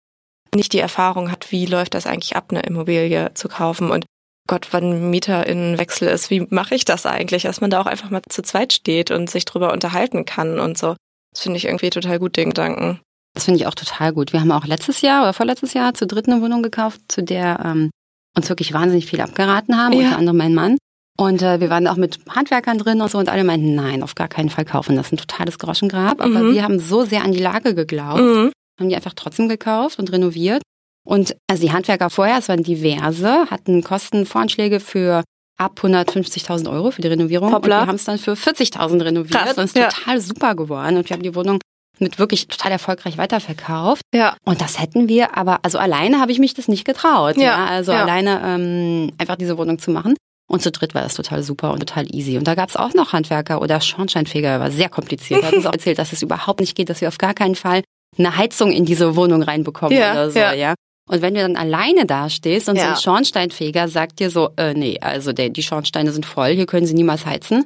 nicht 0.55 0.73
die 0.73 0.79
Erfahrung 0.79 1.31
hat, 1.31 1.51
wie 1.51 1.65
läuft 1.65 1.93
das 1.93 2.07
eigentlich 2.07 2.35
ab, 2.35 2.47
eine 2.49 2.61
Immobilie 2.61 3.33
zu 3.33 3.47
kaufen 3.47 3.91
und 3.91 4.05
Gott, 4.47 4.69
wann 4.71 5.09
Mieterinnenwechsel 5.09 6.07
ist, 6.07 6.29
wie 6.29 6.47
mache 6.49 6.73
ich 6.73 6.85
das 6.85 7.05
eigentlich, 7.05 7.43
dass 7.43 7.59
man 7.59 7.69
da 7.69 7.81
auch 7.81 7.85
einfach 7.85 8.09
mal 8.09 8.21
zu 8.29 8.41
zweit 8.41 8.71
steht 8.71 9.11
und 9.11 9.29
sich 9.29 9.43
drüber 9.43 9.73
unterhalten 9.73 10.23
kann 10.25 10.59
und 10.59 10.77
so. 10.77 10.95
Das 11.33 11.43
finde 11.43 11.57
ich 11.57 11.65
irgendwie 11.65 11.89
total 11.89 12.17
gut, 12.17 12.37
den 12.37 12.49
Gedanken. 12.49 13.01
das 13.35 13.43
finde 13.45 13.59
ich 13.59 13.67
auch 13.67 13.75
total 13.75 14.13
gut. 14.13 14.31
Wir 14.33 14.39
haben 14.39 14.51
auch 14.53 14.65
letztes 14.65 15.01
Jahr 15.01 15.21
oder 15.23 15.33
vorletztes 15.33 15.73
Jahr 15.73 15.93
zu 15.93 16.07
dritt 16.07 16.27
eine 16.29 16.41
Wohnung 16.41 16.63
gekauft, 16.63 17.01
zu 17.09 17.21
der 17.23 17.59
ähm, 17.63 17.91
uns 18.37 18.47
wirklich 18.49 18.71
wahnsinnig 18.73 19.05
viel 19.05 19.19
abgeraten 19.21 19.77
haben, 19.77 19.93
Ja. 19.93 20.05
unter 20.05 20.17
anderem 20.17 20.37
mein 20.37 20.55
Mann. 20.55 20.77
Und 21.19 21.41
äh, 21.41 21.59
wir 21.59 21.69
waren 21.71 21.87
auch 21.87 21.95
mit 21.95 22.19
Handwerkern 22.29 22.77
drin 22.77 23.01
und 23.01 23.09
so 23.09 23.17
und 23.17 23.27
alle 23.29 23.43
meinten, 23.43 23.73
nein, 23.73 24.03
auf 24.03 24.13
gar 24.15 24.27
keinen 24.27 24.49
Fall 24.49 24.65
kaufen. 24.65 24.95
Das 24.95 25.07
ist 25.07 25.13
ein 25.13 25.17
totales 25.17 25.57
Groschengrab. 25.57 26.21
Aber 26.21 26.29
Mhm. 26.39 26.53
wir 26.53 26.63
haben 26.63 26.79
so 26.79 27.05
sehr 27.05 27.23
an 27.23 27.31
die 27.31 27.39
Lage 27.41 27.73
geglaubt, 27.73 28.21
Mhm. 28.21 28.51
haben 28.79 28.89
die 28.89 28.95
einfach 28.95 29.13
trotzdem 29.15 29.49
gekauft 29.49 29.97
und 29.97 30.11
renoviert. 30.11 30.61
Und 31.03 31.35
also 31.49 31.61
die 31.65 31.71
Handwerker 31.71 32.09
vorher, 32.09 32.37
es 32.37 32.49
waren 32.49 32.61
diverse, 32.63 33.49
hatten 33.49 33.83
Kostenvoranschläge 33.83 34.79
für 34.79 35.23
ab 35.57 35.79
150.000 35.81 36.69
Euro 36.69 36.91
für 36.91 37.01
die 37.01 37.07
Renovierung. 37.07 37.51
Hoppla. 37.51 37.77
Und 37.79 37.83
wir 37.83 37.87
haben 37.87 37.95
es 37.95 38.03
dann 38.05 38.19
für 38.19 38.33
40.000 38.35 39.03
renoviert 39.03 39.41
Krass, 39.41 39.57
und 39.57 39.63
es 39.63 39.71
ist 39.71 39.77
ja. 39.77 39.89
total 39.89 40.21
super 40.21 40.53
geworden. 40.55 40.97
Und 40.97 41.09
wir 41.09 41.15
haben 41.15 41.23
die 41.23 41.33
Wohnung 41.33 41.59
mit 41.99 42.19
wirklich 42.19 42.47
total 42.47 42.73
erfolgreich 42.73 43.17
weiterverkauft. 43.17 44.03
Ja, 44.13 44.35
Und 44.45 44.61
das 44.61 44.79
hätten 44.79 45.07
wir, 45.09 45.35
aber 45.35 45.59
also 45.63 45.79
alleine 45.79 46.19
habe 46.19 46.31
ich 46.31 46.37
mich 46.37 46.53
das 46.53 46.67
nicht 46.67 46.85
getraut. 46.85 47.37
Ja, 47.37 47.43
Ja, 47.43 47.65
also 47.65 47.91
ja. 47.91 48.03
alleine 48.03 48.39
ähm, 48.45 49.11
einfach 49.17 49.35
diese 49.35 49.57
Wohnung 49.57 49.79
zu 49.79 49.89
machen. 49.89 50.13
Und 50.49 50.61
zu 50.61 50.71
dritt 50.71 50.95
war 50.95 51.01
das 51.03 51.15
total 51.15 51.43
super 51.43 51.71
und 51.73 51.79
total 51.79 52.05
easy. 52.15 52.37
Und 52.37 52.47
da 52.47 52.55
gab 52.55 52.69
es 52.69 52.77
auch 52.77 52.93
noch 52.93 53.11
Handwerker 53.11 53.61
oder 53.61 53.81
Schornsteinfeger, 53.81 54.59
war 54.61 54.71
sehr 54.71 54.87
kompliziert. 54.89 55.41
Er 55.41 55.47
hat 55.47 55.53
uns 55.55 55.65
auch 55.65 55.73
erzählt, 55.73 55.99
dass 55.99 56.13
es 56.13 56.21
überhaupt 56.21 56.61
nicht 56.61 56.75
geht, 56.75 56.89
dass 56.89 57.01
wir 57.01 57.09
auf 57.09 57.17
gar 57.17 57.33
keinen 57.33 57.55
Fall 57.55 57.83
eine 58.17 58.37
Heizung 58.37 58.71
in 58.71 58.85
diese 58.85 59.15
Wohnung 59.17 59.43
reinbekommen 59.43 59.97
Ja, 59.97 60.13
oder 60.13 60.31
so, 60.31 60.39
ja. 60.39 60.53
ja. 60.53 60.73
Und 61.09 61.21
wenn 61.21 61.33
du 61.35 61.41
dann 61.41 61.55
alleine 61.57 62.05
da 62.05 62.29
stehst 62.29 62.69
und 62.69 62.77
so 62.77 62.81
Ja. 62.81 62.91
ein 62.91 62.97
Schornsteinfeger 63.01 63.87
sagt 63.89 64.19
dir 64.19 64.29
so, 64.29 64.49
äh, 64.57 64.73
nee, 64.73 64.97
also 65.01 65.33
der, 65.33 65.49
die 65.49 65.63
Schornsteine 65.63 66.11
sind 66.13 66.25
voll, 66.25 66.51
hier 66.53 66.65
können 66.65 66.85
sie 66.85 66.93
niemals 66.93 67.25
heizen, 67.25 67.65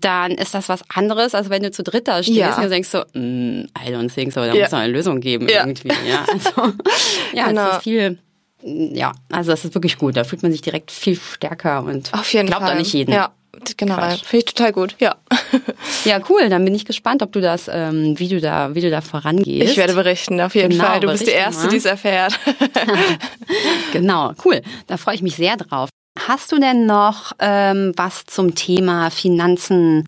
dann 0.00 0.32
ist 0.32 0.54
das 0.54 0.68
was 0.68 0.82
anderes, 0.94 1.34
als 1.34 1.50
wenn 1.50 1.62
du 1.62 1.70
zu 1.70 1.82
dritt 1.82 2.08
da 2.08 2.22
stehst 2.22 2.36
Ja. 2.38 2.56
und 2.62 2.70
denkst 2.70 2.88
so, 2.88 3.00
mm, 3.12 3.66
I 3.78 3.90
don't 3.92 4.12
think 4.12 4.32
so, 4.32 4.40
da 4.40 4.54
Ja. 4.54 4.62
muss 4.62 4.72
noch 4.72 4.78
eine 4.78 4.92
Lösung 4.92 5.20
geben 5.20 5.48
irgendwie. 5.48 5.88
Ja, 6.08 6.24
also, 6.32 6.72
ja 7.34 7.48
Genau. 7.48 7.68
es 7.70 7.76
ist 7.78 7.82
viel, 7.82 8.18
ja, 8.64 9.12
also 9.30 9.52
es 9.52 9.64
ist 9.64 9.74
wirklich 9.74 9.98
gut, 9.98 10.16
da 10.16 10.24
fühlt 10.24 10.42
man 10.42 10.52
sich 10.52 10.62
direkt 10.62 10.90
viel 10.90 11.16
stärker 11.18 11.82
und 11.84 12.12
auf 12.14 12.32
jeden 12.32 12.46
glaubt 12.48 12.62
Fall. 12.64 12.72
auch 12.74 12.78
nicht 12.78 12.92
jeden. 12.92 13.12
Ja, 13.12 13.30
genau. 13.76 13.96
Finde 14.00 14.18
ich 14.38 14.44
total 14.46 14.72
gut. 14.72 14.96
Ja. 15.00 15.16
Ja, 16.04 16.18
cool, 16.28 16.48
dann 16.48 16.64
bin 16.64 16.74
ich 16.74 16.84
gespannt, 16.84 17.22
ob 17.22 17.30
du 17.30 17.40
das, 17.40 17.68
ähm, 17.72 18.18
wie 18.18 18.26
du 18.28 18.40
da, 18.40 18.74
wie 18.74 18.80
du 18.80 18.90
da 18.90 19.00
vorangehst. 19.02 19.70
Ich 19.70 19.76
werde 19.76 19.94
berichten, 19.94 20.40
auf 20.40 20.56
jeden 20.56 20.70
Genau, 20.70 20.84
Fall. 20.84 20.98
Du 21.00 21.06
bist 21.06 21.26
die 21.28 21.30
Erste, 21.30 21.64
ne? 21.66 21.68
die 21.70 21.76
es 21.76 21.84
erfährt. 21.84 22.36
Genau, 23.92 24.32
cool. 24.44 24.62
Da 24.86 24.96
freue 24.96 25.14
ich 25.14 25.22
mich 25.22 25.36
sehr 25.36 25.56
drauf. 25.56 25.88
Hast 26.18 26.50
du 26.52 26.58
denn 26.58 26.86
noch 26.86 27.32
ähm, 27.38 27.92
was 27.96 28.24
zum 28.26 28.54
Thema 28.54 29.10
Finanzen, 29.10 30.06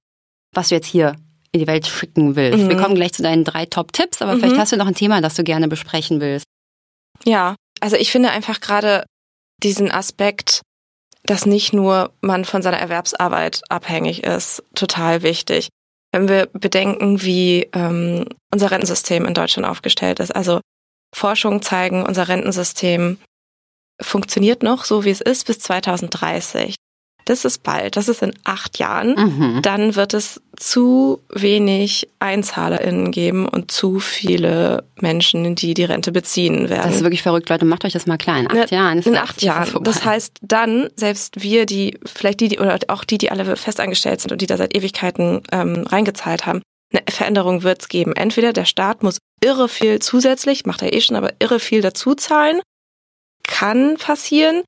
was 0.55 0.69
du 0.71 0.75
jetzt 0.77 0.87
hier 0.87 1.15
in 1.53 1.61
die 1.61 1.67
Welt 1.67 1.87
schicken 1.87 2.37
willst? 2.37 2.65
Mhm. 2.65 2.69
Wir 2.71 2.77
kommen 2.77 2.95
gleich 2.95 3.13
zu 3.13 3.23
deinen 3.23 3.45
drei 3.45 3.67
Top-Tipps, 3.67 4.21
aber 4.23 4.35
Mhm. 4.35 4.41
vielleicht 4.41 4.59
hast 4.59 4.73
du 4.73 4.77
noch 4.77 4.87
ein 4.87 4.95
Thema, 4.95 5.21
das 5.21 5.35
du 5.35 5.45
gerne 5.45 5.69
besprechen 5.69 6.21
willst. 6.21 6.45
Ja, 7.25 7.55
also 7.85 7.97
ich 7.97 8.11
finde 8.11 8.31
einfach 8.31 8.63
gerade 8.63 9.05
diesen 9.63 9.91
Aspekt, 9.91 10.63
dass 11.23 11.45
nicht 11.45 11.75
nur 11.75 12.15
man 12.23 12.47
von 12.47 12.63
seiner 12.63 12.79
Erwerbsarbeit 12.79 13.61
abhängig 13.69 14.25
ist, 14.25 14.63
total 14.75 15.23
wichtig. 15.23 15.69
Wenn 16.11 16.27
wir 16.27 16.47
bedenken, 16.47 17.21
wie 17.21 17.69
ähm, 17.75 18.25
unser 18.51 18.71
Rentensystem 18.71 19.27
in 19.27 19.35
Deutschland 19.35 19.69
aufgestellt 19.69 20.19
ist. 20.19 20.35
Also 20.35 20.63
Forschungen 21.15 21.61
zeigen, 21.61 22.07
unser 22.07 22.29
Rentensystem 22.29 23.19
funktioniert 24.01 24.63
noch 24.63 24.87
so, 24.87 25.05
wie 25.05 25.11
es 25.11 25.21
ist, 25.21 25.47
bis 25.47 25.59
2030. 25.59 26.77
Das 27.27 27.45
ist 27.47 27.63
bald, 27.63 27.97
das 27.97 28.09
ist 28.09 28.23
in 28.23 28.35
acht 28.45 28.79
Jahren. 28.79 29.15
Mhm. 29.15 29.63
Dann 29.63 29.97
wird 29.97 30.13
es 30.13 30.43
zu 30.57 31.23
wenig 31.33 32.09
EinzahlerInnen 32.19 33.11
geben 33.13 33.49
und 33.49 33.71
zu 33.71 33.99
viele 33.99 34.85
Menschen, 35.01 35.55
die 35.55 35.73
die 35.75 35.85
Rente 35.85 36.13
beziehen 36.13 36.69
werden. 36.69 36.83
Das 36.87 36.97
ist 36.97 37.03
wirklich 37.03 37.23
verrückt, 37.23 37.49
Leute. 37.49 37.65
Macht 37.65 37.85
euch 37.87 37.95
das 37.95 38.07
mal 38.07 38.19
klar. 38.19 38.39
In 38.41 38.47
acht 38.49 38.71
Ne, 38.71 38.77
Jahren 38.77 38.99
ist 38.99 39.07
in 39.07 39.15
das- 39.15 39.23
acht 39.23 39.43
Jahren. 39.43 39.83
Das 39.85 40.05
heißt, 40.05 40.39
dann, 40.43 40.89
selbst 40.97 41.43
wir, 41.43 41.65
die, 41.67 41.99
vielleicht 42.05 42.41
die, 42.41 42.49
die, 42.49 42.59
oder 42.59 42.79
auch 42.89 43.05
die, 43.05 43.17
die 43.19 43.31
alle 43.31 43.57
festangestellt 43.57 44.21
sind 44.21 44.31
und 44.33 44.43
die 44.43 44.47
da 44.47 44.57
seit 44.59 44.77
Ewigkeiten 44.77 45.41
ähm, 45.51 45.85
reingezahlt 45.89 46.45
haben, 46.47 46.61
eine 46.93 47.03
Veränderung 47.11 47.63
wird 47.63 47.81
es 47.83 47.89
geben. 47.89 48.15
Entweder 48.15 48.53
der 48.53 48.67
Staat 48.67 49.03
muss 49.03 49.19
irre 49.43 49.69
viel 49.69 49.99
zusätzlich, 49.99 50.67
macht 50.67 50.83
er 50.83 50.93
eh 50.93 51.01
schon, 51.01 51.17
aber 51.17 51.33
irre 51.41 51.59
viel 51.59 51.81
dazu 51.81 52.15
zahlen. 52.15 52.61
Kann 53.43 53.97
passieren. 53.97 54.63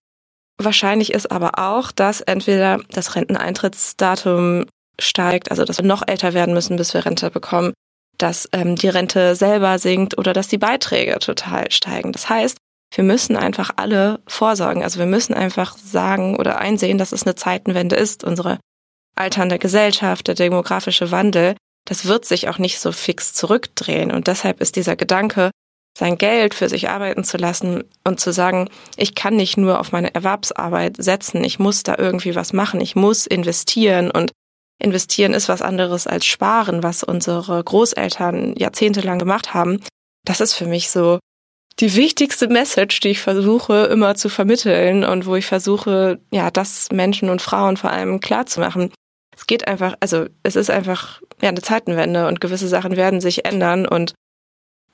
Wahrscheinlich 0.58 1.12
ist 1.12 1.30
aber 1.30 1.58
auch, 1.58 1.92
dass 1.92 2.20
entweder 2.22 2.80
das 2.90 3.14
Renteneintrittsdatum 3.14 4.66
steigt, 4.98 5.50
also 5.50 5.64
dass 5.64 5.78
wir 5.78 5.84
noch 5.84 6.02
älter 6.06 6.32
werden 6.32 6.54
müssen, 6.54 6.76
bis 6.76 6.94
wir 6.94 7.04
Rente 7.04 7.30
bekommen, 7.30 7.74
dass 8.18 8.48
ähm, 8.52 8.76
die 8.76 8.88
Rente 8.88 9.34
selber 9.34 9.78
sinkt 9.78 10.16
oder 10.16 10.32
dass 10.32 10.48
die 10.48 10.58
Beiträge 10.58 11.18
total 11.18 11.70
steigen. 11.70 12.12
Das 12.12 12.30
heißt, 12.30 12.56
wir 12.94 13.04
müssen 13.04 13.36
einfach 13.36 13.70
alle 13.76 14.20
vorsorgen. 14.26 14.82
Also 14.82 14.98
wir 14.98 15.06
müssen 15.06 15.34
einfach 15.34 15.76
sagen 15.76 16.36
oder 16.36 16.58
einsehen, 16.58 16.98
dass 16.98 17.12
es 17.12 17.24
eine 17.24 17.34
Zeitenwende 17.34 17.96
ist. 17.96 18.24
Unsere 18.24 18.58
alternde 19.14 19.58
Gesellschaft, 19.58 20.28
der 20.28 20.34
demografische 20.34 21.10
Wandel, 21.10 21.56
das 21.84 22.06
wird 22.06 22.24
sich 22.24 22.48
auch 22.48 22.58
nicht 22.58 22.80
so 22.80 22.92
fix 22.92 23.34
zurückdrehen. 23.34 24.10
Und 24.12 24.28
deshalb 24.28 24.60
ist 24.60 24.76
dieser 24.76 24.96
Gedanke, 24.96 25.50
sein 25.96 26.18
Geld 26.18 26.52
für 26.52 26.68
sich 26.68 26.90
arbeiten 26.90 27.24
zu 27.24 27.38
lassen 27.38 27.82
und 28.04 28.20
zu 28.20 28.30
sagen, 28.30 28.68
ich 28.98 29.14
kann 29.14 29.34
nicht 29.34 29.56
nur 29.56 29.80
auf 29.80 29.92
meine 29.92 30.14
Erwerbsarbeit 30.14 30.96
setzen, 30.98 31.42
ich 31.42 31.58
muss 31.58 31.84
da 31.84 31.96
irgendwie 31.96 32.34
was 32.34 32.52
machen, 32.52 32.82
ich 32.82 32.96
muss 32.96 33.26
investieren 33.26 34.10
und 34.10 34.30
investieren 34.78 35.32
ist 35.32 35.48
was 35.48 35.62
anderes 35.62 36.06
als 36.06 36.26
sparen, 36.26 36.82
was 36.82 37.02
unsere 37.02 37.64
Großeltern 37.64 38.54
jahrzehntelang 38.56 39.18
gemacht 39.18 39.54
haben. 39.54 39.80
Das 40.26 40.42
ist 40.42 40.52
für 40.52 40.66
mich 40.66 40.90
so 40.90 41.18
die 41.80 41.96
wichtigste 41.96 42.48
Message, 42.48 43.00
die 43.00 43.08
ich 43.08 43.20
versuche 43.20 43.84
immer 43.84 44.16
zu 44.16 44.28
vermitteln 44.28 45.02
und 45.02 45.24
wo 45.24 45.34
ich 45.34 45.46
versuche, 45.46 46.20
ja, 46.30 46.50
das 46.50 46.88
Menschen 46.92 47.30
und 47.30 47.40
Frauen 47.40 47.78
vor 47.78 47.90
allem 47.90 48.20
klar 48.20 48.44
zu 48.44 48.60
machen. 48.60 48.92
Es 49.34 49.46
geht 49.46 49.66
einfach, 49.66 49.94
also 50.00 50.26
es 50.42 50.56
ist 50.56 50.68
einfach 50.68 51.22
ja 51.40 51.48
eine 51.48 51.62
Zeitenwende 51.62 52.28
und 52.28 52.42
gewisse 52.42 52.68
Sachen 52.68 52.96
werden 52.96 53.22
sich 53.22 53.46
ändern 53.46 53.86
und 53.86 54.12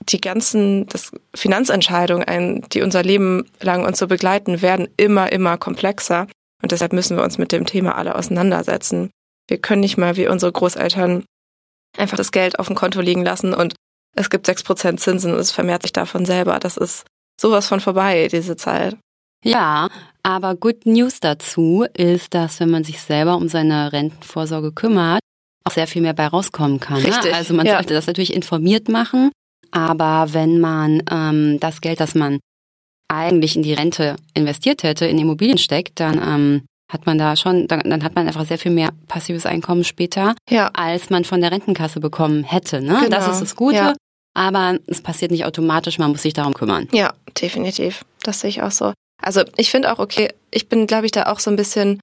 die 0.09 0.21
ganzen 0.21 0.87
das 0.87 1.13
Finanzentscheidungen, 1.35 2.25
ein- 2.27 2.63
die 2.73 2.83
unser 2.83 3.03
Leben 3.03 3.45
lang 3.61 3.85
uns 3.85 3.99
so 3.99 4.07
begleiten, 4.07 4.63
werden 4.63 4.89
immer, 4.97 5.33
immer 5.33 5.57
komplexer. 5.59 6.27
Und 6.63 6.73
deshalb 6.73 6.93
müssen 6.93 7.17
wir 7.17 7.25
uns 7.25 7.39
mit 7.39 7.53
dem 7.53 7.67
Thema 7.67 7.97
alle 7.97 8.15
auseinandersetzen. 8.15 9.11
Wir 9.49 9.59
können 9.59 9.81
nicht 9.81 9.97
mal 9.99 10.17
wie 10.17 10.29
unsere 10.29 10.53
Großeltern 10.53 11.25
einfach 11.99 12.17
das 12.17 12.33
Geld 12.33 12.59
auf 12.59 12.69
dem 12.69 12.77
Konto 12.77 13.01
liegen 13.01 13.25
lassen 13.25 13.53
und 13.53 13.75
es 14.17 14.31
gibt 14.31 14.47
6% 14.47 15.01
Zinsen 15.01 15.33
und 15.33 15.39
es 15.41 15.53
vermehrt 15.53 15.83
sich 15.83 15.93
davon 15.93 16.25
selber. 16.25 16.59
Das 16.59 16.77
ist 16.77 17.05
sowas 17.41 17.67
von 17.67 17.81
vorbei, 17.81 18.29
diese 18.31 18.57
Zeit. 18.57 18.97
Ja, 19.45 19.89
aber 20.23 20.55
Good 20.55 20.87
News 20.87 21.19
dazu 21.21 21.85
ist, 21.95 22.33
dass 22.35 22.61
wenn 22.61 22.71
man 22.71 22.85
sich 22.85 23.01
selber 23.01 23.37
um 23.37 23.49
seine 23.49 23.93
Rentenvorsorge 23.93 24.73
kümmert, 24.73 25.21
auch 25.65 25.73
sehr 25.73 25.87
viel 25.89 26.03
mehr 26.03 26.13
bei 26.15 26.27
rauskommen 26.29 26.79
kann. 26.81 27.03
Ne? 27.03 27.09
Richtig, 27.09 27.35
Also 27.35 27.55
man 27.55 27.67
ja. 27.67 27.75
sollte 27.75 27.95
das 27.95 28.07
natürlich 28.07 28.33
informiert 28.35 28.89
machen, 28.89 29.31
aber 29.73 30.33
wenn 30.33 30.61
man 30.61 31.03
ähm, 31.11 31.59
das 31.61 31.81
Geld, 31.81 31.99
das 32.01 32.15
man 32.15 32.39
eigentlich 33.09 33.57
in 33.57 33.63
die 33.63 33.75
Rente 33.75 34.17
investiert 34.35 34.83
hätte, 34.83 35.07
in 35.07 35.19
Immobilien 35.19 35.59
steckt, 35.59 36.01
dann 36.01 36.19
ähm, 36.23 36.63
hat 36.91 37.07
man 37.07 37.19
da 37.19 37.37
schon, 37.37 37.69
dann, 37.69 37.81
dann 37.89 38.05
hat 38.05 38.15
man 38.15 38.27
einfach 38.27 38.47
sehr 38.47 38.59
viel 38.59 38.71
mehr 38.71 38.91
passives 39.09 39.47
Einkommen 39.47 39.85
später, 39.85 40.35
Ja. 40.49 40.71
als 40.75 41.11
man 41.11 41.25
von 41.25 41.41
der 41.41 41.51
Rentenkasse 41.53 42.01
bekommen 42.01 42.45
hätte. 42.45 42.81
Ne? 42.81 42.93
Das 43.11 43.25
Genau, 43.25 43.31
ist 43.33 43.41
das 43.41 43.57
Gute. 43.57 43.77
ja. 43.77 43.93
aber 44.35 44.79
es 44.87 45.01
passiert 45.03 45.31
nicht 45.31 45.45
automatisch, 45.45 45.99
man 45.99 46.11
muss 46.11 46.23
sich 46.23 46.33
darum 46.35 46.55
kümmern. 46.55 46.89
Ja, 46.93 47.13
definitiv. 47.41 48.05
Das 48.23 48.41
sehe 48.41 48.51
ich 48.51 48.63
auch 48.63 48.71
so. 48.71 48.93
Also 49.23 49.43
ich 49.57 49.71
finde 49.71 49.93
auch, 49.93 49.99
okay, 49.99 50.31
ich 50.51 50.69
bin, 50.69 50.87
glaube 50.87 51.07
ich, 51.07 51.13
da 51.13 51.25
auch 51.27 51.39
so 51.39 51.51
ein 51.51 51.57
bisschen 51.57 52.01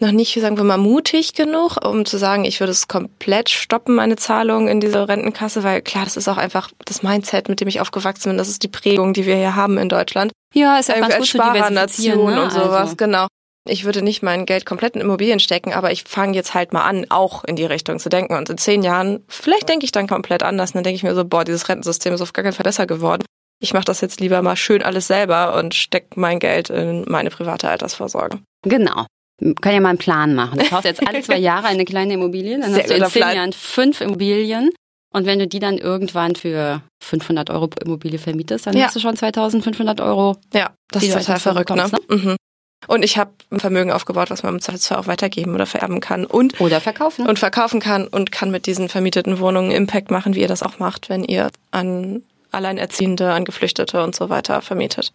noch 0.00 0.12
nicht, 0.12 0.38
sagen 0.40 0.56
wir 0.56 0.64
mal, 0.64 0.78
mutig 0.78 1.34
genug, 1.34 1.84
um 1.84 2.04
zu 2.04 2.18
sagen, 2.18 2.44
ich 2.44 2.60
würde 2.60 2.72
es 2.72 2.88
komplett 2.88 3.50
stoppen, 3.50 3.94
meine 3.94 4.16
Zahlung 4.16 4.68
in 4.68 4.80
diese 4.80 5.08
Rentenkasse, 5.08 5.62
weil 5.62 5.80
klar, 5.82 6.04
das 6.04 6.16
ist 6.16 6.28
auch 6.28 6.38
einfach 6.38 6.70
das 6.84 7.02
Mindset, 7.02 7.48
mit 7.48 7.60
dem 7.60 7.68
ich 7.68 7.80
aufgewachsen 7.80 8.30
bin. 8.30 8.38
Das 8.38 8.48
ist 8.48 8.62
die 8.62 8.68
Prägung, 8.68 9.12
die 9.12 9.26
wir 9.26 9.36
hier 9.36 9.54
haben 9.54 9.78
in 9.78 9.88
Deutschland. 9.88 10.32
Ja, 10.54 10.78
ist 10.78 10.88
ja 10.88 10.98
ganz 10.98 11.16
gut 11.16 11.26
Sparernation 11.26 12.34
ne? 12.34 12.42
und 12.42 12.50
sowas, 12.52 12.72
Also. 12.72 12.96
genau. 12.96 13.26
Ich 13.68 13.84
würde 13.84 14.02
nicht 14.02 14.22
mein 14.24 14.44
Geld 14.44 14.66
komplett 14.66 14.96
in 14.96 15.00
Immobilien 15.00 15.38
stecken, 15.38 15.72
aber 15.72 15.92
ich 15.92 16.02
fange 16.02 16.34
jetzt 16.34 16.52
halt 16.52 16.72
mal 16.72 16.82
an, 16.82 17.06
auch 17.10 17.44
in 17.44 17.54
die 17.54 17.64
Richtung 17.64 18.00
zu 18.00 18.08
denken. 18.08 18.34
Und 18.34 18.50
in 18.50 18.58
zehn 18.58 18.82
Jahren, 18.82 19.24
vielleicht 19.28 19.68
denke 19.68 19.84
ich 19.84 19.92
dann 19.92 20.08
komplett 20.08 20.42
anders. 20.42 20.70
Und 20.70 20.76
dann 20.76 20.84
denke 20.84 20.96
ich 20.96 21.04
mir 21.04 21.14
so, 21.14 21.24
boah, 21.24 21.44
dieses 21.44 21.68
Rentensystem 21.68 22.12
ist 22.12 22.22
auf 22.22 22.32
gar 22.32 22.42
keinen 22.42 22.54
Fall 22.54 22.64
besser 22.64 22.86
geworden. 22.86 23.24
Ich 23.60 23.72
mache 23.72 23.84
das 23.84 24.00
jetzt 24.00 24.18
lieber 24.18 24.42
mal 24.42 24.56
schön 24.56 24.82
alles 24.82 25.06
selber 25.06 25.54
und 25.54 25.76
stecke 25.76 26.18
mein 26.18 26.40
Geld 26.40 26.70
in 26.70 27.04
meine 27.06 27.30
private 27.30 27.68
Altersvorsorge. 27.68 28.40
Genau. 28.64 29.06
Können 29.60 29.74
ja 29.74 29.80
mal 29.80 29.88
einen 29.90 29.98
Plan 29.98 30.34
machen. 30.34 30.58
Du 30.58 30.64
kaufst 30.66 30.84
jetzt 30.84 31.06
alle 31.06 31.20
zwei 31.22 31.38
Jahre 31.38 31.66
eine 31.66 31.84
kleine 31.84 32.14
Immobilie, 32.14 32.60
dann 32.60 32.72
Sehr 32.72 32.82
hast 32.84 32.90
du 32.90 32.94
in 32.94 33.04
zehn 33.06 33.22
Plan. 33.22 33.36
Jahren 33.36 33.52
fünf 33.52 34.00
Immobilien. 34.00 34.70
Und 35.14 35.26
wenn 35.26 35.38
du 35.38 35.46
die 35.46 35.58
dann 35.58 35.76
irgendwann 35.76 36.36
für 36.36 36.80
500 37.04 37.50
Euro 37.50 37.66
pro 37.68 37.84
Immobilie 37.84 38.18
vermietest, 38.18 38.66
dann 38.66 38.76
Ja. 38.76 38.86
hast 38.86 38.96
du 38.96 39.00
schon 39.00 39.14
2500 39.16 40.00
Euro. 40.00 40.36
Ja, 40.54 40.70
das 40.90 41.02
ist 41.02 41.12
total 41.12 41.36
so 41.36 41.42
verrückt, 41.50 41.70
ne? 41.70 41.82
bekommst, 41.90 42.08
Mhm. 42.24 42.36
Und 42.88 43.04
ich 43.04 43.16
habe 43.16 43.30
ein 43.50 43.60
Vermögen 43.60 43.92
aufgebaut, 43.92 44.30
was 44.30 44.42
man 44.42 44.54
im 44.54 44.60
Zweifelsfall 44.60 44.98
auch 44.98 45.06
weitergeben 45.06 45.54
oder 45.54 45.66
vererben 45.66 46.00
kann 46.00 46.24
und 46.26 46.60
Oder 46.60 46.80
verkaufen. 46.80 47.28
und 47.28 47.38
verkaufen 47.38 47.78
kann 47.78 48.08
und 48.08 48.32
kann 48.32 48.50
mit 48.50 48.66
diesen 48.66 48.88
vermieteten 48.88 49.38
Wohnungen 49.38 49.70
Impact 49.70 50.10
machen, 50.10 50.34
wie 50.34 50.40
ihr 50.40 50.48
das 50.48 50.62
auch 50.64 50.78
macht, 50.80 51.08
wenn 51.08 51.22
ihr 51.22 51.50
an 51.70 52.22
Alleinerziehende, 52.50 53.32
an 53.32 53.44
Geflüchtete 53.44 54.02
und 54.02 54.14
so 54.16 54.30
weiter 54.30 54.62
vermietet. 54.62 55.12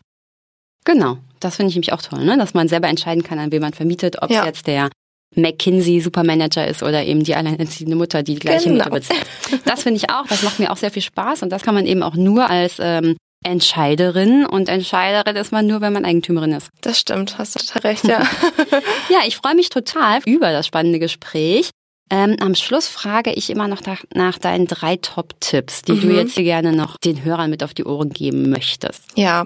Genau, 0.87 1.17
das 1.41 1.57
finde 1.57 1.69
ich 1.71 1.75
nämlich 1.75 1.91
auch 1.91 2.01
toll, 2.01 2.23
ne? 2.23 2.37
dass 2.37 2.53
man 2.53 2.69
selber 2.69 2.87
entscheiden 2.87 3.21
kann, 3.23 3.39
an 3.39 3.51
wen 3.51 3.61
man 3.61 3.73
vermietet, 3.73 4.21
ob 4.21 4.29
es 4.29 4.37
Ja. 4.37 4.45
jetzt 4.45 4.67
der 4.67 4.89
McKinsey 5.35 5.99
Supermanager 5.99 6.65
ist 6.65 6.81
oder 6.81 7.03
eben 7.03 7.25
die 7.25 7.35
alleinerziehende 7.35 7.97
Mutter, 7.97 8.23
die 8.23 8.35
die 8.35 8.39
gleiche 8.39 8.69
Genau. 8.69 8.85
Miete 8.85 8.89
bezahlt. 8.91 9.25
Das 9.65 9.83
finde 9.83 9.97
ich 9.97 10.09
auch, 10.09 10.25
das 10.27 10.43
macht 10.43 10.59
mir 10.59 10.71
auch 10.71 10.77
sehr 10.77 10.89
viel 10.89 11.01
Spaß 11.01 11.43
und 11.43 11.49
das 11.49 11.63
kann 11.63 11.75
man 11.75 11.85
eben 11.85 12.01
auch 12.03 12.15
nur 12.15 12.49
als 12.49 12.77
ähm, 12.79 13.17
Entscheiderin 13.45 14.45
und 14.45 14.69
Entscheiderin 14.69 15.35
ist 15.35 15.51
man 15.51 15.67
nur, 15.67 15.81
wenn 15.81 15.91
man 15.91 16.05
Eigentümerin 16.05 16.53
ist. 16.53 16.69
Das 16.81 16.99
stimmt, 16.99 17.37
hast 17.37 17.55
du 17.55 17.59
total 17.59 17.81
recht, 17.91 18.05
ja. 18.05 18.21
Ja, 19.09 19.19
ich 19.27 19.35
freue 19.35 19.55
mich 19.55 19.69
total 19.69 20.19
über 20.25 20.51
das 20.53 20.65
spannende 20.67 20.99
Gespräch. 20.99 21.69
Ähm, 22.09 22.37
am 22.39 22.55
Schluss 22.55 22.87
frage 22.87 23.33
ich 23.33 23.49
immer 23.49 23.67
noch 23.67 23.81
nach, 23.85 24.03
nach 24.13 24.37
deinen 24.37 24.67
drei 24.67 24.95
Top-Tipps, 24.95 25.81
die 25.81 25.99
du 25.99 26.07
Mhm. 26.07 26.15
jetzt 26.15 26.35
hier 26.35 26.43
gerne 26.45 26.71
noch 26.71 26.95
den 26.97 27.23
Hörern 27.25 27.49
mit 27.49 27.63
auf 27.63 27.73
die 27.73 27.83
Ohren 27.83 28.09
geben 28.11 28.49
möchtest. 28.49 29.03
Ja. 29.15 29.45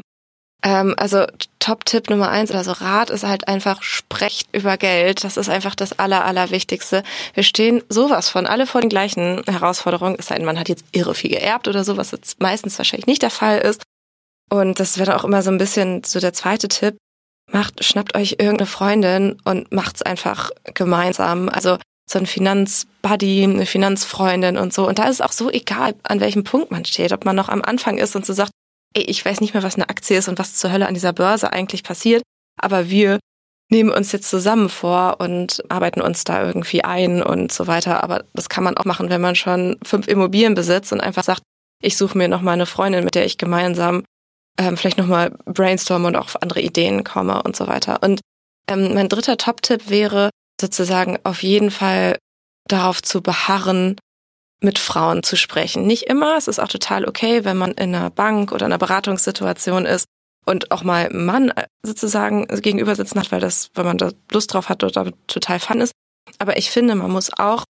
Ähm, 0.64 0.94
also 0.98 1.26
Top-Tipp 1.60 2.10
Nummer 2.10 2.30
eins, 2.30 2.52
also 2.52 2.72
Rat 2.72 3.10
ist 3.10 3.24
halt 3.24 3.48
einfach, 3.48 3.82
sprecht 3.82 4.48
über 4.56 4.78
Geld. 4.78 5.24
Das 5.24 5.38
ist 5.38 5.50
einfach 5.50 5.76
das 5.76 5.98
Aller, 5.98 6.24
Allerwichtigste. 6.26 7.04
Wir 7.34 7.44
stehen 7.44 7.84
sowas 7.90 8.30
von 8.30 8.46
alle 8.46 8.68
vor 8.68 8.82
den 8.82 8.90
gleichen 8.90 9.44
Herausforderungen. 9.46 10.16
Es 10.20 10.28
sei 10.28 10.36
denn, 10.36 10.46
man 10.46 10.60
hat 10.60 10.70
jetzt 10.70 10.86
irre 10.92 11.16
viel 11.16 11.32
geerbt 11.32 11.68
oder 11.68 11.84
so, 11.84 11.98
was 11.98 12.12
jetzt 12.12 12.40
meistens 12.42 12.78
wahrscheinlich 12.78 13.08
nicht 13.08 13.22
der 13.22 13.32
Fall 13.32 13.60
ist. 13.60 13.84
Und 14.50 14.80
das 14.80 14.98
wäre 14.98 15.16
auch 15.16 15.24
immer 15.24 15.42
so 15.42 15.50
ein 15.50 15.58
bisschen 15.58 16.04
so 16.04 16.20
der 16.20 16.34
zweite 16.34 16.68
Tipp. 16.68 16.98
Macht, 17.52 17.84
schnappt 17.84 18.16
euch 18.16 18.34
irgendeine 18.34 18.66
Freundin 18.66 19.38
und 19.44 19.72
macht's 19.72 20.02
einfach 20.02 20.52
gemeinsam. 20.74 21.50
Also 21.50 21.78
so 22.10 22.20
ein 22.20 22.26
Finanzbuddy, 22.26 23.44
eine 23.44 23.66
Finanzfreundin 23.66 24.58
und 24.58 24.74
so. 24.74 24.88
Und 24.88 25.00
da 25.00 25.06
ist 25.06 25.16
es 25.16 25.22
auch 25.22 25.32
so 25.32 25.50
egal, 25.50 25.96
an 26.04 26.20
welchem 26.20 26.44
Punkt 26.44 26.72
man 26.72 26.86
steht, 26.86 27.14
ob 27.14 27.26
man 27.26 27.36
noch 27.36 27.50
am 27.50 27.62
Anfang 27.62 27.98
ist 27.98 28.16
und 28.16 28.26
so 28.26 28.34
sagt, 28.34 28.52
ey, 28.94 29.04
ich 29.04 29.24
weiß 29.24 29.42
nicht 29.42 29.54
mehr, 29.54 29.64
was 29.64 29.76
eine 29.76 29.90
Aktie 29.90 30.18
ist 30.18 30.28
und 30.28 30.40
was 30.40 30.56
zur 30.56 30.72
Hölle 30.72 30.88
an 30.88 30.94
dieser 30.94 31.14
Börse 31.14 31.52
eigentlich 31.52 31.84
passiert, 31.84 32.24
aber 32.60 32.90
wir 32.90 33.20
nehmen 33.72 33.90
uns 33.90 34.12
jetzt 34.12 34.30
zusammen 34.30 34.70
vor 34.70 35.18
und 35.20 35.64
arbeiten 35.70 36.02
uns 36.02 36.26
da 36.26 36.46
irgendwie 36.46 36.84
ein 36.84 37.24
und 37.24 37.52
so 37.54 37.68
weiter. 37.68 38.04
Aber 38.04 38.26
das 38.34 38.50
kann 38.50 38.66
man 38.66 38.76
auch 38.78 38.86
machen, 38.86 39.10
wenn 39.10 39.22
man 39.22 39.36
schon 39.36 39.78
fünf 39.84 40.08
Immobilien 40.08 40.56
besitzt 40.56 40.92
und 40.92 41.00
einfach 41.00 41.24
sagt, 41.24 41.42
ich 41.82 41.98
suche 41.98 42.18
mir 42.18 42.28
noch 42.28 42.42
mal 42.42 42.52
eine 42.52 42.66
Freundin, 42.66 43.06
mit 43.06 43.16
der 43.16 43.26
ich 43.26 43.38
gemeinsam 43.38 44.04
ähm, 44.60 44.76
vielleicht 44.76 44.98
noch 44.98 45.08
mal 45.08 45.32
brainstorme 45.46 46.08
und 46.08 46.16
auch 46.18 46.26
auf 46.26 46.42
andere 46.42 46.62
Ideen 46.62 47.04
komme 47.04 47.42
und 47.44 47.56
so 47.56 47.68
weiter. 47.68 48.04
Und 48.04 48.20
ähm, 48.68 48.94
mein 48.94 49.10
dritter 49.10 49.38
Top-Tipp 49.38 49.90
wäre 49.90 50.30
sozusagen 50.60 51.18
auf 51.24 51.42
jeden 51.42 51.72
Fall 51.72 52.18
darauf 52.68 53.02
zu 53.02 53.22
beharren, 53.22 53.96
mit 54.64 54.80
Frauen 54.80 55.24
zu 55.24 55.36
sprechen. 55.36 55.88
Nicht 55.88 56.04
immer, 56.04 56.38
es 56.38 56.48
ist 56.48 56.60
auch 56.60 56.68
total 56.68 57.06
okay, 57.08 57.44
wenn 57.44 57.58
man 57.58 57.72
in 57.72 57.96
einer 57.96 58.10
Bank 58.10 58.52
oder 58.52 58.66
einer 58.66 58.78
Beratungssituation 58.78 59.86
ist 59.86 60.06
und 60.46 60.72
auch 60.72 60.84
mal 60.84 61.10
Mann 61.12 61.50
äh, 61.50 61.66
sozusagen 61.84 62.48
gegenüber 62.48 62.96
sitzen 62.96 63.20
hat, 63.20 63.32
weil 63.32 63.42
das, 63.42 63.70
wenn 63.74 63.86
man 63.86 63.98
da 63.98 64.12
Lust 64.32 64.54
drauf 64.54 64.70
hat 64.70 64.84
oder 64.84 65.12
total 65.28 65.60
fun 65.60 65.82
ist. 65.82 65.94
Aber 66.40 66.58
ich 66.58 66.72
finde, 66.72 66.96
man 66.96 67.12
muss 67.12 67.32
auch 67.38 67.64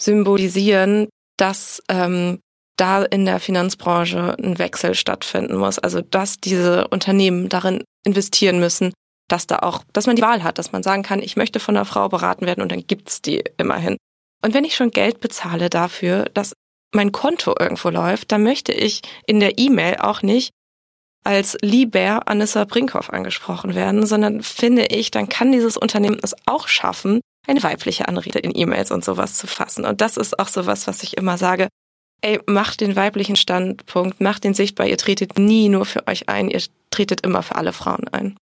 symbolisieren, 0.00 1.08
dass 1.36 1.82
ähm, 1.88 2.38
da 2.76 3.02
in 3.02 3.26
der 3.26 3.40
Finanzbranche 3.40 4.36
ein 4.42 4.58
Wechsel 4.58 4.94
stattfinden 4.94 5.56
muss. 5.56 5.78
Also 5.78 6.00
dass 6.00 6.38
diese 6.38 6.88
Unternehmen 6.88 7.48
darin 7.48 7.84
investieren 8.04 8.60
müssen, 8.60 8.92
dass 9.28 9.46
da 9.46 9.60
auch, 9.60 9.82
dass 9.92 10.06
man 10.06 10.16
die 10.16 10.22
Wahl 10.22 10.42
hat, 10.42 10.58
dass 10.58 10.72
man 10.72 10.82
sagen 10.82 11.02
kann, 11.02 11.22
ich 11.22 11.36
möchte 11.36 11.60
von 11.60 11.76
einer 11.76 11.84
Frau 11.84 12.08
beraten 12.08 12.46
werden 12.46 12.62
und 12.62 12.72
dann 12.72 12.86
gibt's 12.86 13.22
die 13.22 13.44
immerhin. 13.56 13.96
Und 14.44 14.54
wenn 14.54 14.64
ich 14.64 14.74
schon 14.74 14.90
Geld 14.90 15.20
bezahle 15.20 15.70
dafür, 15.70 16.24
dass 16.34 16.54
mein 16.94 17.12
Konto 17.12 17.54
irgendwo 17.58 17.88
läuft, 17.88 18.32
dann 18.32 18.42
möchte 18.42 18.72
ich 18.72 19.00
in 19.26 19.40
der 19.40 19.58
E-Mail 19.58 19.96
auch 19.96 20.22
nicht 20.22 20.50
als 21.24 21.56
Lieber 21.62 22.28
Anissa 22.28 22.64
Brinkhoff 22.64 23.10
angesprochen 23.10 23.74
werden, 23.74 24.06
sondern 24.06 24.42
finde 24.42 24.86
ich, 24.86 25.10
dann 25.10 25.28
kann 25.28 25.52
dieses 25.52 25.76
Unternehmen 25.76 26.18
es 26.20 26.34
auch 26.46 26.68
schaffen, 26.68 27.20
eine 27.46 27.62
weibliche 27.62 28.08
Anrede 28.08 28.40
in 28.40 28.52
E-Mails 28.54 28.90
und 28.90 29.04
sowas 29.04 29.38
zu 29.38 29.46
fassen. 29.46 29.84
Und 29.84 30.00
das 30.00 30.16
ist 30.16 30.38
auch 30.38 30.48
sowas, 30.48 30.86
was 30.86 31.02
ich 31.02 31.16
immer 31.16 31.38
sage. 31.38 31.68
Ey, 32.20 32.40
macht 32.46 32.80
den 32.80 32.94
weiblichen 32.94 33.36
Standpunkt, 33.36 34.20
macht 34.20 34.44
den 34.44 34.54
sichtbar. 34.54 34.86
Ihr 34.86 34.98
tretet 34.98 35.38
nie 35.38 35.68
nur 35.68 35.86
für 35.86 36.06
euch 36.06 36.28
ein, 36.28 36.50
ihr 36.50 36.62
tretet 36.90 37.22
immer 37.22 37.42
für 37.42 37.56
alle 37.56 37.72
Frauen 37.72 38.06
ein. 38.08 38.36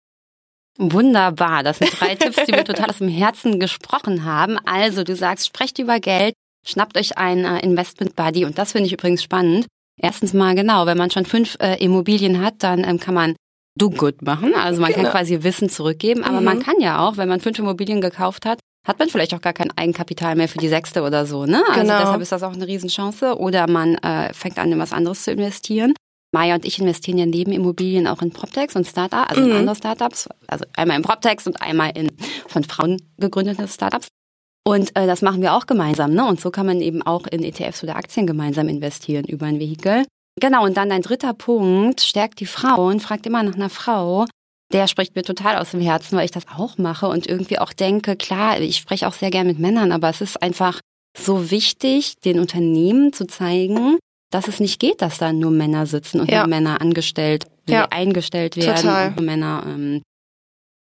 Wunderbar, 0.79 1.63
das 1.63 1.79
sind 1.79 1.91
drei 2.01 2.15
Tipps, 2.17 2.45
die 2.47 2.53
wir 2.53 2.65
total 2.65 2.91
aus 2.91 2.99
dem 2.99 3.09
Herzen 3.09 3.61
gesprochen 3.61 4.25
haben. 4.25 4.59
Also, 4.65 5.05
du 5.05 5.15
sagst, 5.15 5.47
sprecht 5.47 5.79
über 5.79 6.01
Geld, 6.01 6.35
schnappt 6.67 6.97
euch 6.97 7.19
einen 7.19 7.45
äh, 7.45 7.61
Investment 7.61 8.17
Buddy 8.17 8.45
und 8.45 8.59
das 8.59 8.73
finde 8.73 8.87
ich 8.87 8.93
übrigens 8.93 9.23
spannend. 9.23 9.67
Erstens 10.01 10.33
mal 10.33 10.55
genau, 10.55 10.87
wenn 10.87 10.97
man 10.97 11.11
schon 11.11 11.27
fünf 11.27 11.57
äh, 11.61 11.75
Immobilien 11.85 12.41
hat, 12.43 12.55
dann 12.63 12.85
ähm, 12.85 12.99
kann 12.99 13.15
man 13.15 13.37
do 13.79 13.91
good 13.91 14.23
machen, 14.23 14.55
also 14.55 14.81
man 14.81 14.93
Genau. 14.93 15.05
kann 15.05 15.13
quasi 15.13 15.43
Wissen 15.43 15.69
zurückgeben, 15.69 16.25
aber 16.25 16.39
Mhm. 16.41 16.45
man 16.45 16.59
kann 16.61 16.81
ja 16.81 17.07
auch, 17.07 17.17
wenn 17.19 17.29
man 17.29 17.41
fünf 17.41 17.59
Immobilien 17.59 18.01
gekauft 18.01 18.45
hat, 18.47 18.59
hat 18.87 18.99
man 18.99 19.09
vielleicht 19.11 19.33
auch 19.35 19.41
gar 19.43 19.53
kein 19.53 19.71
Eigenkapital 19.77 20.35
mehr 20.37 20.49
für 20.49 20.59
die 20.59 20.69
sechste 20.69 21.03
oder 21.03 21.27
so, 21.27 21.45
ne? 21.47 21.63
Also 21.69 21.83
Genau. 21.83 21.99
deshalb 22.01 22.21
ist 22.23 22.33
das 22.33 22.43
auch 22.43 22.53
eine 22.55 22.67
Riesenchance. 22.67 23.37
Oder 23.39 23.69
man 23.69 23.95
äh, 23.97 24.33
fängt 24.33 24.59
an, 24.59 24.73
in 24.73 24.79
was 24.79 24.93
anderes 24.93 25.23
zu 25.25 25.31
investieren. 25.33 25.93
Maya 26.33 26.55
und 26.55 26.65
ich 26.65 26.79
investieren 26.79 27.19
ja 27.19 27.27
neben 27.27 27.53
Immobilien 27.53 28.07
auch 28.07 28.23
in 28.23 28.31
PropTechs 28.31 28.77
und 28.77 28.87
Startups, 28.87 29.31
also 29.31 29.43
in 29.43 29.49
Mhm. 29.51 29.57
andere 29.57 29.77
Startups. 29.77 30.29
Also 30.47 30.65
einmal 30.77 30.97
in 30.97 31.03
PropTechs 31.03 31.47
und 31.47 31.61
einmal 31.61 31.91
in 31.97 32.11
von 32.47 32.65
Frauen 32.65 33.03
gegründete 33.19 33.67
Startups. 33.67 34.09
Und 34.65 34.95
äh, 34.97 35.07
das 35.07 35.23
machen 35.23 35.43
wir 35.43 35.55
auch 35.55 35.67
gemeinsam, 35.67 36.13
ne? 36.13 36.25
Und 36.27 36.41
so 36.41 36.51
kann 36.51 36.67
man 36.67 36.81
eben 36.81 37.03
auch 37.03 37.27
in 37.27 37.43
ETFs 37.43 37.83
oder 37.83 37.97
Aktien 37.97 38.27
gemeinsam 38.27 38.69
investieren 38.69 39.25
über 39.25 39.47
ein 39.47 39.59
Vehikel. 39.59 40.05
Genau, 40.41 40.65
und 40.65 40.77
dann 40.77 40.93
ein 40.93 41.03
dritter 41.03 41.35
Punkt, 41.35 42.01
stärkt 42.03 42.41
die 42.41 42.47
Frauen, 42.47 43.01
fragt 43.01 43.27
immer 43.27 43.43
nach 43.43 43.55
einer 43.55 43.71
Frau. 43.71 44.27
Der 44.73 44.87
spricht 44.87 45.17
mir 45.17 45.23
total 45.23 45.57
aus 45.59 45.73
dem 45.73 45.81
Herzen, 45.81 46.17
weil 46.17 46.27
ich 46.27 46.31
das 46.31 46.47
auch 46.57 46.79
mache 46.79 47.09
und 47.09 47.27
irgendwie 47.27 47.59
auch 47.59 47.73
denke, 47.73 48.15
klar, 48.15 48.61
ich 48.61 48.77
spreche 48.77 49.09
auch 49.09 49.13
sehr 49.15 49.31
gern 49.31 49.49
mit 49.49 49.59
Männern, 49.59 49.91
aber 49.91 50.09
es 50.09 50.21
ist 50.21 50.41
einfach 50.41 50.81
so 51.19 51.51
wichtig, 51.51 52.15
den 52.25 52.39
Unternehmen 52.39 53.13
zu 53.13 53.27
zeigen, 53.27 53.99
dass 54.31 54.49
es 54.49 54.61
nicht 54.61 54.81
geht, 54.81 55.03
dass 55.03 55.19
da 55.19 55.33
nur 55.33 55.51
Männer 55.51 55.87
sitzen 55.87 56.21
und 56.21 56.31
Ja. 56.31 56.41
nur 56.41 56.49
Männer 56.49 56.81
angestellt, 56.81 57.47
Ja. 57.69 57.87
eingestellt 57.91 58.57
werden 58.57 58.77
Total. 58.77 59.09
und 59.09 59.17
nur 59.17 59.25
Männer 59.27 59.63
ähm, 59.67 60.03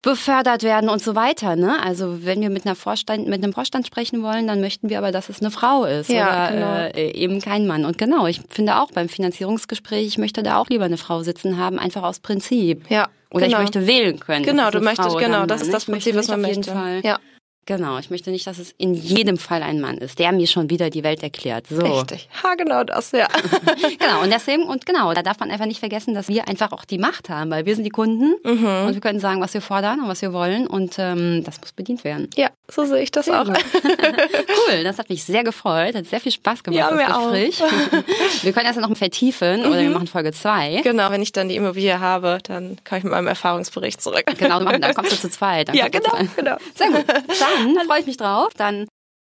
befördert 0.03 0.63
werden 0.63 0.91
und 0.91 1.03
so 1.03 1.15
weiter. 1.15 1.57
Ne? 1.57 1.83
Also 1.83 2.25
wenn 2.27 2.43
wir 2.43 2.51
mit 2.51 2.67
einer 2.67 2.75
Vorstand, 2.75 3.27
mit 3.27 3.43
einem 3.43 3.55
Vorstand 3.55 3.87
sprechen 3.87 4.23
wollen, 4.23 4.47
dann 4.47 4.61
möchten 4.61 4.91
wir 4.91 4.99
aber, 4.99 5.13
dass 5.13 5.31
es 5.31 5.41
eine 5.41 5.51
Frau 5.51 5.85
ist 5.85 6.11
Ja, 6.11 6.49
oder 6.49 6.53
genau. 6.91 6.99
äh, 6.99 7.13
eben 7.13 7.41
kein 7.41 7.67
Mann. 7.67 7.87
Und 7.87 7.97
genau, 7.97 8.27
ich 8.27 8.43
finde 8.51 8.77
auch 8.81 8.91
beim 8.93 9.09
Finanzierungsgespräch, 9.09 10.07
ich 10.07 10.19
möchte 10.19 10.43
da 10.43 10.59
auch 10.59 10.69
lieber 10.69 10.85
eine 10.85 10.99
Frau 10.99 11.23
sitzen 11.23 11.57
haben, 11.57 11.79
einfach 11.79 12.03
aus 12.03 12.21
Prinzip. 12.21 12.91
Ja. 12.91 13.09
Oder 13.31 13.47
genau. 13.47 13.59
ich 13.59 13.63
möchte 13.63 13.87
wählen 13.87 14.21
können. 14.21 14.45
Genau, 14.45 14.71
du 14.71 14.81
möchtest, 14.81 15.09
Frau 15.09 15.17
genau, 15.19 15.47
das 15.47 15.63
ist 15.63 15.73
das 15.73 15.87
Prinzip, 15.87 16.15
was 16.17 16.29
man 16.29 16.41
auf 16.43 16.49
jeden 16.49 16.61
möchte. 16.61 16.73
Fall 16.73 17.01
Ja. 17.03 17.19
Genau, 17.67 17.99
ich 17.99 18.11
möchte 18.11 18.31
nicht, 18.31 18.47
dass 18.47 18.59
es 18.59 18.75
in 18.77 18.93
jedem 18.93 19.39
Fall 19.39 19.63
ein 19.63 19.81
Mann 19.81 19.97
ist, 19.99 20.19
der 20.19 20.33
mir 20.33 20.47
schon 20.47 20.69
wieder 20.69 20.91
die 20.91 21.03
Welt 21.03 21.23
erklärt. 21.23 21.67
So. 21.69 21.81
Richtig. 21.81 22.29
Ha, 22.43 22.55
genau 22.57 22.85
das, 22.85 23.13
ja. 23.13 23.27
genau, 23.99 24.23
und 24.23 24.31
deswegen, 24.31 24.65
und 24.65 24.85
genau, 24.85 25.15
da 25.15 25.23
darf 25.23 25.41
man 25.41 25.51
einfach 25.51 25.65
nicht 25.65 25.81
vergessen, 25.81 26.15
dass 26.15 26.29
wir 26.29 26.47
einfach 26.47 26.73
auch 26.73 26.85
die 26.85 26.99
Macht 26.99 27.31
haben, 27.31 27.51
weil 27.51 27.65
wir 27.65 27.75
sind 27.75 27.85
die 27.85 27.91
Kunden 27.91 28.35
mhm. 28.45 28.87
und 28.87 28.95
wir 28.95 29.01
können 29.01 29.19
sagen, 29.19 29.41
was 29.41 29.55
wir 29.55 29.63
fordern 29.63 30.01
und 30.01 30.09
was 30.09 30.21
wir 30.21 30.35
wollen 30.35 30.67
und 30.67 30.97
ähm, 30.99 31.43
das 31.45 31.59
muss 31.61 31.73
bedient 31.73 32.05
werden. 32.05 32.29
Ja, 32.37 32.51
so 32.69 32.85
sehe 32.85 33.03
ich 33.03 33.11
das 33.11 33.27
sehr 33.27 33.41
auch. 33.41 33.47
cool, 33.49 34.85
das 34.85 34.99
hat 34.99 35.09
mich 35.09 35.25
sehr 35.25 35.43
gefreut, 35.43 35.95
hat 35.95 36.07
sehr 36.07 36.21
viel 36.21 36.33
Spaß 36.33 36.65
gemacht, 36.65 36.79
ja, 36.79 36.91
das 36.95 37.19
Gespräch. 37.19 37.63
Auch. 37.63 38.43
wir 38.43 38.53
können 38.53 38.67
das 38.67 38.77
ja 38.77 38.83
noch 38.83 38.95
vertiefen 38.95 39.61
mhm. 39.61 39.69
oder 39.69 39.81
wir 39.81 39.91
machen 39.91 40.07
Folge 40.07 40.33
zwei. 40.33 40.83
Genau, 40.83 41.11
wenn 41.11 41.23
ich 41.23 41.33
dann 41.33 41.49
die 41.49 41.57
Immobilie 41.57 41.99
habe, 41.99 42.39
dann 42.43 42.77
komme 42.87 42.99
ich 42.99 43.05
mit 43.05 43.13
meinem 43.13 43.29
Erfahrungsbericht 43.29 44.03
zurück. 44.03 44.25
Genau, 44.39 44.61
dann 44.61 44.95
kommst 44.95 45.13
du 45.13 45.17
zu 45.17 45.31
zweit. 45.31 45.75
ja, 45.75 45.89
genau, 45.89 46.13
genau. 46.37 46.57
Sehr 46.75 46.89
gut. 46.89 47.05
Dann 47.09 47.54
freue 47.87 48.01
ich 48.01 48.07
mich 48.07 48.17
drauf. 48.17 48.53
Dann 48.57 48.87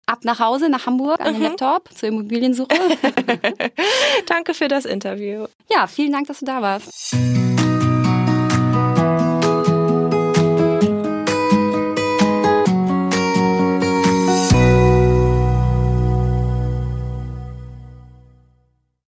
ab 0.05 0.19
nach 0.23 0.39
Hause, 0.39 0.69
nach 0.69 0.85
Hamburg, 0.85 1.19
an 1.19 1.33
den 1.33 1.37
mhm. 1.37 1.49
Laptop 1.49 1.89
zur 1.95 2.09
Immobiliensuche. 2.09 2.69
Danke 4.25 4.53
für 4.53 4.67
das 4.67 4.85
Interview. 4.85 5.45
Ja, 5.69 5.87
vielen 5.87 6.11
Dank, 6.11 6.27
dass 6.27 6.39
du 6.39 6.45
da 6.45 6.61
warst. 6.61 7.15